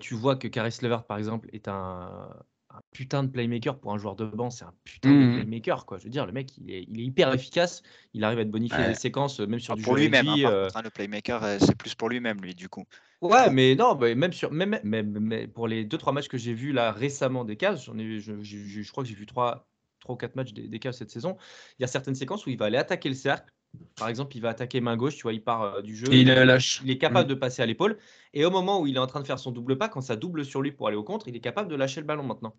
tu 0.00 0.14
vois 0.14 0.36
que 0.36 0.48
Caris 0.48 0.78
Levert, 0.82 1.04
par 1.04 1.18
exemple, 1.18 1.48
est 1.52 1.68
un, 1.68 2.28
un 2.74 2.80
putain 2.92 3.22
de 3.22 3.28
playmaker 3.28 3.78
pour 3.78 3.92
un 3.92 3.98
joueur 3.98 4.16
de 4.16 4.24
banc, 4.24 4.50
c'est 4.50 4.64
un 4.64 4.74
putain 4.82 5.10
de 5.10 5.14
mmh. 5.14 5.34
playmaker 5.36 5.86
quoi. 5.86 5.98
Je 5.98 6.04
veux 6.04 6.10
dire, 6.10 6.26
le 6.26 6.32
mec, 6.32 6.56
il 6.58 6.70
est, 6.70 6.84
il 6.88 7.00
est 7.00 7.04
hyper 7.04 7.32
efficace. 7.32 7.82
Il 8.12 8.24
arrive 8.24 8.40
à 8.40 8.44
te 8.44 8.50
bonifier 8.50 8.88
les 8.88 8.94
séquences, 8.94 9.38
même 9.40 9.60
sur 9.60 9.74
ah, 9.74 9.76
du 9.76 9.82
pour 9.82 9.96
lui-même. 9.96 10.28
Hein, 10.28 10.36
euh. 10.44 10.68
hein, 10.74 10.82
le 10.82 10.90
playmaker, 10.90 11.42
euh, 11.44 11.58
c'est 11.60 11.76
plus 11.76 11.94
pour 11.94 12.08
lui-même, 12.08 12.40
lui, 12.40 12.54
du 12.54 12.68
coup. 12.68 12.84
Ouais, 13.20 13.48
mais 13.50 13.74
non, 13.74 13.94
bah, 13.94 14.14
même 14.14 14.32
sur, 14.32 14.50
même, 14.50 14.78
même, 14.82 15.48
pour 15.48 15.68
les 15.68 15.84
deux 15.84 15.98
trois 15.98 16.12
matchs 16.12 16.28
que 16.28 16.36
j'ai 16.36 16.52
vus 16.52 16.72
là 16.72 16.92
récemment 16.92 17.44
des 17.44 17.56
cases, 17.56 17.84
j'en 17.84 17.96
ai, 17.96 18.18
je, 18.20 18.42
je, 18.42 18.90
crois 18.90 19.04
que 19.04 19.08
j'ai 19.08 19.14
vu 19.14 19.26
trois, 19.26 19.66
trois 20.00 20.14
ou 20.14 20.18
quatre 20.18 20.36
matchs 20.36 20.52
des, 20.52 20.68
des 20.68 20.78
cases 20.78 20.98
cette 20.98 21.10
saison. 21.10 21.36
Il 21.78 21.82
y 21.82 21.84
a 21.84 21.88
certaines 21.88 22.16
séquences 22.16 22.44
où 22.46 22.50
il 22.50 22.58
va 22.58 22.66
aller 22.66 22.76
attaquer 22.76 23.08
le 23.08 23.14
cercle, 23.14 23.50
par 23.96 24.08
exemple, 24.08 24.36
il 24.36 24.40
va 24.40 24.50
attaquer 24.50 24.80
main 24.80 24.96
gauche, 24.96 25.16
tu 25.16 25.22
vois, 25.22 25.32
il 25.32 25.42
part 25.42 25.62
euh, 25.62 25.82
du 25.82 25.96
jeu. 25.96 26.06
il, 26.12 26.26
lâche. 26.26 26.80
il 26.84 26.90
est 26.90 26.98
capable 26.98 27.26
mmh. 27.26 27.34
de 27.34 27.34
passer 27.34 27.62
à 27.62 27.66
l'épaule. 27.66 27.98
Et 28.32 28.44
au 28.44 28.50
moment 28.50 28.80
où 28.80 28.86
il 28.86 28.96
est 28.96 29.00
en 29.00 29.06
train 29.06 29.20
de 29.20 29.26
faire 29.26 29.38
son 29.38 29.52
double 29.52 29.78
pas, 29.78 29.88
quand 29.88 30.00
ça 30.00 30.16
double 30.16 30.44
sur 30.44 30.62
lui 30.62 30.72
pour 30.72 30.88
aller 30.88 30.96
au 30.96 31.04
contre, 31.04 31.28
il 31.28 31.36
est 31.36 31.40
capable 31.40 31.70
de 31.70 31.76
lâcher 31.76 32.00
le 32.00 32.06
ballon 32.06 32.24
maintenant. 32.24 32.54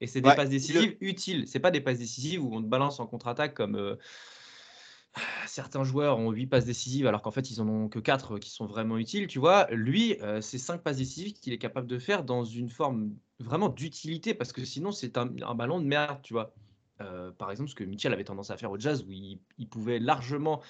Et 0.00 0.06
c'est 0.06 0.20
des 0.20 0.34
passes 0.34 0.50
décisives 0.50 0.96
utiles. 1.00 1.46
C'est 1.46 1.60
pas 1.60 1.70
des 1.70 1.80
passes 1.80 1.98
décisives 1.98 2.44
où 2.44 2.54
on 2.54 2.60
te 2.60 2.66
balance 2.66 3.00
en 3.00 3.06
contre-attaque 3.06 3.54
comme 3.54 3.76
euh, 3.76 3.96
certains 5.46 5.84
joueurs 5.84 6.18
ont 6.18 6.30
8 6.30 6.46
passes 6.46 6.64
décisives 6.64 7.06
alors 7.06 7.22
qu'en 7.22 7.30
fait 7.30 7.50
ils 7.50 7.60
en 7.60 7.68
ont 7.68 7.88
que 7.88 7.98
4 7.98 8.38
qui 8.38 8.50
sont 8.50 8.66
vraiment 8.66 8.98
utiles. 8.98 9.26
Tu 9.26 9.38
vois, 9.38 9.66
lui, 9.70 10.20
euh, 10.20 10.40
c'est 10.40 10.58
5 10.58 10.82
passes 10.82 10.96
décisives 10.98 11.32
qu'il 11.34 11.52
est 11.52 11.58
capable 11.58 11.86
de 11.86 11.98
faire 11.98 12.24
dans 12.24 12.44
une 12.44 12.68
forme 12.68 13.12
vraiment 13.38 13.68
d'utilité 13.68 14.34
parce 14.34 14.52
que 14.52 14.64
sinon 14.64 14.92
c'est 14.92 15.16
un, 15.16 15.30
un, 15.42 15.54
ballon 15.54 15.80
de 15.80 15.86
merde, 15.86 16.18
tu 16.22 16.34
vois. 16.34 16.54
Euh, 17.00 17.32
par 17.32 17.50
exemple, 17.50 17.68
ce 17.68 17.74
que 17.74 17.82
Mitchell 17.82 18.12
avait 18.12 18.24
tendance 18.24 18.50
à 18.50 18.56
faire 18.56 18.70
au 18.70 18.78
jazz, 18.78 19.04
où 19.08 19.10
il, 19.10 19.38
pouvait 19.68 19.98
largement 19.98 20.60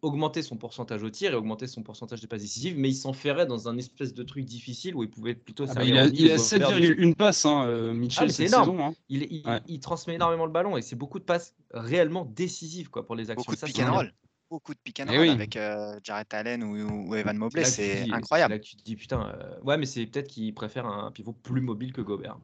augmenter 0.00 0.40
son 0.40 0.56
pourcentage 0.56 1.02
au 1.02 1.10
tir 1.10 1.32
et 1.32 1.34
augmenter 1.34 1.66
son 1.66 1.82
pourcentage 1.82 2.22
de 2.22 2.26
passes 2.26 2.40
décisives, 2.40 2.78
mais 2.78 2.88
il 2.88 2.94
s'enferrait 2.94 3.44
dans 3.44 3.68
un 3.68 3.76
espèce 3.76 4.14
de 4.14 4.22
truc 4.22 4.46
difficile 4.46 4.94
où 4.94 5.02
il 5.02 5.10
pouvait 5.10 5.34
plutôt 5.34 5.66
ah 5.68 5.74
bah, 5.74 5.84
Il 5.84 5.98
a, 5.98 6.04
a 6.04 6.36
7,1 6.36 7.14
passes, 7.14 7.44
hein, 7.44 7.66
euh, 7.66 7.92
Mitchell, 7.92 8.28
ah, 8.30 8.32
c'est 8.32 8.46
énorme. 8.46 8.70
Saison, 8.70 8.86
hein. 8.86 9.60
il, 9.66 9.80
transmet 9.80 10.14
énormément 10.14 10.46
le 10.46 10.52
ballon 10.52 10.76
et 10.78 10.82
c'est 10.82 10.96
beaucoup 10.96 11.18
de 11.18 11.24
passes 11.24 11.54
réellement 11.72 12.24
décisives 12.24 12.88
quoi, 12.88 13.04
pour 13.04 13.14
les 13.14 13.30
actions. 13.30 13.44
Beaucoup 13.52 13.56
de 13.56 13.70
pick 13.70 13.80
and 13.80 13.92
roll. 13.92 14.12
Beaucoup 14.48 14.74
de 14.74 14.78
pick 14.82 15.00
and 15.00 15.06
eh 15.10 15.18
roll 15.18 15.28
avec 15.28 15.56
euh, 15.56 15.98
Jarrett 16.02 16.32
Allen 16.32 16.62
ou, 16.62 17.14
Evan 17.14 17.36
Mobley, 17.36 17.64
c'est 17.64 18.10
incroyable. 18.10 18.54
Là 18.54 18.58
tu 18.58 18.76
te 18.76 18.82
dis 18.82 18.96
putain, 18.96 19.36
ouais, 19.64 19.76
mais 19.76 19.86
c'est 19.86 20.06
peut-être 20.06 20.28
qu'il 20.28 20.54
préfère 20.54 20.86
un 20.86 21.10
pivot 21.10 21.32
plus 21.32 21.60
mobile 21.60 21.92
que 21.92 22.00
Gobert 22.00 22.38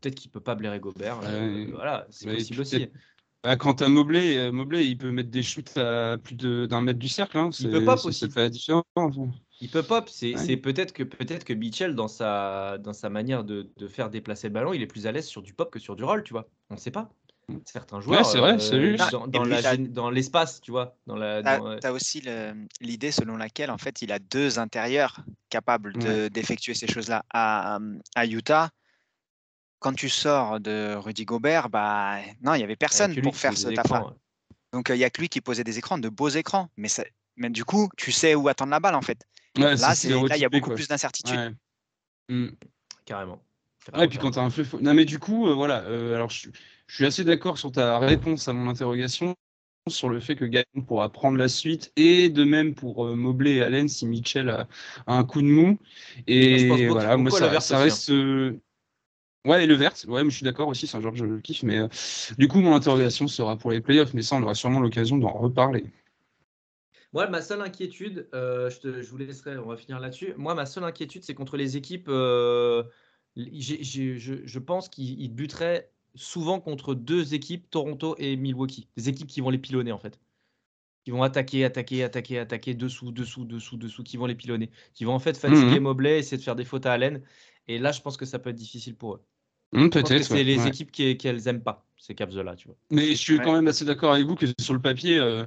peut-être 0.00 0.14
qu'il 0.14 0.30
peut 0.30 0.40
pas 0.40 0.54
blairer 0.54 0.80
Gobert. 0.80 1.20
Euh, 1.24 1.66
voilà, 1.72 2.06
c'est 2.10 2.32
possible 2.32 2.60
aussi. 2.60 2.88
Bah, 3.42 3.56
quand 3.56 3.74
tu 3.74 3.84
as 3.84 3.88
Mobley, 3.88 4.52
Mobley, 4.52 4.86
il 4.86 4.96
peut 4.96 5.10
mettre 5.10 5.30
des 5.30 5.42
shoots 5.42 5.76
à 5.76 6.16
plus 6.16 6.36
d'un 6.36 6.80
mètre 6.80 6.98
du 6.98 7.08
cercle. 7.08 7.38
Hein. 7.38 7.50
Il 7.58 7.70
peut 7.70 7.84
pop 7.84 7.98
aussi. 8.04 8.20
Ça 8.20 8.28
fait 8.28 8.40
la 8.40 8.50
différence. 8.50 8.84
Il 9.60 9.68
peut 9.68 9.82
pop. 9.82 10.08
C'est 10.08 10.56
peut-être 10.56 10.92
que 10.92 11.02
peut-être 11.02 11.44
que 11.44 11.52
Mitchell 11.52 11.94
dans 11.94 12.08
sa 12.08 12.78
dans 12.78 12.92
sa 12.92 13.10
manière 13.10 13.42
de, 13.44 13.68
de, 13.76 13.88
faire 13.88 14.10
déplacer 14.10 14.48
le 14.48 14.54
ballon, 14.54 14.72
il 14.72 14.82
est 14.82 14.86
plus 14.86 15.06
à 15.06 15.12
l'aise 15.12 15.26
sur 15.26 15.42
du 15.42 15.54
pop 15.54 15.70
que 15.70 15.80
sur 15.80 15.96
du 15.96 16.04
roll, 16.04 16.22
tu 16.22 16.32
vois. 16.32 16.48
On 16.70 16.74
ne 16.74 16.78
sait 16.78 16.90
pas. 16.92 17.12
Mm. 17.48 17.58
Certains 17.64 18.00
joueurs, 18.00 18.24
c'est 18.24 18.38
vrai, 18.38 18.56
euh, 18.72 18.96
dans, 19.88 20.10
l'espace, 20.10 20.60
tu 20.60 20.70
vois. 20.70 20.96
Dans 21.06 21.16
la, 21.16 21.42
tu 21.80 21.86
as, 21.86 21.92
aussi 21.92 22.22
l'idée 22.80 23.10
selon 23.10 23.36
laquelle 23.36 23.70
en 23.70 23.78
fait 23.78 24.02
il 24.02 24.12
a 24.12 24.18
deux 24.18 24.58
intérieurs 24.58 25.20
capables 25.50 25.92
d'effectuer 26.30 26.74
ces 26.74 26.86
choses-là 26.86 27.24
à, 27.32 27.78
à 28.14 28.26
Utah 28.26 28.70
quand 29.82 29.92
tu 29.92 30.08
sors 30.08 30.60
de 30.60 30.94
Rudy 30.94 31.24
Gobert, 31.24 31.68
bah 31.68 32.16
non, 32.40 32.54
il 32.54 32.58
n'y 32.58 32.64
avait 32.64 32.76
personne 32.76 33.14
pour 33.20 33.36
faire 33.36 33.56
ce 33.58 33.68
taf 33.68 33.88
Donc 34.72 34.88
il 34.88 34.96
n'y 34.96 35.04
a 35.04 35.10
que 35.10 35.20
lui 35.20 35.28
qui 35.28 35.40
posait 35.40 35.64
des 35.64 35.78
écrans, 35.78 35.98
de 35.98 36.08
beaux 36.08 36.28
écrans. 36.28 36.70
Mais, 36.76 36.88
mais 37.36 37.50
du 37.50 37.64
coup, 37.64 37.90
tu 37.96 38.12
sais 38.12 38.34
où 38.34 38.48
attendre 38.48 38.70
la 38.70 38.80
balle 38.80 38.94
en 38.94 39.02
fait. 39.02 39.26
là, 39.56 39.74
il 40.04 40.40
y 40.40 40.44
a 40.44 40.48
beaucoup 40.48 40.70
plus 40.70 40.88
d'incertitude. 40.88 41.54
Mmh. 42.28 42.48
Carrément. 43.04 43.42
et 43.98 44.08
puis 44.08 44.18
quand 44.18 44.30
tu 44.30 44.38
as 44.38 44.42
un 44.42 44.50
feu. 44.50 44.64
Non, 44.80 44.94
mais 44.94 45.04
du 45.04 45.18
coup, 45.18 45.48
euh, 45.48 45.54
voilà. 45.54 45.82
Euh, 45.82 46.14
alors, 46.14 46.30
je, 46.30 46.48
suis 46.88 47.04
assez 47.04 47.24
d'accord 47.24 47.58
sur 47.58 47.72
ta 47.72 47.98
réponse 47.98 48.48
à 48.48 48.52
mon 48.52 48.70
interrogation 48.70 49.34
sur 49.88 50.08
le 50.08 50.20
fait 50.20 50.36
que 50.36 50.44
Gaëtan 50.44 50.82
pourra 50.82 51.10
prendre 51.10 51.36
la 51.36 51.48
suite 51.48 51.90
et 51.96 52.28
de 52.28 52.44
même 52.44 52.72
pour 52.72 53.04
euh, 53.04 53.16
Mobley 53.16 53.54
et 53.54 53.62
Allen 53.62 53.88
si 53.88 54.06
Mitchell 54.06 54.48
a, 54.48 54.68
un 55.08 55.24
coup 55.24 55.42
de 55.42 55.48
mou. 55.48 55.76
Et 56.28 56.86
voilà, 56.86 57.16
moi, 57.16 57.32
ça, 57.32 57.60
ça 57.60 57.78
reste. 57.78 58.10
Hein. 58.10 58.54
Ouais, 59.44 59.64
et 59.64 59.66
le 59.66 59.74
vert, 59.74 59.92
ouais, 60.06 60.24
je 60.24 60.30
suis 60.30 60.44
d'accord 60.44 60.68
aussi, 60.68 60.86
c'est 60.86 60.96
un 60.96 61.00
genre 61.00 61.12
que 61.12 61.18
je 61.18 61.40
kiffe, 61.40 61.64
mais 61.64 61.78
euh, 61.78 61.88
du 62.38 62.46
coup, 62.46 62.60
mon 62.60 62.76
interrogation 62.76 63.26
sera 63.26 63.56
pour 63.56 63.72
les 63.72 63.80
playoffs, 63.80 64.14
mais 64.14 64.22
ça, 64.22 64.36
on 64.36 64.42
aura 64.42 64.54
sûrement 64.54 64.78
l'occasion 64.78 65.18
d'en 65.18 65.32
reparler. 65.32 65.84
Moi, 67.12 67.26
ma 67.26 67.42
seule 67.42 67.60
inquiétude, 67.60 68.28
euh, 68.34 68.70
je, 68.70 69.10
vous 69.10 69.16
laisserai, 69.18 69.58
on 69.58 69.66
va 69.66 69.76
finir 69.76 69.98
là-dessus. 69.98 70.32
Moi, 70.36 70.54
ma 70.54 70.64
seule 70.64 70.84
inquiétude, 70.84 71.24
c'est 71.24 71.34
contre 71.34 71.56
les 71.56 71.76
équipes. 71.76 72.06
Euh, 72.08 72.84
je, 73.36 74.58
pense 74.60 74.88
qu'ils 74.88 75.34
buteraient 75.34 75.90
souvent 76.14 76.60
contre 76.60 76.94
deux 76.94 77.34
équipes, 77.34 77.68
Toronto 77.68 78.14
et 78.18 78.36
Milwaukee. 78.36 78.88
Des 78.96 79.08
équipes 79.08 79.28
qui 79.28 79.40
vont 79.40 79.50
les 79.50 79.58
pilonner, 79.58 79.92
en 79.92 79.98
fait. 79.98 80.20
Qui 81.04 81.10
vont 81.10 81.24
attaquer, 81.24 81.64
attaquer, 81.64 82.04
attaquer, 82.04 82.38
attaquer, 82.38 82.74
dessous, 82.74 83.10
dessous, 83.10 83.44
dessous, 83.44 83.76
dessous, 83.76 84.04
qui 84.04 84.16
vont 84.16 84.26
les 84.26 84.36
pilonner. 84.36 84.70
Qui 84.94 85.04
vont 85.04 85.14
en 85.14 85.18
fait 85.18 85.36
fatiguer 85.36 85.80
mmh 85.80 85.82
Mobley, 85.82 86.18
essayer 86.20 86.38
de 86.38 86.42
faire 86.42 86.54
des 86.54 86.64
fautes 86.64 86.86
à 86.86 86.92
Allen. 86.92 87.22
Et 87.66 87.78
là, 87.78 87.90
je 87.90 88.00
pense 88.00 88.16
que 88.16 88.24
ça 88.24 88.38
peut 88.38 88.50
être 88.50 88.56
difficile 88.56 88.94
pour 88.94 89.16
eux. 89.16 89.24
Mmh, 89.72 89.88
peut-être. 89.88 90.24
C'est 90.24 90.44
les 90.44 90.66
équipes 90.66 90.92
qu'elles 90.92 91.16
qui, 91.16 91.32
n'aiment 91.32 91.62
pas, 91.62 91.84
ces 91.96 92.14
Cavs-là, 92.14 92.56
tu 92.56 92.68
vois. 92.68 92.76
Mais 92.90 93.08
je 93.10 93.16
suis 93.16 93.38
quand 93.38 93.54
même 93.54 93.68
assez 93.68 93.84
d'accord 93.84 94.12
avec 94.12 94.26
vous 94.26 94.34
que 94.34 94.46
sur 94.60 94.74
le 94.74 94.80
papier, 94.80 95.18
euh, 95.18 95.46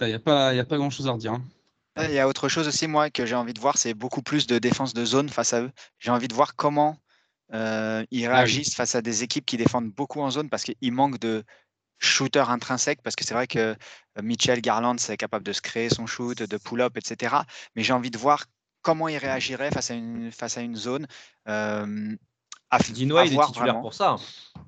il 0.00 0.06
n'y 0.06 0.12
a 0.12 0.18
pas, 0.18 0.48
a 0.48 0.64
pas 0.64 0.76
grand-chose 0.76 1.06
à 1.06 1.12
redire. 1.12 1.32
Hein. 1.34 1.44
Il 1.98 2.12
y 2.12 2.18
a 2.18 2.28
autre 2.28 2.48
chose 2.48 2.68
aussi, 2.68 2.86
moi, 2.86 3.08
que 3.08 3.24
j'ai 3.24 3.34
envie 3.34 3.54
de 3.54 3.60
voir, 3.60 3.78
c'est 3.78 3.94
beaucoup 3.94 4.22
plus 4.22 4.46
de 4.46 4.58
défense 4.58 4.92
de 4.92 5.04
zone 5.04 5.28
face 5.30 5.54
à 5.54 5.62
eux. 5.62 5.70
J'ai 5.98 6.10
envie 6.10 6.28
de 6.28 6.34
voir 6.34 6.54
comment 6.54 6.98
euh, 7.54 8.04
ils 8.10 8.26
ah 8.26 8.36
réagissent 8.36 8.74
face 8.74 8.94
à 8.94 9.02
des 9.02 9.22
équipes 9.22 9.46
qui 9.46 9.56
défendent 9.56 9.90
beaucoup 9.92 10.20
en 10.20 10.30
zone 10.30 10.50
parce 10.50 10.64
qu'il 10.64 10.92
manque 10.92 11.18
de 11.18 11.42
shooters 11.98 12.50
intrinsèques. 12.50 13.00
Parce 13.02 13.16
que 13.16 13.24
c'est 13.24 13.32
vrai 13.32 13.46
que 13.46 13.58
euh, 13.58 13.76
Mitchell 14.22 14.60
Garland, 14.60 14.96
c'est 14.98 15.16
capable 15.16 15.44
de 15.44 15.52
se 15.52 15.62
créer 15.62 15.88
son 15.88 16.06
shoot, 16.06 16.42
de 16.42 16.56
pull-up, 16.58 16.98
etc. 16.98 17.36
Mais 17.76 17.82
j'ai 17.82 17.94
envie 17.94 18.10
de 18.10 18.18
voir 18.18 18.44
comment 18.82 19.08
il 19.08 19.16
réagirait 19.16 19.70
face 19.70 19.90
à 19.90 19.94
une, 19.94 20.30
face 20.32 20.58
à 20.58 20.60
une 20.60 20.76
zone. 20.76 21.06
Dinois, 22.90 23.26
il 23.26 23.34
est 23.34 23.46
titulaire 23.46 23.80
pour 23.80 23.94
ça. 23.94 24.16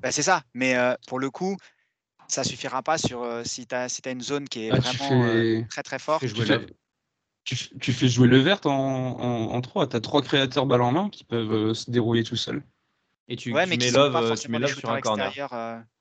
Bah, 0.00 0.12
c'est 0.12 0.22
ça, 0.22 0.42
mais 0.54 0.76
euh, 0.76 0.94
pour 1.06 1.18
le 1.18 1.30
coup, 1.30 1.56
ça 2.28 2.44
suffira 2.44 2.82
pas 2.82 2.98
sur 2.98 3.22
euh, 3.22 3.42
si 3.44 3.66
tu 3.66 3.74
as, 3.74 3.88
si 3.88 4.02
as, 4.04 4.10
une 4.10 4.20
zone 4.20 4.48
qui 4.48 4.66
est 4.66 4.70
ah, 4.70 4.78
vraiment 4.78 5.24
euh, 5.24 5.62
très 5.68 5.82
très 5.82 5.98
forte. 5.98 6.24
Tu 6.24 7.56
fais, 7.56 7.78
tu, 7.80 7.92
fais, 7.92 8.08
jouer 8.08 8.28
le 8.28 8.38
vert 8.38 8.60
en, 8.66 8.70
en, 8.70 9.54
en 9.54 9.60
3. 9.60 9.88
Tu 9.88 9.96
as 9.96 10.00
trois 10.00 10.22
créateurs 10.22 10.66
balle 10.66 10.82
en 10.82 10.92
main 10.92 11.08
qui 11.10 11.24
peuvent 11.24 11.72
se 11.72 11.90
dérouler 11.90 12.22
tout 12.22 12.36
seuls. 12.36 12.62
Et 13.26 13.36
tu, 13.36 13.52
ouais, 13.52 13.64
tu 13.64 13.78
mets 13.78 13.90
Love, 13.90 14.38
tu 14.38 14.50
mets 14.50 14.58
love 14.58 14.78
sur 14.78 14.90
un 14.90 15.00
corner. 15.00 15.32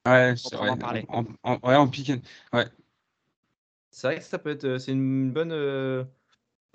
ouais, 0.06 0.34
c'est 0.38 0.56
vrai. 0.56 0.70
En, 1.10 1.26
en, 1.44 1.60
ouais, 1.64 1.76
en 1.76 1.88
pick 1.88 2.12
Ouais. 2.54 2.68
C'est 3.92 4.08
vrai 4.08 4.18
que 4.20 4.24
ça 4.24 4.38
peut 4.38 4.52
être. 4.52 4.78
C'est 4.78 4.92
une 4.92 5.32
bonne. 5.32 5.52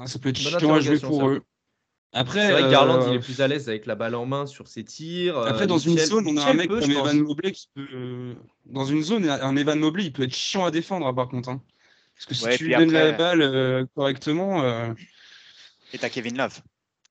ça 0.05 0.19
peut 0.19 0.31
être 0.31 0.39
chiant 0.39 0.75
à 0.75 0.81
jouer 0.81 0.99
pour 0.99 1.29
eux. 1.29 1.43
Après, 2.15 2.47
c'est 2.47 2.53
vrai 2.53 2.63
que 2.63 2.71
Garland, 2.71 3.07
il 3.09 3.15
est 3.15 3.17
euh, 3.17 3.21
plus 3.21 3.41
à 3.41 3.49
l'aise 3.49 3.69
avec 3.71 3.87
la 3.87 3.95
balle 3.95 4.15
en 4.15 4.27
main 4.27 4.45
sur 4.47 4.69
ses 4.69 4.85
tirs. 4.85 5.39
Après, 5.39 5.67
dans 5.67 5.79
une 5.79 5.99
zone, 5.99 6.27
on 6.29 6.37
a 6.37 6.45
un 6.45 6.55
mec 6.55 6.69
comme 6.69 6.91
Evan 6.91 7.19
Mobley 7.21 7.53
qui 7.53 7.69
peut. 7.75 8.35
Dans 8.67 8.85
une 8.85 9.03
zone, 9.03 9.29
un 9.29 9.57
Evan 9.57 9.79
Mobley, 9.79 10.05
il 10.05 10.13
peut 10.13 10.25
être 10.25 10.35
chiant 10.35 10.65
à 10.65 10.71
défendre, 10.71 11.07
hein, 11.07 11.15
par 11.15 11.29
contre. 11.29 11.49
Hein. 11.49 11.63
Parce 12.15 12.27
que 12.27 12.35
si 12.35 12.59
tu 12.59 12.65
lui 12.67 12.77
donnes 12.77 12.93
la 12.93 13.13
balle 13.13 13.43
euh, 13.43 13.87
correctement. 13.95 14.63
Euh, 14.63 14.93
et 15.93 15.99
t'as 15.99 16.09
Kevin 16.09 16.37
Love. 16.37 16.61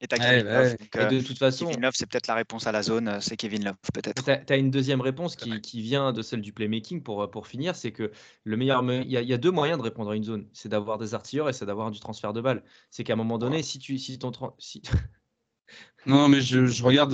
Et 0.01 0.07
t'as 0.07 0.17
Kevin 0.17 0.45
Love. 0.45 0.77
de 1.11 1.21
toute 1.21 1.37
façon, 1.37 1.67
Kevin 1.67 1.81
Love, 1.81 1.93
c'est 1.95 2.09
peut-être 2.09 2.27
la 2.27 2.33
réponse 2.33 2.65
à 2.65 2.71
la 2.71 2.81
zone, 2.81 3.19
c'est 3.21 3.37
Kevin 3.37 3.63
Love, 3.63 3.75
peut-être. 3.93 4.23
Tu 4.23 4.53
as, 4.53 4.57
une 4.57 4.71
deuxième 4.71 4.99
réponse 4.99 5.35
qui, 5.35 5.61
qui, 5.61 5.81
vient 5.81 6.11
de 6.11 6.23
celle 6.23 6.41
du 6.41 6.53
playmaking 6.53 7.03
pour, 7.03 7.29
pour 7.29 7.45
finir, 7.45 7.75
c'est 7.75 7.91
que 7.91 8.11
le 8.43 8.57
meilleur, 8.57 8.83
il 8.83 9.11
y, 9.11 9.17
a, 9.17 9.21
y, 9.21 9.33
a 9.33 9.37
deux 9.37 9.51
moyens 9.51 9.77
de 9.77 9.83
répondre 9.83 10.09
à 10.09 10.15
une 10.15 10.23
zone, 10.23 10.47
c'est 10.53 10.69
d'avoir 10.69 10.97
des 10.97 11.13
artilleurs 11.13 11.49
et 11.49 11.53
c'est 11.53 11.67
d'avoir 11.67 11.91
du 11.91 11.99
transfert 11.99 12.33
de 12.33 12.41
balles. 12.41 12.63
C'est 12.89 13.03
qu'à 13.03 13.13
un 13.13 13.17
moment 13.17 13.37
donné, 13.37 13.61
si 13.61 13.77
tu, 13.77 13.99
si 13.99 14.17
ton, 14.17 14.31
si, 14.57 14.81
non, 16.07 16.27
mais 16.27 16.41
je, 16.41 16.65
je 16.65 16.83
regarde 16.83 17.13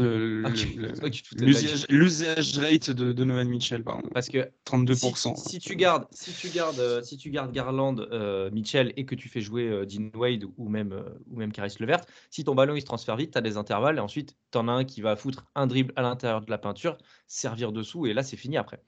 l'usage 1.89 2.57
rate 2.57 2.89
de, 2.89 3.23
Nolan 3.23 3.45
Mitchell, 3.45 3.83
pardon. 3.83 4.07
Parce 4.13 4.29
que 4.29 4.49
32%. 4.65 5.35
Si, 5.35 5.59
tu 5.59 5.75
gardes, 5.75 6.05
si 6.11 6.31
tu 6.33 6.49
gardes, 6.49 6.79
euh, 6.79 7.01
si 7.03 7.17
tu 7.17 7.29
gardes 7.29 7.51
Garland, 7.51 7.99
euh, 7.99 8.49
Mitchell 8.51 8.93
et 8.95 9.05
que 9.05 9.15
tu 9.15 9.27
fais 9.27 9.41
jouer 9.41 9.67
euh, 9.67 9.85
Dean 9.85 10.09
Wade 10.17 10.45
ou 10.57 10.69
même, 10.69 11.03
ou 11.29 11.37
même 11.37 11.51
Caris 11.51 11.75
Levert, 11.79 12.05
si 12.29 12.45
ton 12.45 12.55
ballon 12.55 12.75
il 12.75 12.81
se 12.81 12.85
transfère 12.85 13.17
vite, 13.17 13.31
tu 13.31 13.37
as 13.37 13.41
des 13.41 13.57
intervalles 13.57 13.97
et 13.97 14.01
ensuite 14.01 14.37
tu 14.51 14.57
en 14.57 14.69
as 14.69 14.71
un 14.71 14.85
qui 14.85 15.01
va 15.01 15.17
foutre 15.17 15.45
un 15.55 15.67
dribble 15.67 15.91
à 15.97 16.01
l'intérieur 16.01 16.41
de 16.41 16.49
la 16.49 16.57
peinture, 16.57 16.97
servir 17.27 17.73
dessous 17.73 18.07
et 18.07 18.13
là 18.13 18.23
c'est 18.23 18.37
fini 18.37 18.55
après. 18.57 18.81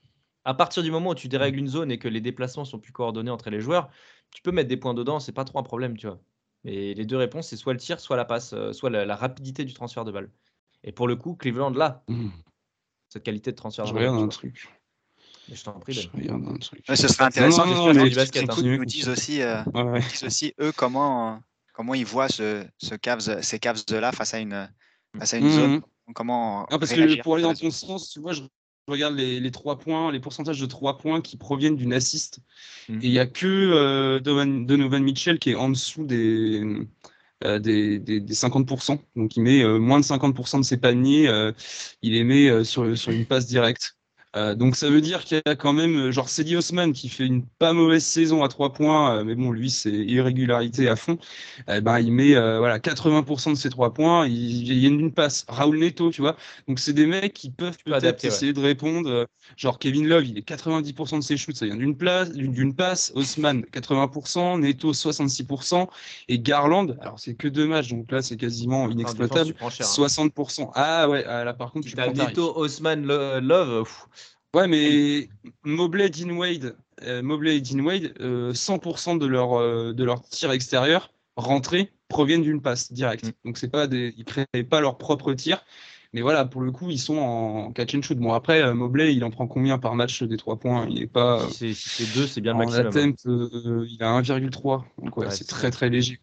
À 0.46 0.54
partir 0.54 0.82
du 0.82 0.92
moment 0.92 1.10
où 1.10 1.16
tu 1.16 1.28
dérègles 1.28 1.60
une 1.60 1.68
zone 1.68 1.92
et 1.92 2.00
que 2.00 2.08
les 2.08 2.22
déplacements 2.22 2.64
sont 2.66 2.80
plus 2.80 2.94
coordonnés 2.94 3.32
entre 3.32 3.50
les 3.50 3.60
joueurs, 3.60 3.90
tu 4.34 4.42
peux 4.42 4.52
mettre 4.52 4.70
des 4.70 4.78
points 4.78 4.94
dedans, 4.94 5.20
c'est 5.20 5.34
pas 5.34 5.44
trop 5.44 5.60
un 5.60 5.64
problème, 5.64 5.98
tu 5.98 6.08
vois. 6.08 6.22
Mais 6.64 6.94
les 6.94 7.06
deux 7.06 7.18
réponses, 7.18 7.48
c'est 7.48 7.56
soit 7.56 7.74
le 7.74 7.80
tir, 7.80 8.00
soit 8.00 8.18
la 8.18 8.26
passe, 8.26 8.54
euh, 8.54 8.74
soit 8.74 8.90
la, 8.90 9.16
rapidité 9.16 9.64
du 9.64 9.74
transfert 9.74 10.06
de 10.06 10.12
balle. 10.12 10.30
Et 10.84 10.92
pour 10.92 11.08
le 11.08 11.16
coup, 11.16 11.36
Cleveland, 11.36 11.72
là, 11.72 12.04
mmh. 12.08 12.30
cette 13.10 13.24
qualité 13.24 13.52
de 13.52 13.56
transfert. 13.56 13.86
Je 13.86 13.94
regarde 13.94 14.18
un 14.18 14.28
truc. 14.28 14.68
je 15.52 15.64
t'en 15.64 15.80
prie. 15.80 15.94
Je 15.94 16.10
regarde 16.10 16.46
un 16.48 16.58
truc. 16.58 16.84
ce 16.86 17.08
serait 17.08 17.26
intéressant 17.26 17.66
non, 17.66 17.94
non, 17.94 18.04
du 18.04 18.16
basket. 18.16 18.50
Hein. 18.50 18.56
Nous 18.62 18.86
disent 18.86 19.10
aussi, 19.10 19.42
euh, 19.42 19.64
disent 20.10 20.24
aussi 20.24 20.54
eux 20.60 20.72
comment 20.74 21.42
comment 21.74 21.94
ils 21.94 22.06
voient 22.06 22.28
ce, 22.28 22.66
ce 22.78 22.96
Cavs, 22.96 23.42
ces 23.42 23.60
Cavs 23.60 23.86
de 23.86 23.96
là 23.96 24.12
face 24.12 24.34
à 24.34 24.40
une 24.40 24.70
face 25.18 25.34
à 25.34 25.38
une 25.38 25.50
zone. 25.50 25.76
Mmh. 25.78 26.14
Comment 26.14 26.66
parce 26.70 26.92
que 26.92 27.22
pour 27.22 27.36
aller 27.36 27.44
dans 27.44 27.54
ton 27.54 27.72
sens, 27.72 28.10
tu 28.10 28.20
vois, 28.20 28.34
je 28.34 28.42
regarde 28.90 29.16
les, 29.16 29.40
les 29.40 29.52
trois 29.52 29.78
points, 29.78 30.12
les 30.12 30.20
pourcentages 30.20 30.60
de 30.60 30.66
trois 30.66 30.98
points 30.98 31.22
qui 31.22 31.38
proviennent 31.38 31.76
d'une 31.76 31.94
assist. 31.94 32.40
Mmh. 32.88 32.96
Et 33.02 33.06
il 33.06 33.12
n'y 33.12 33.20
a 33.20 33.26
que 33.26 33.48
euh, 33.48 34.20
Donovan, 34.20 35.04
Mitchell 35.04 35.40
qui 35.40 35.52
est 35.52 35.56
en 35.56 35.70
dessous 35.70 36.06
des, 36.06 36.64
euh, 37.44 37.60
des, 37.60 38.00
des, 38.00 38.22
50%. 38.22 39.00
Donc 39.16 39.36
il 39.36 39.44
met 39.44 39.64
euh, 39.64 39.80
moins 39.80 40.00
de 40.00 40.06
50% 40.06 40.60
de 40.60 40.64
ses 40.64 40.78
paniers, 40.78 41.30
il 42.02 42.14
les 42.14 42.24
met 42.24 42.64
sur, 42.64 42.98
sur 42.98 43.12
une 43.12 43.26
passe 43.26 43.48
directe. 43.48 43.99
Euh, 44.36 44.54
donc 44.54 44.76
ça 44.76 44.92
veut 44.92 45.02
dire 45.02 45.24
qu'il 45.24 45.42
y 45.44 45.50
a 45.50 45.56
quand 45.56 45.74
même 45.74 45.98
euh, 45.98 46.12
genre 46.12 46.30
Cedi 46.30 46.56
Osman 46.56 46.92
qui 46.92 47.10
fait 47.10 47.26
une 47.26 47.44
pas 47.44 47.74
mauvaise 47.74 48.06
saison 48.06 48.44
à 48.44 48.48
3 48.48 48.74
points, 48.74 49.18
euh, 49.18 49.24
mais 49.24 49.34
bon 49.34 49.52
lui 49.52 49.72
c'est 49.72 49.92
irrégularité 49.92 50.88
à 50.88 50.96
fond. 50.96 51.18
ben 51.68 52.00
il 52.00 52.12
met 52.12 52.34
voilà 52.34 52.78
80% 52.78 53.52
de 53.52 53.56
ses 53.56 53.72
3 53.72 53.94
points, 53.94 54.28
il, 54.28 54.78
y 54.78 54.86
a 54.86 54.90
une 54.90 55.12
passe. 55.12 55.46
Raoul 55.48 55.80
Neto, 55.80 56.12
tu 56.12 56.22
vois. 56.22 56.38
Donc 56.68 56.80
c'est 56.80 56.94
des 56.94 57.08
mecs 57.08 57.34
qui 57.34 57.50
peuvent 57.50 57.78
peut-être 57.84 58.24
essayer 58.24 58.54
de 58.54 58.60
répondre. 58.60 59.26
genre 59.58 59.80
Kevin 59.80 60.08
Love, 60.08 60.26
il 60.26 60.38
est 60.38 60.48
90% 60.48 61.18
de 61.18 61.24
ses 61.24 61.38
shoots, 61.38 61.56
ça 61.56 61.66
vient 61.66 61.76
d'une 61.76 61.98
place, 61.98 62.32
d'une 62.32 62.76
passe. 62.76 63.12
Osman 63.16 63.62
80%, 63.74 64.60
Neto 64.60 64.94
66% 64.94 65.88
et 66.28 66.40
Garland, 66.40 66.96
alors 67.02 67.20
c'est 67.20 67.34
que 67.34 67.48
deux 67.48 67.66
matchs, 67.66 67.90
donc 67.90 68.12
là 68.12 68.22
c'est 68.22 68.38
quasiment 68.38 68.90
inexploitable. 68.90 69.56
60%. 69.60 70.62
Hein. 70.62 70.72
Ah 70.76 71.10
ouais, 71.10 71.24
ah, 71.26 71.44
là 71.44 71.54
par 71.56 71.72
contre 71.72 71.88
tu 71.88 71.96
prends 71.96 72.14
Neto, 72.14 72.54
Osman, 72.56 73.08
Love. 73.42 73.90
Ouais, 74.56 74.68
mais 74.68 75.30
Mobley, 75.64 76.10
Dean 76.10 76.32
Wade, 76.32 76.76
euh, 77.04 77.22
Mobley 77.22 77.58
et 77.58 77.62
Dean 77.62 77.80
Wade, 77.82 78.14
100% 78.54 79.16
euh, 79.16 79.20
de 79.20 79.26
leur, 79.28 79.60
euh, 79.60 79.94
de 79.94 80.04
leur 80.04 80.22
tir 80.24 80.52
extérieur 80.52 81.12
rentrés 81.36 81.92
proviennent 82.08 82.42
d'une 82.42 82.62
passe 82.62 82.92
directe. 82.92 83.26
Mm. 83.26 83.32
Donc 83.46 83.58
c'est 83.58 83.70
pas 83.70 83.86
des, 83.86 84.14
ils 84.18 84.26
créent 84.26 84.64
pas 84.70 84.82
leur 84.82 84.98
propre 84.98 85.34
tir. 85.34 85.64
Mais 86.12 86.22
voilà, 86.22 86.44
pour 86.46 86.62
le 86.62 86.72
coup, 86.72 86.90
ils 86.90 86.98
sont 86.98 87.18
en 87.18 87.72
catch 87.72 87.94
and 87.94 88.02
shoot. 88.02 88.18
Bon, 88.18 88.34
après, 88.34 88.74
Mobley, 88.74 89.14
il 89.14 89.24
en 89.24 89.30
prend 89.30 89.46
combien 89.46 89.78
par 89.78 89.94
match 89.94 90.24
des 90.24 90.38
3 90.38 90.58
points? 90.58 90.88
Il 90.90 91.04
est 91.04 91.08
pas. 91.08 91.48
Si 91.52 91.76
c'est 91.76 92.12
2, 92.16 92.26
c'est 92.26 92.42
bien 92.42 92.54
le 92.54 92.58
maximum. 92.66 92.88
Attempt, 92.88 93.26
il 93.26 93.98
a 94.02 94.20
1,3. 94.20 94.86
Donc 95.04 95.18
ouais, 95.18 95.30
c'est 95.30 95.48
très 95.48 95.70
très 95.70 95.90
léger 95.90 96.20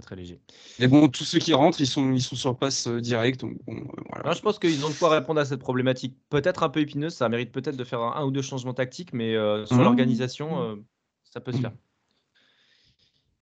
très 0.00 0.16
léger. 0.16 0.40
Mais 0.78 0.88
bon, 0.88 1.08
tous 1.08 1.24
ceux 1.24 1.38
qui 1.38 1.52
rentrent, 1.54 1.80
ils 1.80 1.86
sont, 1.86 2.12
ils 2.12 2.22
sont 2.22 2.36
sur 2.36 2.56
passe 2.56 2.86
euh, 2.86 3.00
direct. 3.00 3.40
Donc 3.40 3.56
bon, 3.66 3.76
euh, 3.76 4.02
voilà. 4.12 4.32
je 4.32 4.40
pense 4.40 4.58
qu'ils 4.58 4.84
ont 4.84 4.90
de 4.90 4.94
quoi 4.94 5.10
répondre 5.10 5.40
à 5.40 5.44
cette 5.44 5.60
problématique. 5.60 6.16
Peut-être 6.28 6.62
un 6.62 6.68
peu 6.68 6.80
épineuse, 6.80 7.14
ça 7.14 7.28
mérite 7.28 7.52
peut-être 7.52 7.76
de 7.76 7.84
faire 7.84 8.00
un, 8.00 8.24
ou 8.24 8.30
deux 8.30 8.42
changements 8.42 8.74
tactiques, 8.74 9.12
mais 9.12 9.34
euh, 9.34 9.66
sur 9.66 9.76
mmh. 9.76 9.82
l'organisation, 9.82 10.78
ça 11.24 11.40
peut 11.40 11.52
se 11.52 11.58
faire. 11.58 11.72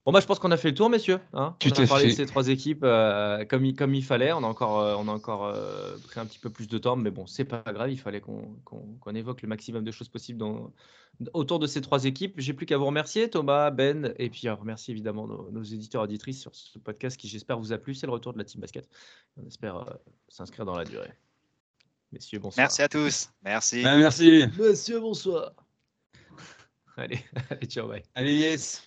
Bon, 0.05 0.13
bah, 0.13 0.21
je 0.21 0.27
pense 0.27 0.39
qu'on 0.39 0.51
a 0.51 0.59
fait 0.59 0.69
le 0.69 0.75
tour, 0.75 0.91
messieurs. 0.91 1.19
Hein 1.33 1.57
on 1.65 1.83
a 1.83 1.87
parlé 1.87 2.09
de 2.09 2.11
ces 2.11 2.27
trois 2.27 2.49
équipes 2.49 2.85
euh, 2.85 3.47
comme, 3.47 3.65
il, 3.65 3.75
comme 3.75 3.95
il 3.95 4.05
fallait. 4.05 4.33
On 4.33 4.45
a 4.45 4.47
encore, 4.47 4.81
euh, 4.81 4.97
on 4.99 5.09
a 5.09 5.13
encore 5.13 5.47
euh, 5.47 5.97
pris 6.09 6.21
un 6.21 6.27
petit 6.27 6.39
peu 6.39 6.51
plus 6.51 6.69
de 6.69 6.77
temps, 6.77 6.95
mais 6.97 7.11
bon, 7.11 7.27
c'est 7.27 7.47
pas 7.47 7.63
grave. 7.73 7.91
Il 7.91 7.99
fallait 7.99 8.21
qu'on 8.21 9.15
évoque 9.15 9.41
le 9.41 9.49
maximum 9.49 9.83
de 9.83 9.91
choses 9.91 10.11
possibles 10.11 10.39
dans, 10.39 10.71
autour 11.33 11.59
de 11.59 11.67
ces 11.67 11.81
trois 11.81 12.05
équipes. 12.05 12.35
J'ai 12.37 12.53
plus 12.53 12.67
qu'à 12.67 12.77
vous 12.77 12.85
remercier, 12.85 13.31
Thomas, 13.31 13.71
Ben, 13.71 14.13
et 14.19 14.29
puis 14.29 14.47
à 14.47 14.55
remercier 14.55 14.93
évidemment 14.93 15.27
nos, 15.27 15.63
éditeurs 15.63 16.03
et 16.03 16.05
auditrices 16.05 16.41
sur 16.41 16.55
ce 16.55 16.79
podcast 16.79 17.17
qui, 17.17 17.27
j'espère, 17.27 17.59
vous 17.59 17.73
a 17.73 17.79
plu. 17.79 17.95
C'est 17.95 18.07
le 18.07 18.13
retour 18.13 18.35
de 18.35 18.39
la 18.39 18.45
Team 18.45 18.61
Basket. 18.61 18.87
On 19.39 19.47
espère 19.47 19.99
s'inscrire 20.29 20.67
dans 20.67 20.77
la 20.77 20.85
durée. 20.85 21.13
Messieurs, 22.13 22.41
bonsoir. 22.41 22.63
Merci 22.63 22.83
à 22.83 22.89
tous. 22.91 23.31
Merci. 23.43 23.83
Ah, 23.87 23.97
merci. 23.97 24.45
Monsieur, 24.59 25.01
bonsoir. 25.01 25.53
allez, 26.99 27.25
allez, 27.51 27.67
ciao, 27.67 27.89
bye. 27.89 28.03
Allez, 28.15 28.35
yes. 28.35 28.87